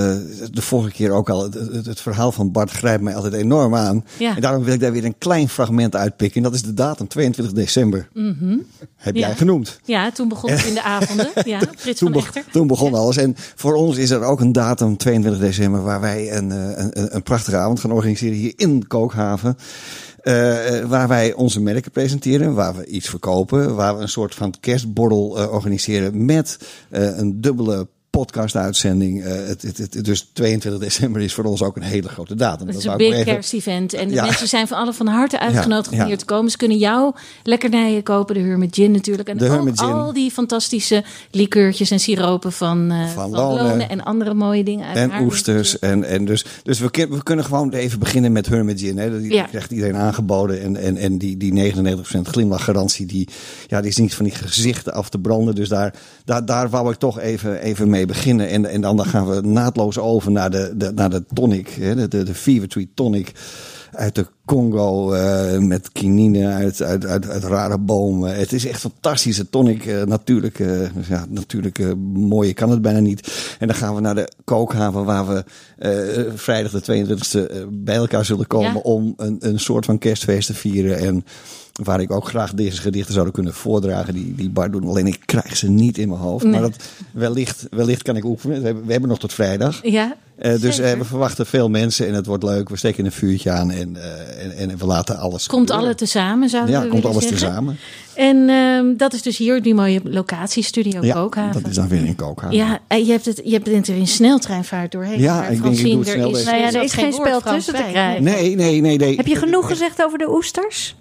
de 0.53 0.63
vorige 0.63 0.91
keer 0.91 1.11
ook 1.11 1.31
al. 1.31 1.43
Het, 1.43 1.55
het, 1.55 1.87
het 1.87 2.01
verhaal 2.01 2.33
van 2.33 2.53
Bart 2.53 2.71
grijpt 2.71 3.03
mij 3.03 3.15
altijd 3.15 3.33
enorm 3.35 3.75
aan. 3.75 4.05
Ja. 4.19 4.35
En 4.35 4.41
daarom 4.41 4.65
wil 4.65 4.75
ik 4.75 4.81
daar 4.81 4.93
weer 4.93 5.05
een 5.05 5.19
klein 5.19 5.49
fragment 5.49 5.97
uitpikken. 5.97 6.37
En 6.37 6.43
dat 6.43 6.55
is 6.55 6.63
de 6.63 6.75
datum 6.75 7.09
22 7.09 7.55
december. 7.55 8.09
Heb 8.97 9.15
Ja. 9.17 9.27
jij 9.27 9.37
genoemd. 9.37 9.79
Ja, 9.85 10.11
toen 10.11 10.29
begon 10.29 10.51
het 10.51 10.65
in 10.65 10.75
de 10.75 10.83
avonden. 10.83 11.29
Ja, 11.45 11.59
Frits 11.77 11.99
Toen, 11.99 12.13
van 12.13 12.21
be- 12.21 12.27
Echter. 12.27 12.45
toen 12.53 12.67
begon 12.67 12.95
alles. 12.95 13.17
En 13.17 13.35
voor 13.55 13.75
ons 13.75 13.97
is 13.97 14.11
er 14.11 14.23
ook 14.23 14.41
een 14.41 14.53
datum 14.53 14.97
22 14.97 15.33
december 15.33 15.53
waar 15.59 16.01
wij 16.01 16.37
een, 16.37 16.53
eh, 16.53 16.59
een, 16.59 16.99
een, 17.01 17.15
een 17.15 17.23
prachtige 17.23 17.57
avond 17.57 17.81
gaan 17.81 17.93
organiseren 17.93 18.37
hier 18.37 18.53
in 18.57 18.87
Kookhaven. 18.87 19.57
Eh, 20.21 20.85
waar 20.85 21.09
wij 21.09 21.33
onze 21.33 21.61
merken 21.61 21.91
presenteren, 21.91 22.55
waar 22.55 22.77
we 22.77 22.87
iets 22.87 23.09
verkopen, 23.09 23.75
waar 23.75 23.97
we 23.97 24.03
een 24.03 24.09
soort 24.09 24.35
van 24.35 24.55
kerstborrel 24.61 25.39
eh, 25.39 25.53
organiseren 25.53 26.25
met 26.25 26.59
een 26.91 27.41
dubbele 27.41 27.89
podcast-uitzending. 28.19 29.23
Eh, 29.25 29.33
het, 29.47 29.63
het, 29.63 29.79
het- 29.79 30.05
dus 30.05 30.29
22 30.33 30.81
december 30.83 31.23
is 31.23 31.35
voor 31.35 31.45
ons 31.45 31.63
ook 31.63 31.77
een 31.77 31.83
hele 31.83 32.09
grote 32.09 32.35
datum. 32.35 32.67
Het 32.67 32.77
is 32.77 32.85
een 32.85 32.97
big 32.97 33.25
kerst-event. 33.25 33.93
En 33.93 34.09
de 34.09 34.15
Ja. 34.15 34.25
mensen 34.25 34.49
zijn 34.49 34.69
van 34.69 34.79
alle 34.79 34.93
van 34.93 35.07
harte 35.07 35.39
uitgenodigd 35.41 35.93
om 35.93 35.99
ja. 35.99 36.07
hier 36.07 36.19
te 36.19 36.25
komen. 36.25 36.51
Ze 36.51 36.57
kunnen 36.57 36.79
jouw 36.79 37.15
lekkernijen 37.43 38.03
kopen. 38.03 38.35
De 38.35 38.41
Hermit 38.41 38.75
Gin 38.75 38.91
natuurlijk. 38.91 39.29
En 39.29 39.39
De 39.39 39.51
Gin. 39.75 39.79
al 39.79 40.13
die 40.13 40.31
fantastische 40.31 41.05
likeurtjes 41.31 41.91
en 41.91 42.01
siropen 42.01 42.53
van, 42.53 42.91
eh 42.91 42.99
Van 43.05 43.13
van, 43.13 43.31
Lonen. 43.31 43.67
Lonen. 43.67 43.89
En 43.89 44.03
andere 44.05 44.35
mooie 44.35 44.65
dingen 44.65 44.87
uit 44.87 44.97
En 44.97 45.11
haar 45.11 45.23
oesters. 45.23 45.79
En, 45.79 46.05
en 46.05 46.25
dus 46.25 46.45
dus 46.63 46.79
we, 46.79 47.07
we 47.11 47.23
kunnen 47.23 47.45
gewoon 47.45 47.73
even 47.73 47.99
beginnen 47.99 48.33
met 48.33 48.47
Hermit 48.47 48.81
Gin. 48.81 48.99
Hè. 48.99 49.21
Die, 49.21 49.43
krijgt 49.49 49.71
iedereen 49.71 49.97
aangeboden. 49.97 50.63
En, 50.63 50.77
en, 50.77 50.97
en 50.97 51.19
die, 51.19 51.37
die 51.37 51.73
99% 51.75 52.21
glimlachgarantie, 52.23 53.07
die, 53.07 53.29
ja, 53.67 53.81
die 53.81 53.91
is 53.91 53.97
niet 53.97 54.15
van 54.15 54.25
die 54.25 54.35
gezichten 54.35 54.93
af 54.93 55.09
te 55.09 55.19
branden. 55.19 55.55
Dus 55.55 55.69
daar, 55.69 55.95
daar, 56.25 56.45
daar 56.45 56.71
wou 56.71 56.91
ik 56.93 56.99
toch 56.99 57.19
even, 57.19 57.61
even 57.61 57.91
mee 57.91 58.04
beginnen. 58.07 58.49
En, 58.49 58.67
en 58.67 58.81
dan, 58.81 58.97
dan 58.97 59.07
gaan 59.07 59.27
we 59.29 59.41
naadloos 59.41 59.99
over 59.99 60.31
naar 60.33 60.51
de, 60.51 60.73
de, 60.77 60.93
naar 60.95 61.11
de 61.11 61.25
tonic. 61.35 61.69
Hè, 61.69 61.95
de, 61.95 62.09
de, 62.09 62.23
de 62.23 62.35
Fever 62.35 62.69
Tree 62.69 62.91
Tonic 62.95 63.33
uit 63.93 64.15
de 64.15 64.27
Congo 64.45 65.13
eh, 65.13 65.59
met 65.59 65.93
kinine 65.93 66.47
uit, 66.47 66.83
uit, 66.83 67.07
uit, 67.07 67.29
uit 67.29 67.45
rare 67.45 67.79
bomen. 67.79 68.37
Het 68.37 68.53
is 68.53 68.67
echt 68.67 68.81
fantastische 68.81 69.49
tonic. 69.51 69.87
eh, 69.87 70.03
natuurlijk, 70.03 70.59
eh, 70.59 70.81
ja, 71.09 71.27
natuurlijk 71.29 71.79
eh, 71.79 71.93
mooier 72.15 72.55
kan 72.55 72.71
het 72.71 72.83
bijna 72.83 72.99
niet. 72.99 73.33
En 73.59 73.67
dan 73.67 73.77
gaan 73.77 73.95
we 73.95 74.01
naar 74.01 74.15
de 74.15 74.29
kookhaven 74.45 75.05
waar 75.05 75.27
we 75.29 75.45
vrijdag 76.35 76.73
de 76.73 77.07
22e 77.07 77.51
eh, 77.51 77.63
bij 77.71 77.95
elkaar 77.97 78.25
zullen 78.25 78.47
komen 78.47 78.73
Ja. 78.73 78.81
om 78.83 79.15
een, 79.17 79.37
een 79.41 79.59
soort 79.61 79.85
van 79.85 79.99
kerstfeest 79.99 80.47
te 80.47 80.55
vieren. 80.55 80.99
En 80.99 81.25
waar 81.83 82.01
ik 82.01 82.13
ook 82.13 82.29
graag 82.29 82.53
deze 82.55 82.81
gedichten 82.81 83.13
zouden 83.13 83.35
kunnen 83.35 83.55
voordragen 83.55 84.15
die, 84.15 84.35
die 84.35 84.51
Bart 84.51 84.73
doen. 84.73 84.87
Alleen 84.89 85.07
ik 85.07 85.19
krijg 85.25 85.57
ze 85.57 85.71
niet 85.71 85.99
in 85.99 86.09
mijn 86.09 86.21
hoofd. 86.21 86.45
Maar 86.45 86.61
dat, 86.61 86.77
wellicht, 87.11 87.67
wellicht 87.71 88.03
kan 88.03 88.17
ik 88.17 88.25
oefenen. 88.25 88.61
We 88.61 88.67
hebben, 88.67 88.85
we 88.87 88.91
hebben 88.93 89.11
nog 89.11 89.19
tot 89.19 89.33
vrijdag. 89.33 89.81
Ja, 89.83 90.17
Eh, 90.37 90.61
dus 90.61 90.79
eh, 90.79 90.93
we 90.93 91.05
verwachten 91.05 91.47
veel 91.47 91.69
mensen 91.71 92.07
en 92.09 92.15
het 92.15 92.27
wordt 92.27 92.43
leuk. 92.45 92.69
We 92.69 92.77
steken 92.77 93.05
een 93.05 93.13
vuurtje 93.13 93.51
aan 93.51 93.71
en, 93.71 93.97
eh, 93.97 94.45
en, 94.45 94.71
en 94.71 94.79
we 94.79 94.87
laten 94.87 95.19
alles. 95.19 95.47
Komt 95.47 95.61
gebeuren. 95.61 95.85
alle 95.87 95.95
tezamen, 95.95 96.49
zouden 96.49 96.75
Ja, 96.75 96.83
we 96.83 96.89
komt 96.89 97.05
alles 97.05 97.23
zeggen. 97.23 97.39
tezamen. 97.49 97.77
En 98.15 98.49
ehm, 98.49 98.97
dat 98.97 99.13
is 99.13 99.23
dus 99.23 99.37
hier 99.37 99.63
die 99.63 99.75
mooie 99.75 100.01
locatie, 100.05 100.63
Studio 100.63 101.05
Ja, 101.05 101.15
Kookhaven. 101.15 101.63
dat 101.63 101.71
is 101.71 101.77
dan 101.77 101.89
weer 101.89 102.05
in 102.05 102.15
Kookhaven. 102.17 102.57
Ja, 102.57 102.81
je 102.89 103.11
hebt 103.11 103.25
het, 103.25 103.41
je 103.45 103.53
hebt 103.53 103.67
het 103.67 103.89
er 103.89 103.97
in 103.97 104.07
sneltreinvaart 104.07 104.93
doorheen. 104.93 105.21
Ja, 105.21 105.43
ik 105.43 105.49
denk, 105.49 105.55
ik 105.55 105.61
Francine, 105.65 105.89
doe 105.91 105.99
het 105.99 106.09
er 106.09 106.15
snel 106.15 106.37
is- 106.37 106.45
Nou 106.45 106.57
ja, 106.57 106.73
er 106.73 106.83
is 106.83 106.93
geen 106.93 107.13
spel 107.13 107.41
tussen 107.41 107.75
te 107.75 107.83
krijgen. 107.91 108.23
Nee, 108.23 108.55
nee, 108.57 108.81
nee, 108.81 108.97
nee. 108.99 109.17
Heb 109.17 109.27
je 109.27 109.37
genoeg 109.37 109.67
gezegd 109.69 110.03
over 110.03 110.19
de 110.19 110.31
oesters? 110.31 110.97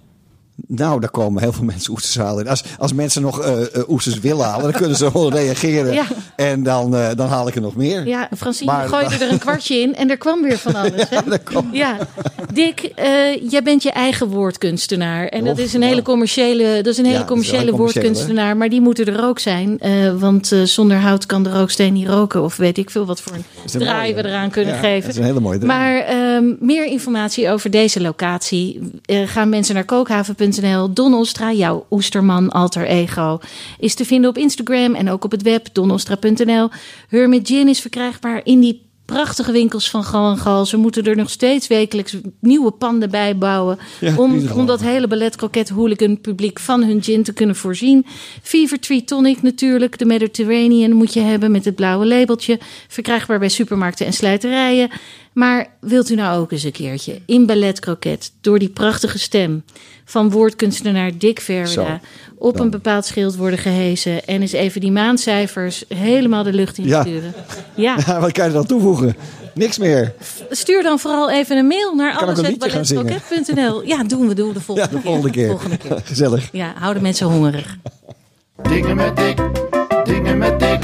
Nou, 0.68 1.00
daar 1.00 1.10
komen 1.12 1.42
heel 1.42 1.54
veel 1.54 1.64
mensen 1.64 1.92
oesters 1.92 2.18
halen. 2.18 2.44
En 2.44 2.50
Als, 2.50 2.64
als 2.78 2.94
mensen 2.94 3.22
nog 3.22 3.42
eh, 3.42 3.62
eh, 3.62 3.90
oesters 3.90 4.20
willen 4.20 4.46
halen, 4.46 4.64
dan 4.64 4.72
kunnen 4.82 4.98
ze 4.98 5.12
gewoon 5.12 5.34
reageren. 5.42 5.94
Ja. 5.94 6.06
En 6.36 6.64
dan, 6.64 6.96
eh, 6.96 7.08
dan 7.16 7.28
haal 7.28 7.48
ik 7.48 7.56
er 7.56 7.62
nog 7.62 7.76
meer. 7.76 8.08
Ja, 8.08 8.30
Francine 8.38 8.72
Maar- 8.72 8.88
gooide 8.88 9.16
er 9.26 9.32
een 9.32 9.38
kwartje 9.40 9.76
in 9.76 9.96
en 9.96 10.10
er 10.10 10.18
kwam 10.18 10.42
weer 10.42 10.58
van 10.58 10.76
alles. 10.76 11.10
Hè? 11.10 11.18
dat 11.26 11.44
kwam- 11.44 11.70
Ja, 11.72 11.98
Dick, 12.54 12.92
jij 13.50 13.62
bent 13.64 13.84
je 13.84 13.92
eigen 13.92 14.28
woordkunstenaar. 14.28 15.28
En 15.28 15.44
dat 15.46 15.58
is 15.58 15.74
een 15.74 15.82
hele 15.82 16.02
commerciële, 16.02 16.76
dat 16.76 16.86
is 16.94 16.98
een 16.98 17.06
hele 17.06 17.18
Ja, 17.18 17.26
commerciële 17.26 17.72
woordkunstenaar. 17.72 18.58
Maar 18.58 18.70
die 18.70 18.82
moeten 18.82 19.06
er 19.06 19.24
ook 19.24 19.40
zijn. 19.40 19.80
want 20.20 20.52
zonder 20.64 20.98
hout 20.98 21.26
kan 21.26 21.44
de 21.44 21.50
rooksteen 21.52 21.94
niet 21.94 22.08
roken. 22.08 22.44
Of 22.44 22.56
weet 22.56 22.78
ik 22.78 22.90
veel 22.90 23.06
wat 23.06 23.22
voor 23.22 23.34
een 23.36 23.44
draai 23.80 24.12
mooie. 24.12 24.24
we 24.24 24.30
eraan 24.30 24.50
kunnen 24.50 24.74
Ja, 24.74 24.80
geven. 24.80 25.02
dat 25.02 25.10
is 25.10 25.18
een 25.18 25.24
hele 25.24 25.40
mooie 25.40 25.58
draai. 25.60 25.80
Maar 25.80 25.98
ehm, 26.00 26.46
meer 26.60 26.86
informatie 26.86 27.50
over 27.50 27.70
deze 27.70 28.02
locatie. 28.02 28.80
gaan 29.26 29.50
mensen 29.50 29.76
naar 29.76 29.86
kookhaven.nl. 29.86 30.52
Don 30.94 31.14
Ostra, 31.14 31.52
jouw 31.52 31.86
oesterman 31.90 32.50
alter 32.50 32.86
ego, 32.86 33.40
is 33.80 33.96
te 33.96 34.06
vinden 34.06 34.30
op 34.30 34.38
Instagram 34.38 34.96
en 34.96 35.10
ook 35.10 35.24
op 35.24 35.32
het 35.32 35.42
web 35.42 35.68
donostra.nl. 35.72 36.70
Hermit 37.08 37.48
Gin 37.48 37.68
is 37.68 37.82
verkrijgbaar 37.82 38.42
in 38.44 38.60
die 38.60 38.92
prachtige 39.06 39.52
winkels 39.52 39.90
van 39.90 40.04
Gal 40.04 40.32
en 40.32 40.38
Gal. 40.38 40.66
Ze 40.66 40.78
moeten 40.78 41.04
er 41.04 41.16
nog 41.16 41.30
steeds 41.30 41.68
wekelijks 41.68 42.18
nieuwe 42.40 42.72
panden 42.72 43.10
bij 43.10 43.38
bouwen. 43.38 43.78
Om, 44.18 44.50
om 44.50 44.66
dat 44.66 44.82
hele 44.82 45.08
ballet 45.08 45.36
croquet 45.36 45.70
hooligan 45.70 46.22
publiek 46.22 46.60
van 46.60 46.84
hun 46.84 47.04
gin 47.04 47.24
te 47.24 47.34
kunnen 47.34 47.56
voorzien. 47.56 48.06
Fever 48.42 48.80
Tree 48.80 49.04
Tonic 49.04 49.42
natuurlijk. 49.42 49.98
De 49.98 50.06
Mediterranean 50.06 50.92
moet 50.92 51.14
je 51.14 51.20
hebben 51.20 51.52
met 51.52 51.66
het 51.66 51.76
blauwe 51.76 52.06
labeltje. 52.06 52.60
Verkrijgbaar 52.88 53.40
bij 53.40 53.50
supermarkten 53.50 54.06
en 54.06 54.14
slijterijen. 54.14 54.90
Maar 55.34 55.68
wilt 55.80 56.10
u 56.10 56.16
nou 56.16 56.40
ook 56.42 56.52
eens 56.52 56.64
een 56.64 56.72
keertje 56.72 57.22
in 57.26 57.46
ballet 57.46 57.80
croquet 57.80 58.32
door 58.42 58.60
die 58.60 58.70
prachtige 58.70 59.20
stem 59.20 59.64
van 60.06 60.30
woordkunstenaar 60.30 61.12
Dick 61.18 61.40
Verweda 61.40 61.70
Zo, 61.70 62.00
op 62.38 62.54
dan. 62.56 62.66
een 62.66 62.72
bepaald 62.72 63.06
schild 63.06 63.36
worden 63.36 63.60
gehezen 63.60 64.26
en 64.26 64.42
eens 64.42 64.52
even 64.52 64.82
die 64.82 64.92
maandcijfers 64.92 65.84
helemaal 65.88 66.44
de 66.44 66.54
lucht 66.54 66.78
in 66.78 66.86
Ja. 66.88 67.02
sturen. 67.02 67.34
Ja, 67.76 67.98
Ja, 68.08 68.20
wat 68.20 68.32
kan 68.32 68.48
je 68.48 68.54
dan 68.54 68.66
toevoegen? 68.66 69.16
Niks 69.54 69.78
meer. 69.78 70.14
stuur 70.50 70.84
dan 70.84 71.00
vooral 71.00 71.32
even 71.32 71.58
een 71.58 71.68
mail 71.68 71.96
naar 71.96 72.16
allesballetcroquet.nl. 72.18 73.84
Ja, 73.86 74.04
doen 74.04 74.28
we, 74.28 74.34
doen 74.34 74.48
we 74.48 74.54
de 74.54 74.60
Ja, 74.60 74.64
volgende 74.66 74.90
de 74.96 75.02
volgende 75.02 75.30
keer. 75.30 75.48
Volgende 75.50 75.78
keer. 75.78 76.02
Gezellig. 76.06 76.50
Ja, 76.52 76.74
houden 76.80 77.04
mensen 77.04 77.28
hongerig. 77.28 77.78
Dingen 78.70 78.96
met 78.96 79.16
dik, 79.16 79.38
dingen 80.04 80.38
met 80.38 80.60
dik, 80.60 80.80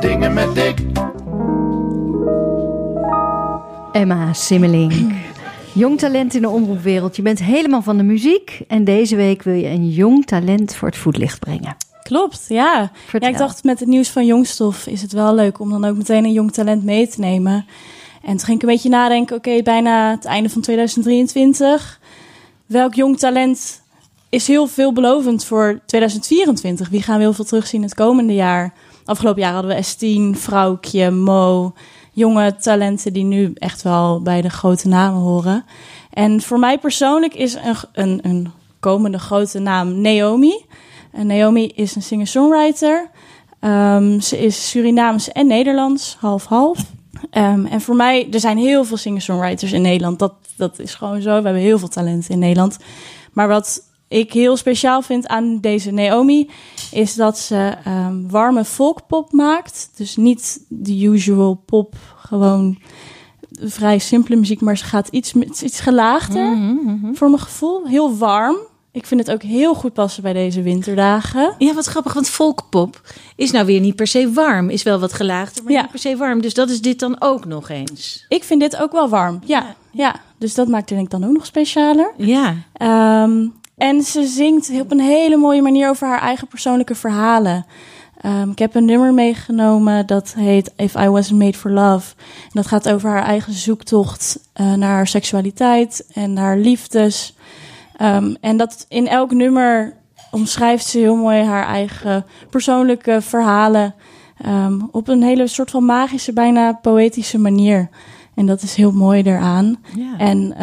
dingen 0.00 0.32
met 0.32 0.54
dik. 0.54 0.78
Emma 3.94 4.32
Simmelink. 4.32 4.92
Jong 5.72 5.98
talent 5.98 6.34
in 6.34 6.42
de 6.42 6.48
omroepwereld. 6.48 7.16
Je 7.16 7.22
bent 7.22 7.38
helemaal 7.38 7.82
van 7.82 7.96
de 7.96 8.02
muziek. 8.02 8.60
En 8.68 8.84
deze 8.84 9.16
week 9.16 9.42
wil 9.42 9.54
je 9.54 9.68
een 9.68 9.90
jong 9.90 10.26
talent 10.26 10.74
voor 10.74 10.88
het 10.88 10.96
voetlicht 10.96 11.38
brengen. 11.38 11.76
Klopt, 12.02 12.44
ja. 12.48 12.90
Vertel. 13.06 13.28
Ja, 13.28 13.34
ik 13.34 13.40
dacht 13.40 13.64
met 13.64 13.80
het 13.80 13.88
nieuws 13.88 14.08
van 14.08 14.26
Jongstof 14.26 14.86
is 14.86 15.02
het 15.02 15.12
wel 15.12 15.34
leuk 15.34 15.60
om 15.60 15.70
dan 15.70 15.84
ook 15.84 15.96
meteen 15.96 16.24
een 16.24 16.32
jong 16.32 16.52
talent 16.52 16.84
mee 16.84 17.08
te 17.08 17.20
nemen. 17.20 17.66
En 18.22 18.30
toen 18.36 18.44
ging 18.44 18.56
ik 18.56 18.62
een 18.62 18.74
beetje 18.74 18.88
nadenken, 18.88 19.36
oké, 19.36 19.62
bijna 19.62 20.10
het 20.10 20.24
einde 20.24 20.50
van 20.50 20.62
2023. 20.62 22.00
Welk 22.66 22.94
jong 22.94 23.18
talent 23.18 23.82
is 24.28 24.46
heel 24.46 24.66
veelbelovend 24.66 25.44
voor 25.44 25.80
2024. 25.86 26.88
Wie 26.88 27.02
gaan 27.02 27.16
we 27.16 27.22
heel 27.22 27.32
veel 27.32 27.44
terugzien 27.44 27.82
het 27.82 27.94
komende 27.94 28.34
jaar? 28.34 28.72
Afgelopen 29.04 29.42
jaar 29.42 29.52
hadden 29.52 29.76
we 29.76 29.84
S10, 29.84 30.38
Vrouwtje, 30.38 31.10
Mo. 31.10 31.72
Jonge 32.14 32.56
talenten 32.56 33.12
die 33.12 33.24
nu 33.24 33.52
echt 33.54 33.82
wel 33.82 34.22
bij 34.22 34.40
de 34.40 34.50
grote 34.50 34.88
namen 34.88 35.20
horen. 35.20 35.64
En 36.10 36.40
voor 36.40 36.58
mij 36.58 36.78
persoonlijk 36.78 37.34
is 37.34 37.54
een, 37.54 37.76
een, 37.92 38.20
een 38.22 38.50
komende 38.80 39.18
grote 39.18 39.58
naam 39.58 40.00
Naomi. 40.00 40.64
En 41.12 41.26
Naomi 41.26 41.66
is 41.66 41.94
een 41.94 42.02
singer-songwriter. 42.02 43.10
Ehm, 43.60 44.20
ze 44.20 44.38
is 44.38 44.70
Surinaams 44.70 45.32
en 45.32 45.46
Nederlands, 45.46 46.16
half-half. 46.20 46.78
Ehm, 47.30 47.66
en 47.66 47.80
voor 47.80 47.96
mij, 47.96 48.28
er 48.30 48.40
zijn 48.40 48.58
heel 48.58 48.84
veel 48.84 48.96
singer-songwriters 48.96 49.72
in 49.72 49.82
Nederland. 49.82 50.18
Dat, 50.18 50.34
dat 50.56 50.78
is 50.78 50.94
gewoon 50.94 51.22
zo. 51.22 51.28
We 51.28 51.44
hebben 51.44 51.62
heel 51.62 51.78
veel 51.78 51.88
talenten 51.88 52.30
in 52.30 52.38
Nederland. 52.38 52.78
Maar 53.32 53.48
wat 53.48 53.82
ik 54.18 54.32
heel 54.32 54.56
speciaal 54.56 55.02
vind 55.02 55.26
aan 55.28 55.60
deze 55.60 55.90
Naomi, 55.90 56.50
is 56.92 57.14
dat 57.14 57.38
ze 57.38 57.74
ehm, 57.84 58.28
warme 58.28 58.64
folkpop 58.64 59.32
maakt. 59.32 59.90
Dus 59.96 60.16
niet 60.16 60.60
de 60.68 61.04
usual 61.04 61.62
pop, 61.66 61.94
gewoon 62.16 62.78
vrij 63.60 63.98
simpele 63.98 64.36
muziek, 64.36 64.60
maar 64.60 64.78
ze 64.78 64.84
gaat 64.84 65.08
iets, 65.08 65.32
iets 65.62 65.80
gelaagder 65.80 66.56
voor 67.12 67.28
mijn 67.28 67.42
gevoel. 67.42 67.86
Heel 67.86 68.16
warm. 68.16 68.56
Ik 68.92 69.06
vind 69.06 69.20
het 69.20 69.30
ook 69.30 69.42
heel 69.42 69.74
goed 69.74 69.92
passen 69.92 70.22
bij 70.22 70.32
deze 70.32 70.62
winterdagen. 70.62 71.54
Ja, 71.58 71.74
wat 71.74 71.86
grappig, 71.86 72.12
want 72.12 72.28
folkpop 72.28 73.00
is 73.36 73.50
nou 73.50 73.66
weer 73.66 73.80
niet 73.80 73.96
per 73.96 74.06
se 74.06 74.32
warm. 74.32 74.70
Is 74.70 74.82
wel 74.82 74.98
wat 74.98 75.12
gelaagd, 75.12 75.62
maar 75.62 75.72
Ja. 75.72 75.80
niet 75.80 75.90
per 75.90 75.98
se 75.98 76.16
warm. 76.16 76.40
Dus 76.40 76.54
dat 76.54 76.70
is 76.70 76.80
dit 76.80 76.98
dan 76.98 77.16
ook 77.18 77.44
nog 77.44 77.68
eens. 77.68 78.24
Ik 78.28 78.44
vind 78.44 78.60
dit 78.60 78.76
ook 78.76 78.92
wel 78.92 79.08
warm. 79.08 79.40
Ja, 79.44 79.74
ja. 79.90 80.14
dus 80.38 80.54
dat 80.54 80.68
maakt 80.68 80.88
het 80.88 80.98
denk 80.98 81.12
ik 81.12 81.20
dan 81.20 81.28
ook 81.28 81.36
nog 81.36 81.46
specialer. 81.46 82.12
Ja, 82.16 82.54
Ehm, 82.72 83.46
en 83.76 84.02
ze 84.02 84.26
zingt 84.26 84.80
op 84.80 84.90
een 84.90 85.00
hele 85.00 85.36
mooie 85.36 85.62
manier 85.62 85.88
over 85.88 86.08
haar 86.08 86.20
eigen 86.20 86.48
persoonlijke 86.48 86.94
verhalen. 86.94 87.66
Ehm, 88.20 88.50
ik 88.50 88.58
heb 88.58 88.74
een 88.74 88.84
nummer 88.84 89.14
meegenomen 89.14 90.06
dat 90.06 90.34
heet 90.34 90.72
If 90.76 90.94
I 90.94 91.08
Wasn't 91.08 91.38
Made 91.38 91.58
for 91.58 91.70
Love. 91.70 92.14
En 92.42 92.50
dat 92.52 92.66
gaat 92.66 92.88
over 92.88 93.10
haar 93.10 93.24
eigen 93.24 93.52
zoektocht 93.52 94.38
eh, 94.52 94.72
naar 94.72 94.90
haar 94.90 95.06
seksualiteit 95.06 96.06
en 96.12 96.36
haar 96.36 96.56
liefdes. 96.56 97.34
Ehm, 97.96 98.34
en 98.40 98.56
dat 98.56 98.86
in 98.88 99.08
elk 99.08 99.32
nummer 99.32 99.96
omschrijft 100.30 100.86
ze 100.86 100.98
heel 100.98 101.16
mooi 101.16 101.42
haar 101.42 101.66
eigen 101.66 102.24
persoonlijke 102.50 103.20
verhalen. 103.22 103.94
ehm, 104.44 104.80
op 104.90 105.08
een 105.08 105.22
hele 105.22 105.46
soort 105.46 105.70
van 105.70 105.84
magische, 105.84 106.32
bijna 106.32 106.72
poëtische 106.72 107.38
manier. 107.38 107.88
En 108.34 108.46
dat 108.46 108.62
is 108.62 108.74
heel 108.74 108.92
mooi 108.92 109.22
eraan. 109.22 109.76
ja. 109.96 110.18
En 110.18 110.54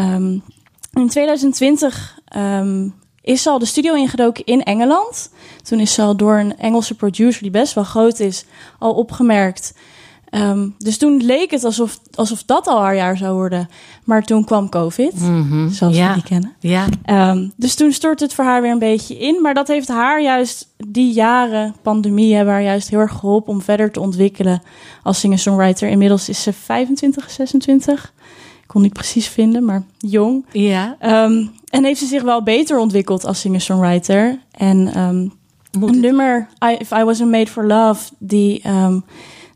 in 0.93 1.07
2020 1.07 2.19
ehm, 2.25 2.89
is 3.21 3.41
ze 3.41 3.49
al 3.49 3.59
de 3.59 3.65
studio 3.65 3.93
ingedoken 3.93 4.45
in 4.45 4.63
Engeland. 4.63 5.29
Toen 5.63 5.79
is 5.79 5.93
ze 5.93 6.01
al 6.01 6.15
door 6.15 6.37
een 6.37 6.57
Engelse 6.57 6.95
producer, 6.95 7.41
die 7.41 7.51
best 7.51 7.73
wel 7.73 7.83
groot 7.83 8.19
is, 8.19 8.45
al 8.79 8.93
opgemerkt. 8.93 9.73
Ehm, 10.29 10.67
dus 10.77 10.97
toen 10.97 11.23
leek 11.23 11.51
het 11.51 11.63
alsof, 11.63 11.99
alsof 12.13 12.43
dat 12.43 12.67
al 12.67 12.79
haar 12.81 12.95
jaar 12.95 13.17
zou 13.17 13.33
worden. 13.35 13.69
Maar 14.03 14.23
toen 14.23 14.43
kwam 14.45 14.69
COVID, 14.69 15.13
zoals 15.69 15.95
Ja. 15.95 16.07
we 16.07 16.13
die 16.13 16.23
kennen. 16.23 16.55
ja. 16.59 16.85
Ehm, 17.05 17.47
dus 17.55 17.75
toen 17.75 17.91
stortte 17.91 18.23
het 18.23 18.33
voor 18.33 18.45
haar 18.45 18.61
weer 18.61 18.71
een 18.71 18.79
beetje 18.79 19.17
in. 19.17 19.41
Maar 19.41 19.53
dat 19.53 19.67
heeft 19.67 19.87
haar 19.87 20.21
juist, 20.21 20.67
die 20.77 21.13
jaren 21.13 21.75
pandemie, 21.81 22.35
hebben 22.35 22.53
haar 22.53 22.63
juist 22.63 22.89
heel 22.89 22.99
erg 22.99 23.11
geholpen 23.19 23.53
om 23.53 23.61
verder 23.61 23.91
te 23.91 23.99
ontwikkelen 23.99 24.61
als 25.03 25.19
singer-songwriter. 25.19 25.89
Inmiddels 25.89 26.29
is 26.29 26.43
ze 26.43 26.53
25, 26.53 27.29
26. 27.31 28.13
Ik 28.71 28.77
kon 28.77 28.85
niet 28.85 28.93
precies 28.97 29.27
vinden, 29.27 29.65
maar 29.65 29.83
jong. 29.97 30.45
ja. 30.51 30.95
Ehm, 30.99 31.45
en 31.69 31.83
heeft 31.83 31.99
ze 31.99 32.05
zich 32.05 32.21
wel 32.23 32.43
beter 32.43 32.77
ontwikkeld 32.77 33.25
als 33.25 33.39
singer-songwriter. 33.39 34.39
En 34.51 34.77
Moet 34.83 35.89
een 35.89 35.93
het- 35.95 36.01
nummer, 36.01 36.47
I, 36.65 36.75
If 36.79 36.91
I 36.91 37.03
Wasn't 37.03 37.29
Made 37.31 37.47
for 37.51 37.67
Love, 37.67 38.11
die, 38.17 38.61
ehm, 38.61 38.99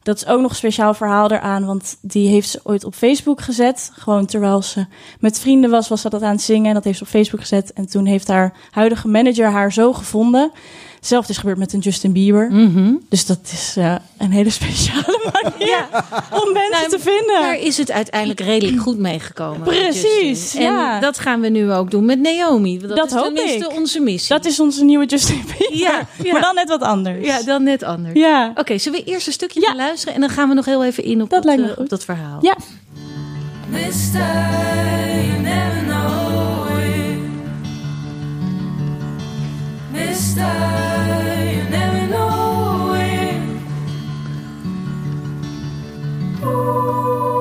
dat 0.03 0.16
is 0.16 0.26
ook 0.28 0.41
nog 0.41 0.49
een 0.49 0.55
speciaal 0.55 0.93
verhaal 0.93 1.32
eraan. 1.32 1.66
Want 1.66 1.97
die 2.01 2.28
heeft 2.28 2.49
ze 2.49 2.59
ooit 2.63 2.84
op 2.84 2.93
Facebook 2.95 3.41
gezet. 3.41 3.91
Gewoon 3.93 4.26
terwijl 4.26 4.61
ze 4.61 4.86
met 5.20 5.39
vrienden 5.39 5.70
was, 5.70 5.88
was 5.88 6.01
ze 6.01 6.09
dat 6.09 6.22
aan 6.22 6.32
het 6.32 6.41
zingen. 6.41 6.68
En 6.68 6.74
dat 6.74 6.84
heeft 6.84 6.97
ze 6.97 7.03
op 7.03 7.09
Facebook 7.09 7.39
gezet. 7.39 7.74
En 7.74 7.86
toen 7.89 8.05
heeft 8.05 8.28
haar 8.28 8.53
huidige 8.72 9.07
manager 9.07 9.49
haar 9.51 9.74
zo 9.74 9.93
gevonden. 9.93 10.51
Hetzelfde 11.06 11.34
is 11.34 11.39
gebeurd 11.39 11.58
met 11.58 11.74
een 11.74 11.80
Justin 11.80 12.12
Bieber. 12.12 12.51
Mhm. 12.51 12.93
Dus 13.10 13.26
dat 13.26 13.39
is 13.51 13.74
eh, 13.78 13.95
een 14.18 14.32
hele 14.32 14.49
speciale 14.49 15.20
manier 15.34 15.86
om 16.32 16.53
mensen 16.53 16.72
Nou, 16.72 16.89
te 16.89 16.99
vinden. 16.99 17.41
Daar 17.41 17.60
is 17.60 17.78
het 17.78 17.91
uiteindelijk 17.91 18.39
redelijk 18.39 18.82
goed 18.82 18.97
meegekomen. 18.97 19.62
Precies, 19.62 20.51
ja. 20.53 20.95
En 20.95 21.01
dat 21.01 21.20
gaan 21.20 21.41
we 21.41 21.47
nu 21.49 21.72
ook 21.72 21.91
doen 21.91 22.06
met 22.06 22.20
Naomi. 22.20 22.80
Dat, 22.80 22.95
Dat 22.97 23.06
is 23.08 23.14
hoop 23.14 23.24
tenminste 23.36 23.70
ik. 23.72 23.78
onze 23.78 23.99
missie. 23.99 24.36
Dat 24.36 24.45
is 24.45 24.60
onze 24.60 24.84
nieuwe 24.84 25.06
Justin 25.06 25.41
Bieber. 25.45 25.78
Ja, 25.78 26.08
ja. 26.24 26.32
Maar 26.32 26.41
dan 26.41 26.56
net 26.56 26.70
wat 26.70 26.82
anders. 26.82 27.26
Ja, 27.26 27.41
dan 27.43 27.64
net 27.64 27.84
anders. 27.84 28.20
Ja. 28.20 28.51
Oké, 28.56 28.78
zullen 28.78 28.99
we 29.03 29.12
eerst 29.12 29.28
een 29.28 29.34
stukje 29.34 29.60
Ja. 29.62 29.68
gaan 29.68 29.76
luisteren 29.76 30.14
en 30.14 30.20
dan 30.22 30.30
gaan 30.30 30.49
we 30.49 30.56
nog 30.56 30.66
heel 30.66 30.84
even 30.86 31.03
in 31.03 31.22
op 31.22 31.30
Dat 31.30 31.43
dat, 31.43 31.45
lijkt 31.45 31.62
me 31.62 31.68
eh, 31.68 31.74
goed. 31.74 31.84
op 31.84 31.89
dat 31.89 32.03
verhaal. 32.03 32.38
Ja. 32.41 32.56
Mister, 33.70 34.20
you 34.20 35.41
never 35.41 35.84
know 35.88 35.95
Ooh. 46.43 47.34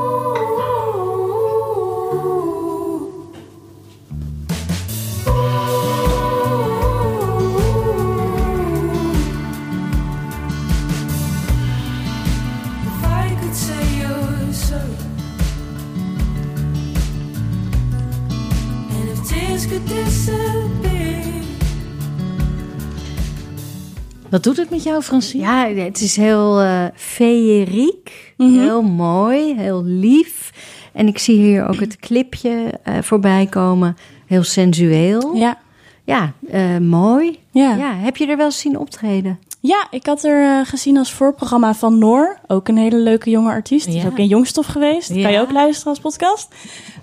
Wat 24.35 24.43
doet 24.43 24.57
het 24.57 24.71
met 24.71 24.83
jou, 24.83 25.03
Francine? 25.03 25.43
Ja, 25.45 25.83
het 25.83 26.01
is 26.01 26.17
heel 26.17 26.61
eh 26.61 26.85
feeriek, 26.95 28.33
Mhm. 28.37 28.59
heel 28.61 28.83
mooi, 28.83 29.55
heel 29.57 29.85
lief. 29.85 30.51
En 30.93 31.07
ik 31.07 31.19
zie 31.19 31.37
hier 31.39 31.69
ook 31.69 31.81
het 31.81 31.97
clipje 31.97 32.73
eh, 32.83 32.95
voorbij 33.03 33.47
komen. 33.47 33.97
Heel 34.27 34.43
sensueel. 34.43 35.35
Ja. 35.35 35.59
Ja, 36.05 36.33
eh, 36.51 36.79
mooi. 36.79 37.39
Ja. 37.51 37.75
Ja, 37.77 37.95
heb 37.95 38.17
je 38.17 38.27
er 38.27 38.37
wel 38.37 38.47
eens 38.47 38.59
zien 38.59 38.79
optreden? 38.79 39.39
Ja, 39.67 39.87
ik 39.91 40.07
had 40.07 40.25
er 40.25 40.43
eh, 40.43 40.67
gezien 40.67 40.97
als 40.99 41.13
voorprogramma 41.13 41.75
van 41.75 41.99
Noor. 41.99 42.39
Ook 42.47 42.69
een 42.69 42.77
hele 42.77 42.97
leuke 42.97 43.31
jonge 43.31 43.51
artiest. 43.51 43.87
Die 43.87 43.95
Ja. 43.95 44.01
is 44.01 44.07
ook 44.07 44.19
in 44.19 44.27
Jongstof 44.27 44.67
geweest. 44.67 45.09
Ja. 45.15 45.23
Kan 45.23 45.33
je 45.33 45.41
ook 45.41 45.53
luisteren 45.53 45.89
als 45.93 46.01
podcast. 46.01 46.49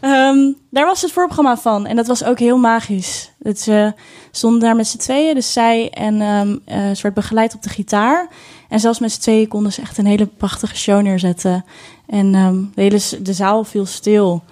Ehm, 0.02 0.52
daar 0.70 0.86
was 0.86 1.02
het 1.02 1.12
voorprogramma 1.12 1.58
van. 1.58 1.86
En 1.86 1.96
dat 1.96 2.08
was 2.08 2.24
ook 2.24 2.40
heel 2.40 2.58
magisch. 2.58 3.32
Het, 3.42 3.60
ze 3.60 3.94
stonden 4.32 4.60
daar 4.60 4.76
met 4.76 4.88
z'n 4.88 4.98
tweeën. 4.98 5.34
Dus 5.36 5.54
zij 5.54 5.90
en 5.90 6.22
ehm, 6.22 6.58
eh, 6.66 6.96
ze 6.96 7.02
werd 7.02 7.14
begeleid 7.16 7.56
op 7.56 7.62
de 7.64 7.70
gitaar. 7.70 8.28
En 8.70 8.80
zelfs 8.80 9.00
met 9.00 9.12
z'n 9.12 9.22
tweeën 9.22 9.48
konden 9.48 9.74
ze 9.74 9.82
echt 9.82 9.98
een 9.98 10.06
hele 10.06 10.26
prachtige 10.26 10.76
show 10.78 11.02
neerzetten. 11.02 11.66
En 12.08 12.36
ehm, 12.36 12.56
de 12.76 12.82
hele 12.82 13.00
de 13.22 13.34
zaal 13.34 13.64
viel 13.64 13.86
stil. 13.86 14.44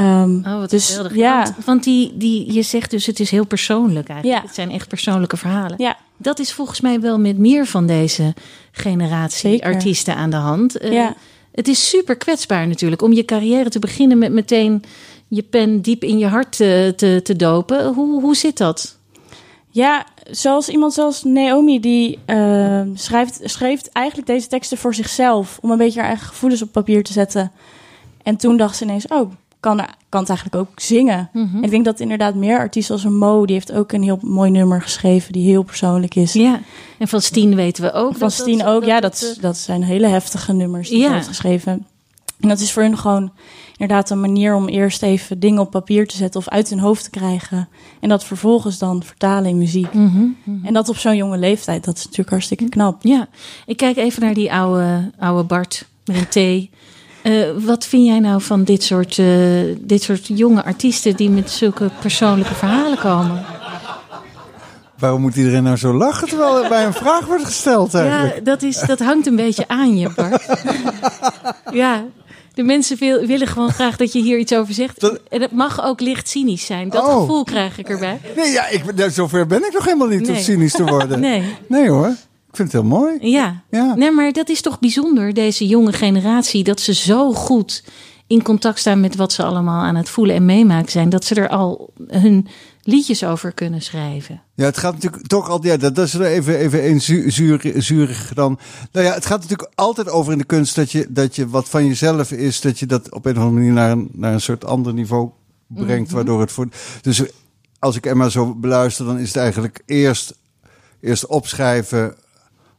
Ehm, 0.00 0.36
Oh, 0.38 0.58
wat 0.58 0.70
dus 0.70 1.00
ja, 1.12 1.42
Want, 1.42 1.54
want 1.64 1.84
die, 1.84 2.16
die, 2.16 2.52
je 2.52 2.62
zegt 2.62 2.90
dus 2.90 3.06
het 3.06 3.20
is 3.20 3.30
heel 3.30 3.46
persoonlijk 3.46 4.08
eigenlijk. 4.08 4.40
Ja. 4.40 4.46
Het 4.46 4.54
zijn 4.54 4.70
echt 4.70 4.88
persoonlijke 4.88 5.36
verhalen. 5.36 5.74
ja, 5.78 5.96
Dat 6.16 6.38
is 6.38 6.52
volgens 6.52 6.80
mij 6.80 7.00
wel 7.00 7.18
met 7.18 7.38
meer 7.38 7.66
van 7.66 7.86
deze 7.86 8.34
generatie 8.72 9.50
Zeker. 9.50 9.72
artiesten 9.74 10.14
aan 10.16 10.30
de 10.30 10.36
hand. 10.36 10.78
Eh, 10.78 10.92
Ja. 10.92 11.14
Het 11.52 11.68
is 11.68 11.88
super 11.88 12.16
kwetsbaar 12.16 12.66
natuurlijk 12.68 13.02
om 13.02 13.12
je 13.12 13.24
carrière 13.24 13.70
te 13.70 13.78
beginnen 13.78 14.18
met 14.18 14.32
meteen 14.32 14.82
je 15.28 15.42
pen 15.42 15.80
diep 15.80 16.04
in 16.04 16.18
je 16.18 16.26
hart 16.26 16.56
te, 16.56 16.92
te, 16.96 17.20
te 17.24 17.36
dopen. 17.36 17.86
Hoe, 17.94 18.20
hoe 18.20 18.36
zit 18.36 18.56
dat? 18.58 18.98
Ja, 19.70 20.04
zoals 20.30 20.68
iemand 20.68 20.92
zoals 20.92 21.22
Naomi, 21.24 21.80
die 21.80 22.18
eh, 22.24 22.80
schrijft, 22.94 23.40
schreef 23.44 23.82
eigenlijk 23.92 24.26
deze 24.26 24.46
teksten 24.48 24.78
voor 24.78 24.94
zichzelf. 24.94 25.58
Om 25.62 25.70
een 25.70 25.78
beetje 25.78 25.98
haar 26.00 26.08
eigen 26.08 26.26
gevoelens 26.28 26.62
op 26.62 26.72
papier 26.72 27.02
te 27.02 27.12
zetten. 27.12 27.52
En 28.22 28.36
toen 28.36 28.56
dacht 28.56 28.76
ze 28.76 28.84
ineens, 28.84 29.06
oh, 29.06 29.30
kan, 29.60 29.76
kan 30.08 30.20
het 30.20 30.28
eigenlijk 30.28 30.54
ook 30.60 30.80
zingen. 30.80 31.28
En 31.32 31.62
ik 31.62 31.70
denk 31.70 31.84
dat 31.84 32.00
inderdaad 32.00 32.34
meer 32.34 32.58
artiesten 32.58 32.94
als 32.94 33.04
een 33.04 33.16
Mo, 33.18 33.46
die 33.46 33.54
heeft 33.54 33.72
ook 33.72 33.92
een 33.92 34.02
heel 34.02 34.18
mooi 34.22 34.50
nummer 34.50 34.82
geschreven, 34.82 35.32
die 35.32 35.44
heel 35.46 35.62
persoonlijk 35.62 36.14
is. 36.14 36.32
Ja. 36.32 36.60
En 36.98 37.08
van 37.08 37.20
Steen 37.20 37.54
weten 37.54 37.82
we 37.84 37.92
ook. 37.92 38.16
Van 38.16 38.30
Steen 38.30 38.58
dat- 38.58 38.66
ook, 38.66 38.84
ja, 38.84 39.00
dat- 39.00 39.18
dat, 39.20 39.38
dat 39.40 39.56
zijn 39.56 39.82
hele 39.82 40.06
heftige 40.06 40.52
nummers 40.52 40.88
die 40.88 40.98
Ja. 40.98 41.06
ze 41.08 41.14
heeft 41.14 41.28
geschreven. 41.28 41.86
En 42.40 42.48
dat 42.48 42.60
is 42.60 42.72
voor 42.72 42.82
hun 42.82 42.98
gewoon 42.98 43.32
inderdaad 43.76 44.10
een 44.10 44.20
manier 44.20 44.54
om 44.54 44.68
eerst 44.68 45.02
even 45.02 45.40
dingen 45.40 45.60
op 45.60 45.70
papier 45.70 46.06
te 46.08 46.16
zetten 46.16 46.40
of 46.40 46.48
uit 46.48 46.70
hun 46.70 46.78
hoofd 46.78 47.04
te 47.04 47.10
krijgen. 47.10 47.68
En 48.00 48.08
dat 48.08 48.24
vervolgens 48.24 48.78
dan 48.78 49.02
vertalen 49.02 49.50
in 49.50 49.58
muziek. 49.58 49.94
Mhm, 49.94 50.26
En 50.62 50.72
dat 50.72 50.88
op 50.88 50.96
zo'n 50.96 51.16
jonge 51.16 51.38
leeftijd, 51.38 51.84
dat 51.84 51.96
is 51.96 52.02
natuurlijk 52.02 52.30
hartstikke 52.30 52.68
knap. 52.68 53.02
Ja, 53.02 53.28
ik 53.66 53.76
kijk 53.76 53.96
even 53.96 54.22
naar 54.22 54.34
die 54.34 54.52
oude, 54.52 55.10
oude 55.18 55.42
Bart 55.44 55.84
met 56.04 56.16
een 56.36 56.68
T. 56.68 56.68
Eh, 57.22 57.42
wat 57.64 57.86
vind 57.86 58.06
jij 58.06 58.18
nou 58.18 58.42
van 58.42 58.64
dit 58.64 58.82
soort, 58.82 59.18
eh, 59.18 59.26
dit 59.78 60.02
soort 60.02 60.26
jonge 60.26 60.64
artiesten 60.64 61.16
die 61.16 61.30
met 61.30 61.50
zulke 61.50 61.90
persoonlijke 62.00 62.54
verhalen 62.54 62.98
komen? 62.98 63.44
Waarom 64.98 65.20
moet 65.20 65.36
iedereen 65.36 65.62
nou 65.62 65.76
zo 65.76 65.94
lachen 65.94 66.28
terwijl 66.28 66.62
er 66.62 66.68
bij 66.68 66.84
een 66.84 66.92
vraag 66.92 67.26
wordt 67.26 67.44
gesteld 67.44 67.94
eigenlijk? 67.94 68.34
Ja, 68.34 68.40
dat, 68.40 68.62
is, 68.62 68.80
dat 68.86 68.98
hangt 68.98 69.26
een 69.26 69.36
beetje 69.36 69.68
aan 69.68 69.96
je, 69.98 70.10
Bart. 70.16 70.46
ja, 71.82 72.04
de 72.54 72.62
mensen 72.62 72.96
wil- 72.98 73.26
willen 73.26 73.46
gewoon 73.46 73.70
graag 73.70 73.96
dat 73.96 74.12
je 74.12 74.20
hier 74.22 74.38
iets 74.38 74.54
over 74.54 74.74
zegt. 74.74 75.00
Dat- 75.00 75.20
En 75.28 75.40
het 75.42 75.52
mag 75.52 75.84
ook 75.84 76.00
licht 76.00 76.28
cynisch 76.28 76.66
zijn. 76.66 76.88
Dat 76.88 77.06
Oh. 77.06 77.20
gevoel 77.20 77.44
krijg 77.44 77.78
ik 77.78 77.88
erbij. 77.88 78.20
Nee, 78.36 78.50
ja, 78.52 78.68
ik, 78.68 78.82
zover 79.10 79.46
ben 79.46 79.64
ik 79.66 79.72
nog 79.72 79.84
helemaal 79.84 80.08
niet 80.08 80.26
om 80.28 80.32
Nee. 80.34 80.42
cynisch 80.42 80.72
te 80.72 80.84
worden. 80.94 81.20
Nee. 81.20 81.56
Nee 81.68 81.88
hoor, 81.90 82.14
vind 82.60 82.72
het 82.72 82.82
heel 82.82 82.90
mooi. 82.90 83.18
Ja. 83.20 83.62
Ja. 83.70 83.94
Nee, 83.94 84.10
maar 84.10 84.32
dat 84.32 84.48
is 84.48 84.60
toch 84.60 84.78
bijzonder, 84.78 85.34
deze 85.34 85.66
jonge 85.66 85.92
generatie, 85.92 86.64
dat 86.64 86.80
ze 86.80 86.94
zo 86.94 87.32
goed 87.32 87.84
in 88.26 88.42
contact 88.42 88.78
staan 88.78 89.00
met 89.00 89.16
wat 89.16 89.32
ze 89.32 89.42
allemaal 89.42 89.82
aan 89.82 89.96
het 89.96 90.08
voelen 90.08 90.34
en 90.34 90.44
meemaken 90.44 90.90
zijn, 90.90 91.08
dat 91.08 91.24
ze 91.24 91.34
er 91.34 91.48
al 91.48 91.92
hun 92.06 92.46
liedjes 92.82 93.24
over 93.24 93.52
kunnen 93.52 93.82
schrijven. 93.82 94.42
Ja, 94.54 94.64
het 94.64 94.78
gaat 94.78 94.92
natuurlijk 94.94 95.26
toch 95.26 95.48
altijd. 95.48 95.72
Ja, 95.72 95.78
dat, 95.78 95.94
dat 95.94 96.06
is 96.06 96.14
er 96.14 96.24
even, 96.24 96.58
even 96.58 96.88
een 96.88 97.00
zu- 97.00 97.30
zuur, 97.30 97.72
zuurig 97.76 98.32
dan. 98.34 98.58
Nou 98.92 99.06
ja, 99.06 99.14
het 99.14 99.26
gaat 99.26 99.40
natuurlijk 99.40 99.70
altijd 99.74 100.08
over 100.08 100.32
in 100.32 100.38
de 100.38 100.44
kunst 100.44 100.74
dat 100.74 100.92
je, 100.92 101.06
dat 101.08 101.36
je 101.36 101.48
wat 101.48 101.68
van 101.68 101.86
jezelf 101.86 102.32
is, 102.32 102.60
dat 102.60 102.78
je 102.78 102.86
dat 102.86 103.12
op 103.12 103.24
een 103.24 103.36
of 103.36 103.42
andere 103.42 103.56
manier 103.56 103.72
naar 103.72 103.90
een, 103.90 104.08
naar 104.12 104.32
een 104.32 104.40
soort 104.40 104.64
ander 104.64 104.94
niveau 104.94 105.30
brengt, 105.66 106.10
waardoor 106.10 106.40
het 106.40 106.52
voor. 106.52 106.68
Dus 107.00 107.22
als 107.78 107.96
ik 107.96 108.06
Emma 108.06 108.28
zo 108.28 108.54
beluister, 108.54 109.04
dan 109.04 109.18
is 109.18 109.28
het 109.28 109.36
eigenlijk 109.36 109.82
eerst, 109.86 110.34
eerst 111.00 111.26
opschrijven 111.26 112.14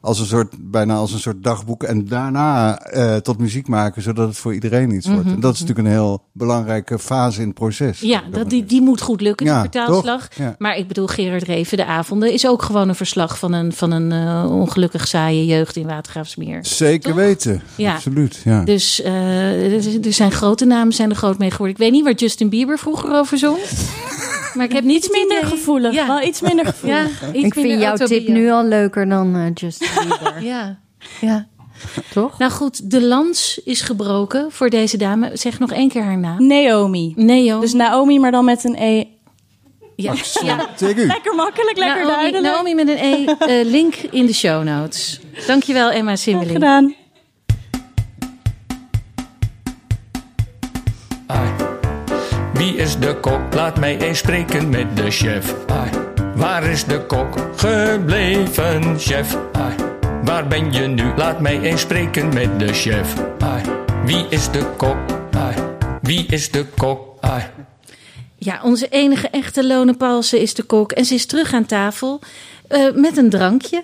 als 0.01 0.19
een 0.19 0.25
soort, 0.25 0.55
bijna 0.59 0.95
als 0.95 1.13
een 1.13 1.19
soort 1.19 1.43
dagboek 1.43 1.83
en 1.83 2.07
daarna 2.07 2.79
eh, 2.79 3.15
tot 3.15 3.37
muziek 3.37 3.67
maken, 3.67 4.01
zodat 4.01 4.27
het 4.27 4.37
voor 4.37 4.53
iedereen 4.53 4.91
iets 4.91 5.07
wordt. 5.07 5.25
En 5.27 5.39
dat 5.39 5.53
is 5.53 5.59
natuurlijk 5.59 5.87
een 5.87 5.93
heel 5.93 6.23
belangrijke 6.31 6.99
fase 6.99 7.39
in 7.41 7.45
het 7.47 7.55
proces. 7.55 7.99
Ja, 7.99 8.23
dat, 8.31 8.49
die, 8.49 8.65
die 8.65 8.81
moet 8.81 9.01
goed 9.01 9.21
lukken, 9.21 9.45
Ja, 9.45 9.61
die 9.61 9.69
vertaalslag. 9.71 10.27
Ja. 10.35 10.55
Maar 10.57 10.77
ik 10.77 10.87
bedoel, 10.87 11.07
Gerard 11.07 11.43
Reven, 11.43 11.77
de 11.77 11.85
avonden, 11.85 12.33
is 12.33 12.47
ook 12.47 12.61
gewoon 12.61 12.89
een 12.89 12.95
verslag 12.95 13.37
van 13.39 13.53
een, 13.53 13.73
van 13.73 13.91
een 13.91 14.11
eh, 14.11 14.51
ongelukkig 14.51 15.07
saaie 15.07 15.45
jeugd 15.45 15.75
in 15.75 15.87
Watergraafsmeer. 15.87 16.65
Zeker 16.65 17.09
Toch? 17.09 17.19
weten. 17.19 17.61
Ja. 17.75 17.93
Absoluut. 17.93 18.41
Ja. 18.43 18.63
Dus 18.63 19.01
eh, 19.01 19.73
er- 20.05 20.13
zijn 20.13 20.31
grote 20.31 20.65
namen 20.65 20.93
zijn 20.93 21.09
er 21.09 21.15
groot 21.15 21.37
mee 21.37 21.51
geworden. 21.51 21.75
Ik 21.75 21.81
weet 21.81 21.91
niet 21.91 22.03
waar 22.03 22.13
Justin 22.13 22.49
Bieber 22.49 22.77
vroeger 22.79 23.13
over 23.13 23.37
zong. 23.37 23.57
Maar 24.53 24.65
ik 24.65 24.71
heb 24.71 24.83
niet 24.83 25.05
Iets 25.05 25.09
minder 25.09 25.45
gevoelig. 25.45 25.93
Ja. 25.93 26.07
Wel 26.07 26.21
iets 26.21 26.41
minder 26.41 26.65
gevoelig. 26.65 27.21
Ja, 27.21 27.27
iets 27.33 27.45
Ik 27.45 27.53
vind 27.53 27.81
jouw 27.81 27.95
tip 27.95 28.27
nu 28.27 28.51
al 28.51 28.65
leuker 28.65 29.09
dan 29.09 29.35
eh, 29.35 29.41
Justin. 29.53 29.87
Ja, 30.39 30.79
ja. 31.21 31.47
Toch? 32.13 32.37
Nou 32.37 32.51
goed, 32.51 32.91
de 32.91 33.01
lans 33.01 33.61
is 33.65 33.81
gebroken 33.81 34.51
voor 34.51 34.69
deze 34.69 34.97
dame. 34.97 35.29
Zeg 35.33 35.59
nog 35.59 35.71
één 35.71 35.89
keer 35.89 36.03
haar 36.03 36.17
naam. 36.17 36.47
Naomi. 36.47 37.13
Neo. 37.15 37.59
Dus 37.59 37.73
Naomi, 37.73 38.19
maar 38.19 38.31
dan 38.31 38.45
met 38.45 38.63
een 38.63 38.75
E. 38.79 39.03
ja. 39.95 40.13
Lekker 40.79 41.35
makkelijk, 41.35 41.77
lekker 41.77 41.95
Naomi, 42.05 42.05
duidelijk. 42.07 42.43
Naomi 42.43 42.75
met 42.75 42.87
een 42.87 42.97
E. 42.97 43.25
eh, 43.25 43.65
link 43.65 43.95
in 43.95 44.25
de 44.25 44.33
show 44.33 44.63
notes. 44.63 45.19
Dankjewel 45.47 45.91
Emma 45.91 46.09
Goed 46.11 46.19
Simmeling. 46.19 46.51
gedaan. 46.51 46.95
Ai. 51.27 51.49
Wie 52.53 52.75
is 52.75 52.99
de 52.99 53.15
kok? 53.21 53.53
Laat 53.53 53.79
mij 53.79 53.97
eens 53.99 54.17
spreken 54.17 54.69
met 54.69 54.95
de 54.95 55.11
chef. 55.11 55.55
Ai. 55.67 55.89
Waar 56.35 56.63
is 56.63 56.83
de 56.85 57.05
kok 57.05 57.47
gebleven, 57.55 58.99
chef? 58.99 59.37
Waar 60.23 60.47
ben 60.47 60.73
je 60.73 60.87
nu? 60.87 61.13
Laat 61.15 61.39
mij 61.39 61.61
eens 61.61 61.81
spreken 61.81 62.33
met 62.33 62.59
de 62.59 62.73
chef. 62.73 63.13
Wie 64.05 64.25
is 64.29 64.51
de 64.51 64.65
kok? 64.77 64.97
Wie 66.01 66.25
is 66.25 66.51
de 66.51 66.65
kok? 66.77 67.09
Ja, 68.35 68.59
onze 68.63 68.87
enige 68.87 69.27
echte 69.29 69.67
Lone 69.67 69.93
Paulsen 69.93 70.39
is 70.39 70.53
de 70.53 70.63
kok. 70.63 70.91
En 70.91 71.05
ze 71.05 71.13
is 71.13 71.25
terug 71.25 71.53
aan 71.53 71.65
tafel 71.65 72.19
eh, 72.67 72.93
met 72.93 73.17
een 73.17 73.29
drankje. 73.29 73.83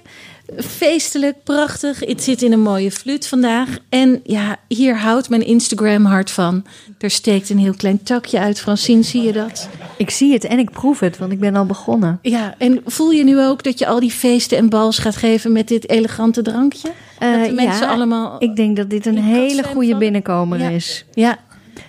Feestelijk, 0.55 1.43
prachtig. 1.43 1.99
Het 1.99 2.23
zit 2.23 2.41
in 2.41 2.51
een 2.51 2.61
mooie 2.61 2.91
fluit 2.91 3.27
vandaag. 3.27 3.77
En 3.89 4.19
ja, 4.23 4.57
hier 4.67 4.97
houdt 4.97 5.29
mijn 5.29 5.45
Instagram 5.45 6.05
hart 6.05 6.31
van. 6.31 6.65
Er 6.99 7.09
steekt 7.09 7.49
een 7.49 7.57
heel 7.57 7.73
klein 7.73 8.03
takje 8.03 8.39
uit. 8.39 8.59
Francine, 8.59 9.01
zie 9.03 9.21
je 9.23 9.31
dat? 9.33 9.69
Ik 9.97 10.09
zie 10.09 10.33
het 10.33 10.43
en 10.43 10.59
ik 10.59 10.71
proef 10.71 10.99
het, 10.99 11.17
want 11.17 11.31
ik 11.31 11.39
ben 11.39 11.55
al 11.55 11.65
begonnen. 11.65 12.19
Ja, 12.21 12.55
en 12.57 12.81
voel 12.85 13.11
je 13.11 13.23
nu 13.23 13.41
ook 13.41 13.63
dat 13.63 13.79
je 13.79 13.87
al 13.87 13.99
die 13.99 14.11
feesten 14.11 14.57
en 14.57 14.69
bals 14.69 14.97
gaat 14.97 15.15
geven 15.15 15.51
met 15.51 15.67
dit 15.67 15.89
elegante 15.89 16.41
drankje? 16.41 16.91
Eh, 17.19 17.31
dat 17.33 17.45
de 17.45 17.53
mensen 17.53 17.85
ja, 17.87 17.93
allemaal... 17.93 18.35
Ik 18.39 18.55
denk 18.55 18.75
dat 18.77 18.89
dit 18.89 19.05
een 19.05 19.17
hele 19.23 19.63
goede 19.63 19.89
van- 19.89 19.99
binnenkomer 19.99 20.59
Ja. 20.59 20.69
is. 20.69 21.05
Ja, 21.13 21.37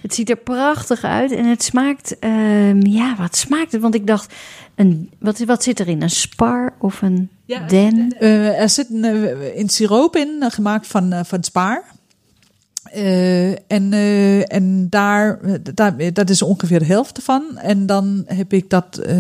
Het 0.03 0.15
ziet 0.15 0.31
er 0.31 0.37
prachtig 0.37 1.05
uit 1.05 1.33
en 1.33 1.45
het 1.45 1.63
smaakt... 1.63 2.19
ehm, 2.19 2.87
ja, 2.87 3.15
wat 3.19 3.37
smaakt 3.37 3.73
het? 3.73 3.81
Want 3.81 3.95
ik 3.95 4.07
dacht, 4.07 4.35
een, 4.79 5.11
wat, 5.19 5.39
wat 5.39 5.63
zit 5.63 5.81
erin? 5.81 6.03
Een 6.03 6.11
spar 6.11 6.75
of 6.81 7.03
een 7.03 7.29
Ja, 7.45 7.67
den? 7.67 8.15
Eh, 8.19 8.61
er 8.61 8.69
zit 8.69 8.91
een, 8.91 9.05
eh, 9.05 9.59
een 9.59 9.69
siroop 9.69 10.17
in, 10.17 10.37
eh, 10.41 10.51
gemaakt 10.51 10.87
van, 10.87 11.25
van 11.25 11.45
spaar. 11.45 11.85
Eh, 12.93 13.51
en 13.51 13.93
eh, 13.93 14.53
en 14.53 14.87
daar, 14.91 15.39
daar, 15.75 16.13
dat 16.13 16.31
is 16.31 16.43
ongeveer 16.43 16.79
de 16.79 16.85
helft 16.85 17.17
ervan. 17.17 17.59
En 17.59 17.87
dan 17.87 18.23
heb 18.27 18.53
ik 18.53 18.71
dat, 18.71 18.97
eh, 18.99 19.17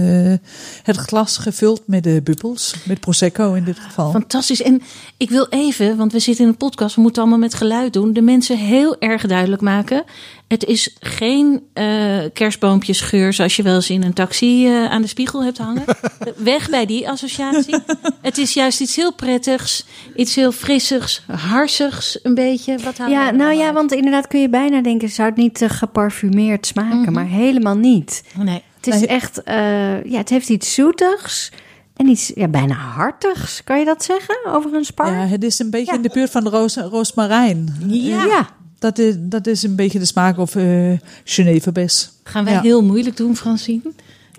het 0.82 0.96
glas 0.96 1.36
gevuld 1.36 1.82
met 1.86 2.04
de 2.04 2.20
bubbels, 2.22 2.74
met 2.86 3.00
Prosecco 3.00 3.52
in 3.54 3.64
dit 3.64 3.78
geval. 3.78 4.10
fantastisch. 4.10 4.62
En 4.62 4.82
ik 5.16 5.30
wil 5.30 5.46
even, 5.50 5.96
want 5.96 6.12
we 6.12 6.18
zitten 6.18 6.44
in 6.44 6.50
een 6.50 6.56
podcast, 6.56 6.94
we 6.94 7.00
moeten 7.00 7.22
allemaal 7.22 7.40
met 7.40 7.54
geluid 7.54 7.92
doen, 7.92 8.12
de 8.12 8.20
mensen 8.20 8.58
heel 8.58 8.96
erg 8.98 9.26
duidelijk 9.26 9.62
maken. 9.62 10.04
Het 10.48 10.64
is 10.64 10.96
geen 11.00 11.62
eh 11.72 12.18
kerstboompjesgeur 12.32 13.32
zoals 13.32 13.56
je 13.56 13.62
wel 13.62 13.74
eens 13.74 13.90
in 13.90 14.02
een 14.02 14.12
taxi 14.12 14.66
eh, 14.66 14.84
aan 14.90 15.02
de 15.02 15.08
spiegel 15.08 15.44
hebt 15.44 15.58
hangen. 15.58 15.84
Weg 16.36 16.70
bij 16.70 16.86
die 16.86 17.08
associatie. 17.08 17.76
Het 18.22 18.38
is 18.38 18.52
juist 18.54 18.80
iets 18.80 18.96
heel 18.96 19.14
prettigs, 19.14 19.86
iets 20.16 20.34
heel 20.34 20.52
frissigs, 20.52 21.22
harsigs 21.26 22.18
een 22.22 22.34
beetje. 22.34 22.78
Wat 22.78 22.96
Ja, 22.96 23.30
nou 23.30 23.52
ja, 23.54 23.64
uit? 23.64 23.74
want 23.74 23.92
inderdaad 23.92 24.26
kun 24.26 24.40
je 24.40 24.48
bijna 24.48 24.80
denken... 24.82 25.08
zou 25.08 25.28
het 25.28 25.36
niet 25.38 25.54
te 25.54 25.68
geparfumeerd 25.68 26.66
smaken, 26.66 27.12
maar 27.12 27.26
helemaal 27.26 27.76
niet. 27.76 28.24
Nee. 28.38 28.62
Het 28.80 28.86
is 28.94 29.06
echt, 29.06 29.42
eh, 29.42 30.04
ja, 30.04 30.18
het 30.18 30.28
heeft 30.28 30.48
iets 30.48 30.74
zoetigs 30.74 31.50
en 31.96 32.06
iets 32.08 32.32
ja, 32.34 32.48
bijna 32.48 32.74
hartigs. 32.74 33.64
Kan 33.64 33.78
je 33.78 33.84
dat 33.84 34.04
zeggen 34.04 34.36
over 34.46 34.74
een 34.74 34.84
spar? 34.84 35.12
ja, 35.12 35.26
het 35.26 35.42
is 35.44 35.58
een 35.58 35.70
beetje 35.70 35.86
Ja. 35.90 35.96
in 35.96 36.02
de 36.02 36.10
buurt 36.12 36.30
van 36.30 36.44
de 36.44 36.50
roos, 36.50 36.76
roosmarijn. 36.76 37.76
ja. 37.88 38.48
Dat 38.78 38.98
is, 38.98 39.14
dat 39.18 39.46
is 39.46 39.62
een 39.62 39.76
beetje 39.76 39.98
de 39.98 40.04
smaak 40.04 40.38
of 40.38 40.56
eh 40.56 40.92
Geneverbes. 41.24 42.10
Gaan 42.22 42.44
wij 42.44 42.52
Ja. 42.52 42.60
heel 42.60 42.82
moeilijk 42.82 43.16
doen, 43.16 43.36
Francine? 43.36 43.80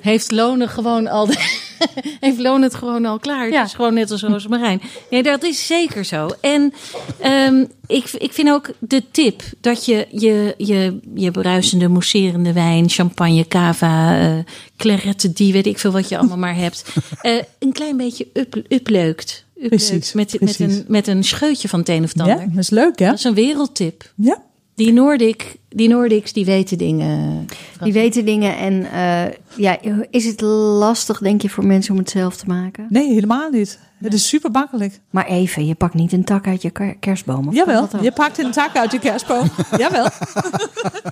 Heeft 0.02 0.32
Lonen 0.32 0.70
gewoon 0.70 1.08
al 1.08 1.26
de, 1.26 1.36
heeft 2.20 2.40
Lonen 2.40 2.62
het 2.62 2.76
gewoon 2.76 3.06
al 3.06 3.20
klaar? 3.20 3.50
Ja. 3.50 3.58
Het 3.58 3.68
is 3.68 3.74
gewoon 3.74 3.94
net 3.94 4.12
als 4.12 4.22
Roosmarijn. 4.22 4.82
Nee, 5.10 5.24
dat 5.24 5.44
is 5.44 5.68
zeker 5.68 6.06
zo. 6.06 6.30
En 6.42 6.74
ehm, 7.20 7.66
ik, 7.88 8.12
ik 8.18 8.34
vind 8.34 8.50
ook 8.50 8.70
de 8.80 9.04
tip 9.12 9.42
dat 9.62 9.86
je 9.86 10.08
je, 10.12 10.54
je, 10.58 11.00
je 11.16 11.32
bruisende, 11.32 11.88
mousserende 11.88 12.54
wijn, 12.54 12.90
champagne, 12.90 13.48
cava, 13.48 14.20
eh 14.20 14.38
claret, 14.78 15.36
die 15.38 15.54
weet 15.54 15.66
ik 15.66 15.80
veel 15.80 15.92
wat 15.92 16.10
je 16.10 16.18
allemaal 16.18 16.38
maar 16.38 16.56
hebt, 16.56 16.84
eh, 17.22 17.42
een 17.60 17.72
klein 17.74 17.98
beetje 17.98 18.28
up, 18.34 18.62
upleukt. 18.70 19.46
Precies, 19.68 20.14
Met, 20.14 20.32
met, 20.32 20.40
precies. 20.40 20.76
een, 20.78 20.86
met 20.88 21.08
een 21.08 21.24
scheutje 21.24 21.68
van 21.68 21.80
het 21.80 21.90
een 21.90 22.04
of 22.04 22.14
het 22.14 22.26
Ja, 22.26 22.32
ander. 22.34 22.48
dat 22.50 22.58
is 22.58 22.70
leuk, 22.70 23.00
hè? 23.00 23.06
Dat 23.06 23.18
is 23.18 23.24
een 23.24 23.34
wereldtip. 23.34 24.14
Ja. 24.16 24.44
Die, 24.76 24.94
Noordic, 24.94 25.56
die 25.70 25.88
Noordics, 25.90 26.34
die 26.34 26.46
weten 26.46 26.78
dingen. 26.78 27.46
Die 27.84 27.94
weten 27.94 28.26
dingen 28.26 28.58
en 28.58 28.92
eh, 28.92 29.34
ja, 29.56 29.78
is 30.10 30.26
het 30.26 30.42
lastig 30.42 31.20
denk 31.20 31.42
je 31.42 31.50
voor 31.50 31.66
mensen 31.66 31.94
om 31.94 32.00
het 32.00 32.10
zelf 32.10 32.36
te 32.38 32.46
maken? 32.48 32.86
Nee, 32.90 33.14
helemaal 33.14 33.50
niet. 33.50 33.80
Het 34.00 34.14
is 34.14 34.28
super 34.28 34.52
makkelijk. 34.52 35.00
Maar 35.10 35.26
even, 35.26 35.66
je 35.66 35.76
pakt 35.76 35.94
niet 35.94 36.12
een 36.14 36.24
tak 36.24 36.48
uit 36.48 36.62
je 36.62 36.70
ker- 36.70 36.96
kerstboom. 37.00 37.48
Of 37.48 37.54
Jawel, 37.54 37.88
je 38.02 38.12
pakt 38.12 38.38
een 38.44 38.52
tak 38.52 38.76
uit 38.78 38.92
je 38.92 39.00
kerstboom. 39.00 39.50
Jawel. 39.78 40.06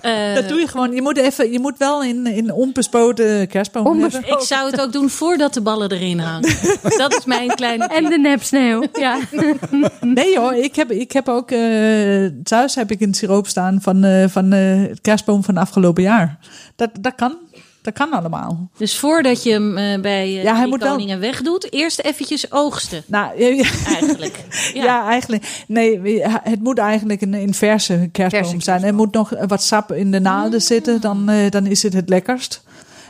Eh, 0.00 0.34
Dat 0.34 0.48
doe 0.48 0.60
je 0.60 0.66
gewoon. 0.68 0.92
Je 0.92 1.02
moet, 1.02 1.16
even, 1.16 1.52
je 1.52 1.60
moet 1.60 1.78
wel 1.78 2.02
in, 2.02 2.26
in 2.26 2.52
onbespoten 2.52 3.48
kerstboom 3.48 3.86
Onbes- 3.86 4.12
hebben. 4.12 4.30
Ik 4.30 4.40
zou 4.40 4.70
het 4.70 4.80
ook 4.80 4.92
doen 4.92 5.10
voordat 5.10 5.54
de 5.54 5.60
ballen 5.60 5.90
erin 5.92 6.18
hangen. 6.18 6.50
Dat 6.98 7.16
is 7.18 7.24
mijn 7.24 7.54
kleine. 7.54 7.84
En 7.86 8.04
de 8.04 8.18
nepsneeuw. 8.18 8.84
Ja. 8.92 9.18
Nee 10.00 10.38
hoor, 10.38 10.54
ik 10.54 10.76
heb, 10.76 10.90
ik 10.90 11.12
heb 11.12 11.28
ook... 11.28 11.50
eh, 11.50 12.26
thuis 12.42 12.74
heb 12.74 12.90
ik 12.90 13.00
een 13.00 13.14
siroop 13.14 13.46
staan 13.46 13.78
van, 13.82 14.04
eh, 14.04 14.28
van 14.28 14.52
eh, 14.52 14.80
het 14.88 15.00
kerstboom 15.00 15.44
van 15.44 15.56
afgelopen 15.56 16.02
jaar. 16.02 16.38
Dat, 16.76 16.90
dat 17.00 17.14
kan. 17.14 17.36
Dat 17.88 17.96
kan 18.08 18.18
allemaal. 18.18 18.68
Dus 18.76 18.98
voordat 18.98 19.42
je 19.42 19.50
hem 19.52 19.76
eh, 19.76 20.00
bij 20.00 20.24
eh 20.24 20.42
Ja, 20.42 20.56
hij 20.56 20.68
wel- 20.68 20.78
koningen 20.78 21.20
wegdoet, 21.20 21.72
eerst 21.72 22.00
eventjes 22.00 22.52
oogsten. 22.52 23.02
Nou, 23.06 23.38
ja. 23.42 23.70
Eigenlijk. 23.86 24.44
Ja. 24.74 24.84
Ja. 24.84 25.08
eigenlijk. 25.08 25.64
Nee, 25.66 26.22
het 26.42 26.62
moet 26.62 26.78
eigenlijk 26.78 27.20
een, 27.20 27.34
een 27.34 27.54
verse 27.54 28.08
kerstboom 28.12 28.44
Verse 28.44 28.64
zijn. 28.64 28.82
Er 28.82 28.94
moet 28.94 29.12
nog 29.12 29.32
wat 29.46 29.62
sap 29.62 29.92
in 29.92 30.10
de 30.10 30.20
naalden 30.20 30.62
zitten, 30.62 31.00
dan, 31.00 31.28
eh, 31.28 31.50
dan 31.50 31.66
is 31.66 31.82
het 31.82 31.92
het 31.92 32.08
lekkerst. 32.08 32.62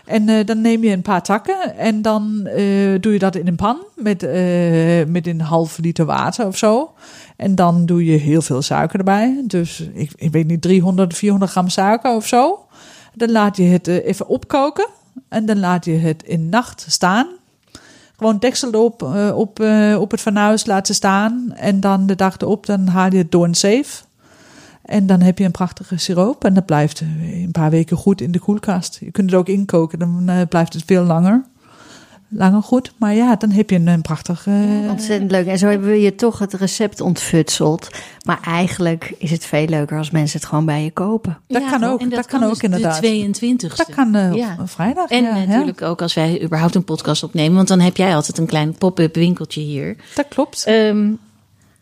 En 0.05 0.29
eh, 0.29 0.45
dan 0.47 0.61
neem 0.61 0.83
je 0.85 0.93
een 0.93 1.03
paar 1.03 1.22
takken 1.22 1.76
en 1.76 2.03
dan 2.03 2.47
eh, 2.47 3.01
doe 3.01 3.12
je 3.12 3.18
dat 3.18 3.35
in 3.35 3.47
een 3.47 3.57
pan 3.57 3.76
met, 3.95 4.22
eh, 4.22 5.05
met 5.07 5.26
een 5.26 5.41
half 5.41 5.79
liter 5.79 6.05
water 6.05 6.47
of 6.47 6.57
zo. 6.57 6.91
En 7.37 7.55
dan 7.55 7.87
doe 7.87 8.05
je 8.05 8.16
heel 8.16 8.43
veel 8.43 8.62
suiker 8.62 8.99
erbij. 8.99 9.43
Dus 9.45 9.89
ik, 9.95 10.11
ik 10.16 10.33
weet 10.33 10.47
niet, 10.47 10.62
300, 10.62 11.14
400 11.16 11.51
gram 11.51 11.68
suiker 11.68 12.14
of 12.14 12.26
zo. 12.26 12.66
Dan 13.15 13.31
laat 13.31 13.57
je 13.57 13.63
het 13.63 13.89
eh, 13.89 14.07
even 14.07 14.29
opkoken 14.29 14.87
en 15.29 15.47
dan 15.47 15.59
laat 15.59 15.85
je 15.85 15.93
het 15.93 16.23
in 16.23 16.49
nacht 16.49 16.87
staan. 16.89 17.27
Gewoon 18.17 18.39
deksel 18.39 18.85
op, 18.85 19.03
eh, 19.03 19.37
op, 19.37 19.61
eh, 19.61 19.97
op 20.01 20.11
het 20.11 20.21
fornuis 20.21 20.67
laten 20.67 20.95
staan. 20.95 21.53
En 21.55 21.81
dan 21.81 22.07
de 22.07 22.17
dag 22.17 22.39
erop, 22.39 22.67
dan 22.67 22.87
haal 22.87 23.11
je 23.11 23.19
het 23.19 23.33
door 23.33 23.45
een 23.45 23.55
zeef. 23.55 24.07
En 24.83 25.07
dan 25.07 25.21
heb 25.21 25.39
je 25.39 25.45
een 25.45 25.51
prachtige 25.51 25.97
siroop. 25.97 26.45
En 26.45 26.55
dat 26.55 26.67
blijft 26.67 27.01
een 27.01 27.51
paar 27.53 27.71
weken 27.71 27.97
goed 27.97 28.21
in 28.21 28.33
de 28.33 28.39
koelkast. 28.39 28.99
Je 29.01 29.11
kunt 29.11 29.31
het 29.31 29.41
ook 29.41 29.49
inkoken, 29.49 29.99
dan 29.99 30.47
blijft 30.49 30.73
het 30.73 30.83
veel 30.87 31.05
langer. 31.05 31.45
Langer 32.31 32.62
goed. 32.62 32.93
Maar 32.97 33.14
ja, 33.14 33.37
dan 33.37 33.51
heb 33.51 33.70
je 33.70 33.76
een, 33.76 33.87
een 33.87 34.03
prachtig... 34.03 34.47
eh, 34.47 34.55
Ontzettend 34.91 35.31
leuk. 35.31 35.47
En 35.47 35.59
zo 35.59 35.66
hebben 35.68 35.89
we 35.89 36.01
je 36.01 36.14
toch 36.14 36.39
het 36.39 36.55
recept 36.55 37.01
ontfutseld. 37.01 37.89
Maar 38.24 38.39
eigenlijk 38.45 39.14
is 39.18 39.31
het 39.31 39.45
veel 39.45 39.66
leuker 39.66 39.99
als 39.99 40.11
mensen 40.11 40.39
het 40.41 40.49
gewoon 40.49 40.64
bij 40.64 40.85
je 40.85 40.91
kopen. 40.91 41.39
Dat 41.47 41.64
kan 41.70 41.85
ook, 41.85 42.01
en 42.01 42.09
dat 42.09 42.26
kan 42.26 42.43
ook 42.43 42.51
dus 42.51 42.61
inderdaad. 42.61 43.01
De 43.01 43.31
22e. 43.70 43.76
dat 43.76 43.89
kan 43.95 44.16
op 44.31 44.37
Ja. 44.37 44.57
vrijdag. 44.64 45.11
En 45.11 45.22
ja, 45.22 45.37
ja. 45.37 45.45
natuurlijk 45.47 45.83
ook 45.83 46.03
als 46.03 46.14
wij 46.14 46.43
überhaupt 46.43 46.74
een 46.74 46.85
podcast 46.85 47.22
opnemen. 47.22 47.57
Want 47.57 47.68
dan 47.68 47.81
heb 47.81 47.97
jij 47.97 48.14
altijd 48.14 48.39
een 48.39 48.47
klein 48.47 48.74
pop-up 48.74 49.14
winkeltje 49.14 49.61
hier. 49.61 49.97
Dat 50.14 50.26
klopt. 50.29 50.64
Ehm, 50.64 51.11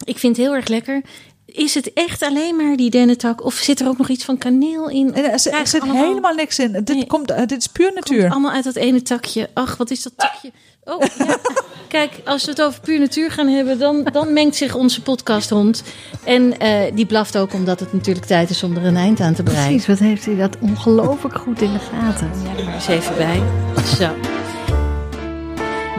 ik 0.04 0.18
vind 0.18 0.36
het 0.36 0.46
heel 0.46 0.54
erg 0.54 0.68
lekker. 0.68 1.02
Is 1.46 1.74
het 1.74 1.92
echt 1.92 2.22
alleen 2.22 2.56
maar 2.56 2.76
die 2.76 2.90
dennentak? 2.90 3.44
Of 3.44 3.54
zit 3.54 3.80
er 3.80 3.88
ook 3.88 3.98
nog 3.98 4.08
iets 4.08 4.24
van 4.24 4.38
kaneel 4.38 4.88
in? 4.88 5.14
Er, 5.14 5.24
er 5.24 5.38
zit 5.66 5.80
allemaal- 5.82 6.04
helemaal 6.06 6.34
niks 6.34 6.58
in. 6.58 6.72
Dit, 6.72 6.88
Nee. 6.88 7.06
komt, 7.06 7.28
dit 7.48 7.52
is 7.58 7.66
puur 7.66 7.92
Komt 7.92 8.08
natuur. 8.08 8.30
allemaal 8.30 8.50
uit 8.52 8.64
dat 8.64 8.74
ene 8.76 9.02
takje. 9.02 9.48
Ach, 9.54 9.76
wat 9.76 9.90
is 9.90 10.02
dat 10.02 10.12
takje? 10.16 10.50
Oh, 10.84 11.02
ja. 11.18 11.36
Kijk, 11.88 12.12
als 12.24 12.44
we 12.44 12.50
het 12.50 12.62
over 12.62 12.80
puur 12.80 12.98
natuur 12.98 13.30
gaan 13.30 13.48
hebben, 13.48 13.78
dan, 13.78 14.08
dan 14.12 14.32
mengt 14.32 14.56
zich 14.56 14.74
onze 14.74 15.02
podcasthond. 15.02 15.82
En 16.24 16.58
eh, 16.58 16.94
die 16.94 17.06
blaft 17.06 17.38
ook 17.38 17.52
omdat 17.52 17.80
het 17.80 17.92
natuurlijk 17.92 18.26
tijd 18.26 18.50
is 18.50 18.62
om 18.62 18.76
er 18.76 18.84
een 18.84 18.96
eind 18.96 19.20
aan 19.20 19.34
te 19.34 19.42
breien. 19.42 19.64
Precies, 19.66 19.86
wat 19.86 19.98
heeft 19.98 20.24
hij 20.24 20.36
dat 20.36 20.56
ongelooflijk 20.60 21.38
goed 21.38 21.60
in 21.60 21.72
de 21.72 21.78
gaten. 21.78 22.30
Ja, 22.56 22.64
maar 22.64 22.74
eens 22.74 22.86
even 22.88 23.16
bij. 23.16 23.42
Zo. 23.98 24.10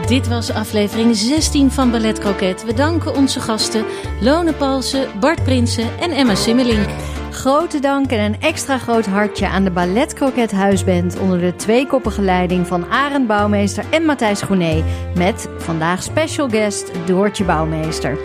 Dit 0.08 0.28
was 0.28 0.50
aflevering 0.50 1.16
16 1.16 1.70
van 1.70 1.90
Ballet 1.90 2.18
Croquet. 2.18 2.64
We 2.64 2.74
danken 2.74 3.14
onze 3.14 3.40
gasten 3.40 3.84
Lone 4.20 4.52
Palsen, 4.52 5.08
Bart 5.20 5.42
Prinsen 5.42 5.98
en 5.98 6.10
Emma 6.10 6.34
Simmelink. 6.34 6.88
Grote 7.30 7.80
dank 7.80 8.10
en 8.10 8.18
een 8.18 8.40
extra 8.40 8.78
groot 8.78 9.06
hartje 9.06 9.48
aan 9.48 9.64
de 9.64 9.70
Ballet 9.70 10.14
Croquet 10.14 10.50
Huisband 10.50 11.18
onder 11.18 11.38
de 11.40 11.56
tweekoppige 11.56 12.22
leiding 12.22 12.66
van 12.66 12.86
Arend 12.90 13.26
Bouwmeester 13.26 13.84
en 13.90 14.04
Matthijs 14.04 14.42
Groené. 14.42 14.84
Met 15.16 15.48
vandaag 15.58 16.02
special 16.02 16.48
guest 16.48 16.90
Doortje 17.06 17.44
Bouwmeester. 17.44 18.18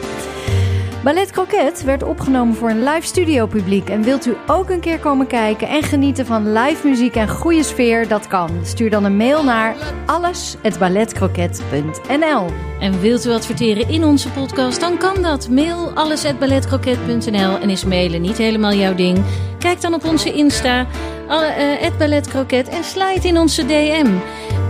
Ballet 1.03 1.31
Croquet 1.31 1.83
werd 1.83 2.03
opgenomen 2.03 2.55
voor 2.55 2.69
een 2.69 2.83
live 2.83 3.07
studio 3.07 3.45
publiek. 3.45 3.89
En 3.89 4.03
wilt 4.03 4.25
u 4.25 4.35
ook 4.47 4.69
een 4.69 4.79
keer 4.79 4.99
komen 4.99 5.27
kijken 5.27 5.67
en 5.67 5.83
genieten 5.83 6.25
van 6.25 6.53
live 6.53 6.87
muziek 6.87 7.15
en 7.15 7.29
goede 7.29 7.63
sfeer? 7.63 8.07
Dat 8.07 8.27
kan. 8.27 8.49
Stuur 8.63 8.89
dan 8.89 9.03
een 9.03 9.17
mail 9.17 9.43
naar 9.43 9.75
alles@balletcroquet.nl. 10.05 12.45
En 12.79 12.99
wilt 12.99 13.25
u 13.25 13.31
adverteren 13.31 13.89
in 13.89 14.03
onze 14.03 14.29
podcast, 14.29 14.79
dan 14.79 14.97
kan 14.97 15.21
dat. 15.21 15.49
Mail 15.49 15.91
alles@balletcroquet.nl 15.93 17.59
en 17.59 17.69
is 17.69 17.85
mailen 17.85 18.21
niet 18.21 18.37
helemaal 18.37 18.73
jouw 18.73 18.95
ding? 18.95 19.23
Kijk 19.59 19.81
dan 19.81 19.93
op 19.93 20.05
onze 20.05 20.33
Insta, 20.33 20.85
alle, 21.27 21.45
eh, 21.45 21.91
@balletcroquet 21.97 22.69
en 22.69 22.83
slide 22.83 23.27
in 23.27 23.37
onze 23.37 23.65
DM. 23.65 24.07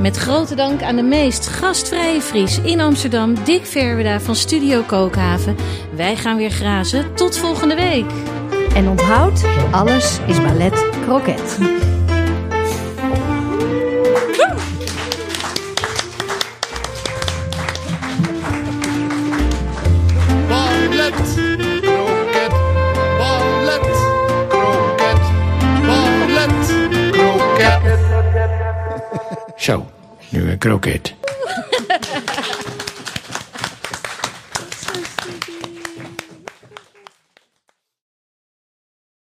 Met 0.03 0.17
grote 0.17 0.55
dank 0.55 0.81
aan 0.81 0.95
de 0.95 1.03
meest 1.03 1.47
gastvrije 1.47 2.21
Fries 2.21 2.59
in 2.59 2.81
Amsterdam, 2.81 3.43
Dick 3.43 3.65
Verweda 3.65 4.19
van 4.19 4.35
Studio 4.35 4.81
Kookhaven. 4.81 5.55
Wij 5.95 6.15
gaan 6.15 6.37
weer 6.37 6.49
grazen. 6.49 7.15
Tot 7.15 7.37
volgende 7.37 7.75
week. 7.75 8.11
En 8.75 8.87
onthoud, 8.87 9.43
alles 9.71 10.19
is 10.27 10.41
Ballet 10.41 10.85
Croquet. 11.05 11.57
Ballet, 30.33 30.57
kroket. 30.59 31.22